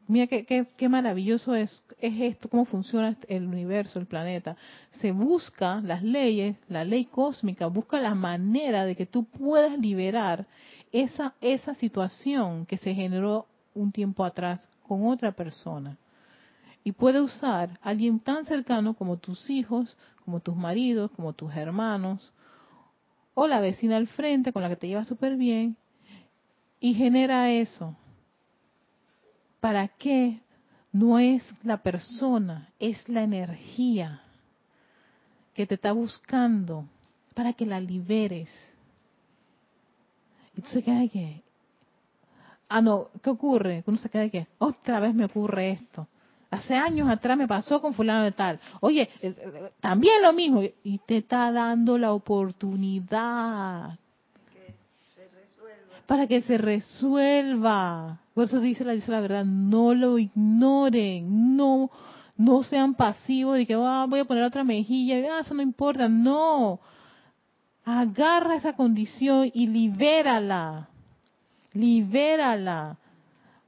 Mira 0.06 0.26
qué, 0.26 0.88
maravilloso 0.88 1.54
es, 1.54 1.82
es 1.98 2.20
esto, 2.20 2.50
cómo 2.50 2.66
funciona 2.66 3.16
el 3.26 3.46
universo, 3.46 3.98
el 3.98 4.06
planeta. 4.06 4.54
Se 5.00 5.12
busca 5.12 5.80
las 5.80 6.02
leyes, 6.02 6.56
la 6.68 6.84
ley 6.84 7.06
cósmica, 7.06 7.68
busca 7.68 7.98
la 7.98 8.14
manera 8.14 8.84
de 8.84 8.96
que 8.96 9.06
tú 9.06 9.24
puedas 9.24 9.78
liberar 9.78 10.46
esa, 10.92 11.34
esa 11.40 11.74
situación 11.74 12.66
que 12.66 12.76
se 12.76 12.94
generó 12.94 13.46
un 13.74 13.92
tiempo 13.92 14.24
atrás 14.24 14.68
con 14.86 15.06
otra 15.06 15.32
persona. 15.32 15.96
Y 16.84 16.92
puede 16.92 17.22
usar 17.22 17.70
a 17.82 17.88
alguien 17.88 18.20
tan 18.20 18.44
cercano 18.44 18.92
como 18.92 19.16
tus 19.16 19.48
hijos, 19.48 19.96
como 20.26 20.40
tus 20.40 20.54
maridos, 20.54 21.10
como 21.12 21.32
tus 21.32 21.54
hermanos, 21.54 22.30
o 23.32 23.46
la 23.46 23.58
vecina 23.58 23.96
al 23.96 24.06
frente 24.08 24.52
con 24.52 24.60
la 24.60 24.68
que 24.68 24.76
te 24.76 24.86
llevas 24.86 25.08
súper 25.08 25.36
bien, 25.36 25.78
y 26.78 26.92
genera 26.92 27.50
eso 27.50 27.96
¿Para 29.64 29.88
qué? 29.88 30.40
No 30.92 31.18
es 31.18 31.42
la 31.62 31.78
persona, 31.78 32.68
es 32.78 33.08
la 33.08 33.22
energía 33.22 34.20
que 35.54 35.66
te 35.66 35.76
está 35.76 35.92
buscando 35.92 36.84
para 37.32 37.54
que 37.54 37.64
la 37.64 37.80
liberes. 37.80 38.50
Y 40.54 40.60
tú 40.60 40.68
se 40.68 40.82
queda 40.82 41.08
que, 41.08 41.40
ah, 42.68 42.82
no, 42.82 43.08
¿qué 43.22 43.30
ocurre? 43.30 43.82
Uno 43.86 43.96
se 43.96 44.10
queda 44.10 44.28
que, 44.28 44.46
otra 44.58 45.00
vez 45.00 45.14
me 45.14 45.24
ocurre 45.24 45.70
esto. 45.70 46.08
Hace 46.50 46.74
años 46.74 47.08
atrás 47.08 47.38
me 47.38 47.48
pasó 47.48 47.80
con 47.80 47.94
fulano 47.94 48.22
de 48.24 48.32
tal. 48.32 48.60
Oye, 48.80 49.08
eh, 49.22 49.34
eh, 49.34 49.72
también 49.80 50.20
lo 50.20 50.34
mismo. 50.34 50.60
Y 50.82 50.98
te 51.06 51.16
está 51.16 51.50
dando 51.50 51.96
la 51.96 52.12
oportunidad 52.12 53.98
para 56.06 56.26
que 56.26 56.42
se 56.42 56.58
resuelva. 56.58 58.20
Por 58.34 58.44
eso 58.44 58.60
dice 58.60 58.84
la, 58.84 59.20
verdad, 59.20 59.44
no 59.44 59.94
lo 59.94 60.18
ignoren, 60.18 61.56
no, 61.56 61.88
no 62.36 62.64
sean 62.64 62.94
pasivos 62.94 63.56
de 63.56 63.64
que 63.64 63.74
ah, 63.74 64.06
voy 64.08 64.20
a 64.20 64.24
poner 64.24 64.42
otra 64.42 64.64
mejilla, 64.64 65.36
ah, 65.36 65.40
eso 65.40 65.54
no 65.54 65.62
importa, 65.62 66.08
no. 66.08 66.80
Agarra 67.84 68.56
esa 68.56 68.72
condición 68.72 69.52
y 69.54 69.68
libérala, 69.68 70.88
libérala, 71.74 72.98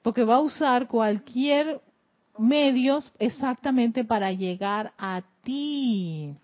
porque 0.03 0.25
va 0.25 0.37
a 0.37 0.41
usar 0.41 0.89
cualquier 0.89 1.81
medios 2.37 3.13
exactamente 3.21 4.05
para 4.05 4.33
llegar 4.33 4.93
a 4.99 5.23
ti. 5.45 6.35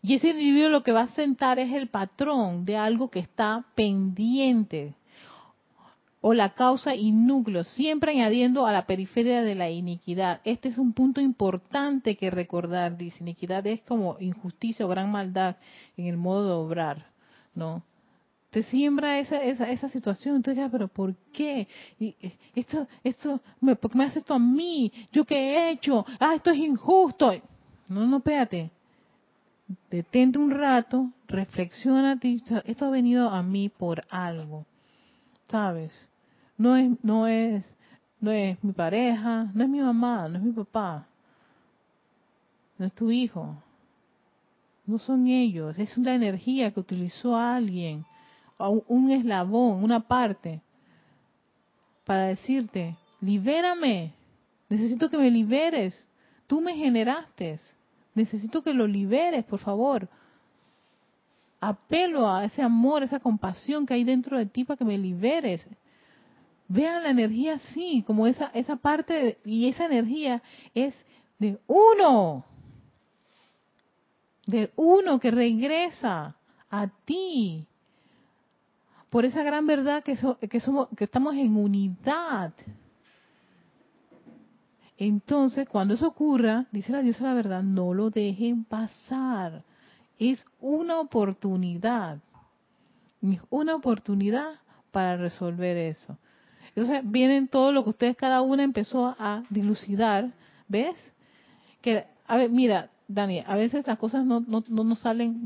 Y 0.00 0.14
ese 0.14 0.30
individuo 0.30 0.70
lo 0.70 0.82
que 0.82 0.92
va 0.92 1.02
a 1.02 1.08
sentar 1.08 1.58
es 1.58 1.72
el 1.74 1.88
patrón 1.88 2.64
de 2.64 2.78
algo 2.78 3.10
que 3.10 3.18
está 3.18 3.66
pendiente 3.74 4.94
o 6.26 6.32
la 6.32 6.54
causa 6.54 6.94
y 6.94 7.12
núcleo, 7.12 7.64
siempre 7.64 8.12
añadiendo 8.12 8.64
a 8.64 8.72
la 8.72 8.86
periferia 8.86 9.42
de 9.42 9.54
la 9.54 9.68
iniquidad. 9.68 10.40
Este 10.44 10.70
es 10.70 10.78
un 10.78 10.94
punto 10.94 11.20
importante 11.20 12.16
que 12.16 12.30
recordar, 12.30 12.96
dice, 12.96 13.18
iniquidad 13.20 13.66
es 13.66 13.82
como 13.82 14.16
injusticia 14.20 14.86
o 14.86 14.88
gran 14.88 15.12
maldad 15.12 15.56
en 15.98 16.06
el 16.06 16.16
modo 16.16 16.46
de 16.46 16.54
obrar, 16.54 17.06
¿no? 17.54 17.82
te 18.48 18.62
siembra 18.62 19.18
esa, 19.18 19.42
esa, 19.42 19.68
esa 19.68 19.90
situación. 19.90 20.36
Entonces, 20.36 20.66
pero 20.72 20.88
¿por 20.88 21.14
qué? 21.30 21.68
Y, 22.00 22.16
esto, 22.54 22.86
esto, 23.02 23.42
me, 23.60 23.76
¿por 23.76 23.90
qué 23.90 23.98
me 23.98 24.04
hace 24.04 24.20
esto 24.20 24.32
a 24.32 24.38
mí? 24.38 24.90
¿Yo 25.12 25.26
qué 25.26 25.36
he 25.36 25.70
hecho? 25.72 26.06
Ah, 26.18 26.36
esto 26.36 26.52
es 26.52 26.58
injusto. 26.58 27.34
No, 27.88 28.06
no, 28.06 28.16
espérate. 28.18 28.70
Detente 29.90 30.38
un 30.38 30.52
rato, 30.52 31.10
reflexiona. 31.28 32.18
Esto 32.64 32.86
ha 32.86 32.90
venido 32.90 33.28
a 33.28 33.42
mí 33.42 33.68
por 33.68 34.06
algo. 34.08 34.64
¿Sabes? 35.48 36.08
No 36.56 36.76
es, 36.76 36.92
no 37.02 37.26
es, 37.26 37.76
no 38.20 38.30
es 38.30 38.62
mi 38.62 38.72
pareja, 38.72 39.50
no 39.54 39.64
es 39.64 39.70
mi 39.70 39.80
mamá, 39.80 40.28
no 40.28 40.38
es 40.38 40.44
mi 40.44 40.52
papá. 40.52 41.06
No 42.78 42.86
es 42.86 42.92
tu 42.92 43.10
hijo. 43.10 43.56
No 44.86 44.98
son 44.98 45.26
ellos. 45.26 45.78
Es 45.78 45.96
una 45.96 46.14
energía 46.14 46.70
que 46.72 46.80
utilizó 46.80 47.36
alguien 47.36 48.04
un 48.58 49.10
eslabón, 49.10 49.82
una 49.82 50.00
parte, 50.00 50.60
para 52.04 52.26
decirte, 52.26 52.96
libérame, 53.20 54.12
necesito 54.68 55.10
que 55.10 55.16
me 55.16 55.30
liberes, 55.30 55.94
tú 56.46 56.60
me 56.60 56.74
generaste, 56.76 57.58
necesito 58.14 58.62
que 58.62 58.74
lo 58.74 58.86
liberes, 58.86 59.44
por 59.44 59.58
favor. 59.58 60.08
Apelo 61.60 62.28
a 62.28 62.44
ese 62.44 62.62
amor, 62.62 63.02
esa 63.02 63.20
compasión 63.20 63.86
que 63.86 63.94
hay 63.94 64.04
dentro 64.04 64.36
de 64.36 64.46
ti 64.46 64.64
para 64.64 64.76
que 64.76 64.84
me 64.84 64.98
liberes. 64.98 65.66
Vean 66.68 67.02
la 67.02 67.10
energía 67.10 67.54
así, 67.54 68.02
como 68.06 68.26
esa, 68.26 68.46
esa 68.54 68.76
parte, 68.76 69.38
y 69.44 69.68
esa 69.68 69.86
energía 69.86 70.42
es 70.74 70.94
de 71.38 71.58
uno, 71.66 72.44
de 74.46 74.72
uno 74.76 75.20
que 75.20 75.30
regresa 75.30 76.36
a 76.70 76.88
ti, 77.04 77.66
por 79.10 79.24
esa 79.24 79.42
gran 79.42 79.66
verdad 79.66 80.02
que, 80.02 80.18
que, 80.48 80.60
somos, 80.60 80.88
que 80.96 81.04
estamos 81.04 81.34
en 81.34 81.56
unidad. 81.56 82.52
Entonces, 84.96 85.68
cuando 85.68 85.94
eso 85.94 86.08
ocurra, 86.08 86.66
dice 86.72 86.92
la 86.92 87.02
diosa 87.02 87.24
la 87.24 87.34
verdad, 87.34 87.62
no 87.62 87.94
lo 87.94 88.10
dejen 88.10 88.64
pasar. 88.64 89.62
Es 90.18 90.44
una 90.60 90.98
oportunidad. 90.98 92.18
Es 93.22 93.40
una 93.50 93.74
oportunidad 93.74 94.54
para 94.90 95.16
resolver 95.16 95.76
eso. 95.76 96.16
Entonces, 96.74 97.02
vienen 97.04 97.48
todo 97.48 97.72
lo 97.72 97.84
que 97.84 97.90
ustedes 97.90 98.16
cada 98.16 98.42
una 98.42 98.62
empezó 98.62 99.14
a 99.18 99.44
dilucidar. 99.50 100.32
¿Ves? 100.68 100.96
Que, 101.80 102.04
a 102.26 102.36
ver, 102.36 102.50
mira, 102.50 102.90
Dani, 103.06 103.44
a 103.46 103.54
veces 103.54 103.86
las 103.86 103.98
cosas 103.98 104.24
no, 104.24 104.40
no, 104.40 104.62
no 104.68 104.96
salen 104.96 105.44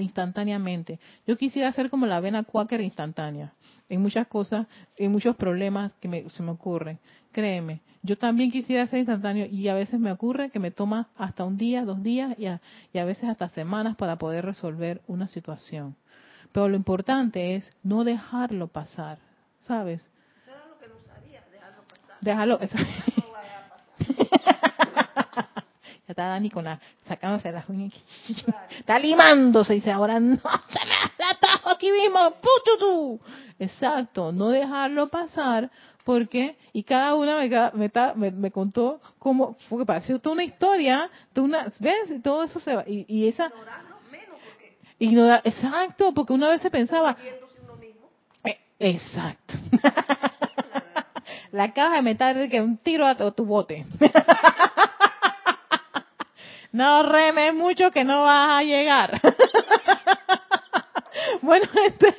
instantáneamente. 0.00 0.98
Yo 1.26 1.36
quisiera 1.36 1.68
hacer 1.68 1.90
como 1.90 2.06
la 2.06 2.20
vena 2.20 2.42
quaker 2.42 2.80
instantánea. 2.80 3.52
En 3.88 4.02
muchas 4.02 4.26
cosas, 4.26 4.66
en 4.96 5.12
muchos 5.12 5.36
problemas 5.36 5.92
que 6.00 6.28
se 6.28 6.42
me 6.42 6.50
ocurren. 6.50 6.98
Créeme, 7.30 7.80
yo 8.02 8.16
también 8.16 8.50
quisiera 8.50 8.86
ser 8.86 9.00
instantáneo 9.00 9.46
y 9.46 9.68
a 9.68 9.74
veces 9.74 10.00
me 10.00 10.10
ocurre 10.10 10.50
que 10.50 10.58
me 10.58 10.70
toma 10.70 11.08
hasta 11.16 11.44
un 11.44 11.56
día, 11.56 11.84
dos 11.84 12.02
días 12.02 12.36
y 12.38 12.46
a, 12.46 12.60
y 12.92 12.98
a 12.98 13.04
veces 13.04 13.28
hasta 13.28 13.48
semanas 13.48 13.96
para 13.96 14.16
poder 14.16 14.44
resolver 14.44 15.02
una 15.06 15.26
situación. 15.26 15.96
Pero 16.52 16.68
lo 16.68 16.76
importante 16.76 17.54
es 17.54 17.70
no 17.82 18.04
dejarlo 18.04 18.68
pasar, 18.68 19.18
¿sabes? 19.60 20.08
Eso 20.42 20.52
era 20.52 20.66
lo 20.66 20.78
que 20.78 20.88
no 20.88 21.00
sabía, 21.02 21.42
dejarlo 21.52 21.82
pasar. 21.82 22.15
Déjalo. 22.26 22.58
Pasar. 22.58 22.86
Ya 26.06 26.12
está 26.12 26.26
Dani 26.28 26.50
con 26.50 26.64
la, 26.64 26.80
sacándose 27.06 27.50
las 27.50 27.68
uñas. 27.68 27.92
Está 28.78 28.98
limándose 28.98 29.74
y 29.74 29.76
dice, 29.76 29.90
ahora 29.90 30.20
no, 30.20 30.36
se 30.68 30.86
me 31.18 31.24
atajo 31.30 31.70
aquí 31.70 31.90
mismo. 31.90 32.18
¡Pututu! 32.40 33.20
Exacto, 33.58 34.32
no 34.32 34.50
dejarlo 34.50 35.08
pasar 35.08 35.70
porque, 36.04 36.56
y 36.72 36.84
cada 36.84 37.16
una 37.16 37.38
me, 37.38 37.90
me, 38.14 38.30
me, 38.30 38.50
contó 38.52 39.00
cómo, 39.18 39.56
porque 39.68 39.84
pareció 39.84 40.20
toda 40.20 40.34
una 40.34 40.44
historia, 40.44 41.10
toda 41.32 41.46
una, 41.46 41.72
¿ves? 41.80 42.10
Y 42.10 42.20
todo 42.20 42.44
eso 42.44 42.60
se 42.60 42.76
va, 42.76 42.84
y, 42.86 43.04
y 43.08 43.26
esa... 43.26 43.48
menos 44.08 44.38
porque... 44.48 44.76
Ignorar, 45.00 45.42
exacto, 45.44 46.14
porque 46.14 46.32
una 46.32 46.48
vez 46.50 46.60
se 46.60 46.70
pensaba... 46.70 47.16
Uno 47.64 47.74
mismo. 47.76 48.08
Eh, 48.44 48.56
exacto. 48.78 49.54
La 51.56 51.64
acabas 51.64 51.96
de 51.96 52.02
meter 52.02 52.50
que 52.50 52.60
un 52.60 52.76
tiro 52.76 53.06
a 53.06 53.16
tu 53.32 53.46
bote. 53.46 53.86
No 56.72 57.04
remes 57.04 57.54
mucho 57.54 57.90
que 57.90 58.04
no 58.04 58.24
vas 58.24 58.50
a 58.50 58.62
llegar. 58.62 59.18
bueno, 61.40 61.64
este, 61.86 62.14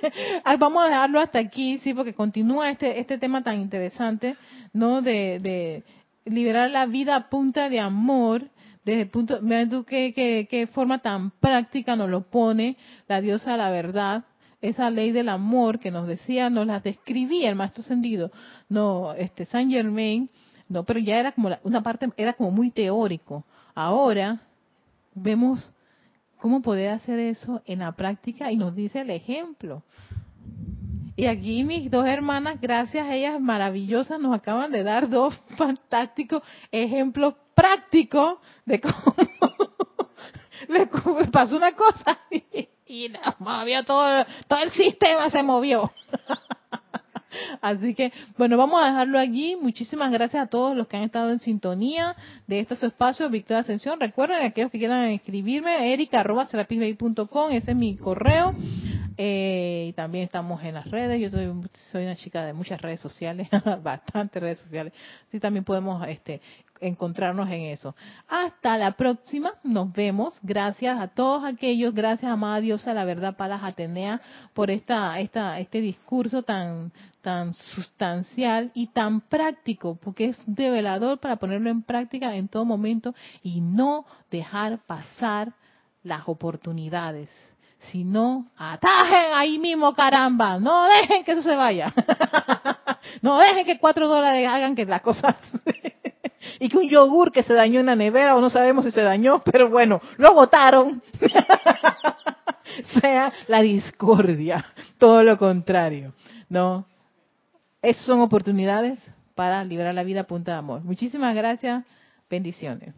vamos 0.58 0.84
a 0.84 0.88
dejarlo 0.88 1.20
hasta 1.20 1.38
aquí, 1.38 1.78
sí, 1.78 1.94
porque 1.94 2.16
continúa 2.16 2.72
este 2.72 3.00
este 3.00 3.20
tema 3.20 3.44
tan 3.44 3.62
interesante, 3.62 4.36
¿no? 4.74 5.04
De, 5.04 5.84
liberar 6.26 6.72
la 6.72 6.88
vida 6.88 7.16
a 7.16 7.30
punta 7.30 7.70
de 7.70 7.80
amor, 7.80 8.50
desde 8.84 9.02
el 9.02 9.10
punto, 9.10 9.38
vean 9.44 9.70
tú 9.70 9.84
qué, 9.84 10.12
qué, 10.12 10.48
qué 10.50 10.66
forma 10.66 11.04
tan 11.04 11.30
práctica 11.30 11.96
nos 11.96 12.10
lo 12.10 12.22
pone 12.22 12.78
la 13.08 13.22
diosa 13.22 13.58
la 13.58 13.70
verdad, 13.70 14.24
esa 14.62 14.90
ley 14.90 15.12
del 15.12 15.30
amor 15.30 15.80
que 15.80 15.92
nos 15.92 16.08
decía, 16.08 16.50
nos 16.50 16.68
la 16.68 16.80
describía 16.80 17.50
el 17.50 17.56
maestro 17.56 17.84
ascendido, 17.84 18.32
no, 18.70 19.14
este 19.14 19.46
Saint 19.46 19.72
Germain, 19.72 20.30
no, 20.70 20.84
pero 20.84 21.00
ya 21.00 21.20
era 21.20 21.32
como 21.32 21.56
una 21.64 21.82
parte, 21.82 22.10
era 22.18 22.34
como 22.34 22.52
muy 22.52 22.72
teórico. 22.72 23.46
Ahora 23.74 24.42
vemos 25.14 25.72
cómo 26.40 26.62
poder 26.62 26.90
hacer 26.90 27.20
eso 27.20 27.62
en 27.66 27.80
la 27.80 27.92
práctica 27.94 28.52
y 28.52 28.58
nos 28.58 28.76
dice 28.76 29.02
el 29.02 29.10
ejemplo. 29.12 29.84
Y 31.16 31.26
aquí 31.26 31.64
mis 31.64 31.90
dos 31.90 32.06
hermanas, 32.06 32.62
gracias 32.62 33.08
a 33.08 33.16
ellas 33.16 33.40
maravillosas, 33.40 34.20
nos 34.20 34.36
acaban 34.36 34.72
de 34.72 34.84
dar 34.84 35.10
dos 35.10 35.34
fantásticos 35.58 36.44
ejemplos 36.72 37.36
prácticos 37.56 38.38
de 38.66 38.82
cómo 38.82 39.16
le 41.20 41.28
pasó 41.32 41.56
una 41.56 41.74
cosa 41.74 42.20
y 42.88 43.12
movió 43.40 43.84
todo, 43.84 44.26
todo 44.48 44.60
el 44.64 44.72
sistema 44.72 45.30
se 45.30 45.44
movió. 45.44 45.92
Así 47.62 47.94
que, 47.94 48.12
bueno, 48.38 48.58
vamos 48.58 48.82
a 48.82 48.88
dejarlo 48.88 49.20
allí. 49.20 49.56
Muchísimas 49.62 50.12
gracias 50.12 50.44
a 50.44 50.48
todos 50.48 50.76
los 50.76 50.88
que 50.88 50.98
han 50.98 51.04
estado 51.04 51.32
en 51.32 51.40
sintonía 51.40 52.16
de 52.48 52.60
estos 52.60 52.82
espacios, 52.84 53.30
Victoria 53.30 53.60
Ascensión. 53.60 54.00
Recuerden, 54.00 54.44
aquellos 54.44 54.72
que 54.72 54.80
quieran 54.80 55.06
escribirme, 55.10 55.94
erica.com, 55.94 57.52
ese 57.52 57.72
es 57.72 57.78
mi 57.78 57.96
correo. 57.98 58.56
Eh, 59.20 59.94
también 59.96 60.26
estamos 60.26 60.64
en 60.64 60.76
las 60.76 60.90
redes. 60.92 61.20
Yo 61.20 61.32
soy, 61.32 62.04
una 62.04 62.16
chica 62.16 62.46
de 62.46 62.54
muchas 62.54 62.82
redes 62.82 63.00
sociales, 63.00 63.50
bastantes 63.84 64.42
redes 64.42 64.60
sociales. 64.60 64.94
Así 65.28 65.40
también 65.40 65.64
podemos 65.64 66.08
este, 66.08 66.40
encontrarnos 66.80 67.50
en 67.50 67.62
eso. 67.64 67.96
Hasta 68.28 68.78
la 68.78 68.92
próxima, 68.92 69.54
nos 69.64 69.92
vemos. 69.92 70.38
Gracias 70.44 71.00
a 71.00 71.08
todos 71.08 71.44
aquellos, 71.44 71.96
gracias 71.96 72.38
a 72.40 72.62
Dios 72.62 72.88
a 72.88 72.94
la 72.94 73.06
verdad 73.06 73.36
Palas 73.36 73.64
Atenea 73.64 74.22
por 74.54 74.70
esta, 74.70 75.20
esta, 75.20 75.60
este 75.60 75.82
discurso 75.82 76.44
tan, 76.44 76.92
tan 77.22 77.56
sustancial 77.56 78.72
y 78.76 78.88
tan 78.88 79.22
práctico, 79.22 79.96
porque 79.96 80.26
es 80.26 80.38
develador 80.46 81.20
para 81.20 81.38
ponerlo 81.38 81.72
en 81.72 81.82
práctica 81.82 82.36
en 82.36 82.48
todo 82.48 82.66
momento 82.66 83.16
y 83.42 83.62
no 83.62 84.06
dejar 84.30 84.80
pasar 84.86 85.54
las 86.04 86.28
oportunidades. 86.28 87.30
Si 87.92 88.04
no, 88.04 88.48
atajen 88.58 89.34
ahí 89.34 89.60
mismo, 89.60 89.94
caramba. 89.94 90.60
No 90.60 90.86
dejen 90.86 91.24
que 91.24 91.32
eso 91.32 91.42
se 91.42 91.56
vaya. 91.56 91.94
no 93.22 93.38
dejen 93.40 93.66
que 93.66 93.80
cuatro 93.80 94.08
dólares 94.08 94.48
hagan 94.48 94.76
que 94.76 94.86
las 94.86 95.02
cosas 95.02 95.36
y 96.60 96.70
que 96.70 96.78
un 96.78 96.90
yogur 96.90 97.32
que 97.32 97.44
se 97.44 97.54
dañó 97.54 97.80
en 97.80 97.86
la 97.86 97.96
nevera 97.96 98.36
o 98.36 98.42
no 98.42 98.50
sabemos 98.50 98.86
si 98.86 98.92
se 98.92 99.02
dañó, 99.02 99.42
pero 99.44 99.70
bueno, 99.70 100.02
lo 100.18 100.34
botaron. 100.34 101.02
sea 103.02 103.34
la 103.48 103.62
discordia, 103.62 104.66
todo 104.98 105.24
lo 105.24 105.38
contrario, 105.38 106.14
¿no? 106.50 106.86
Esas 107.82 108.06
son 108.06 108.22
oportunidades 108.22 109.00
para 109.36 109.64
liberar 109.64 109.94
la 109.94 110.04
vida 110.04 110.22
a 110.22 110.28
punta 110.28 110.54
de 110.54 110.58
amor. 110.58 110.84
Muchísimas 110.84 111.36
gracias, 111.36 111.86
bendiciones. 112.30 112.94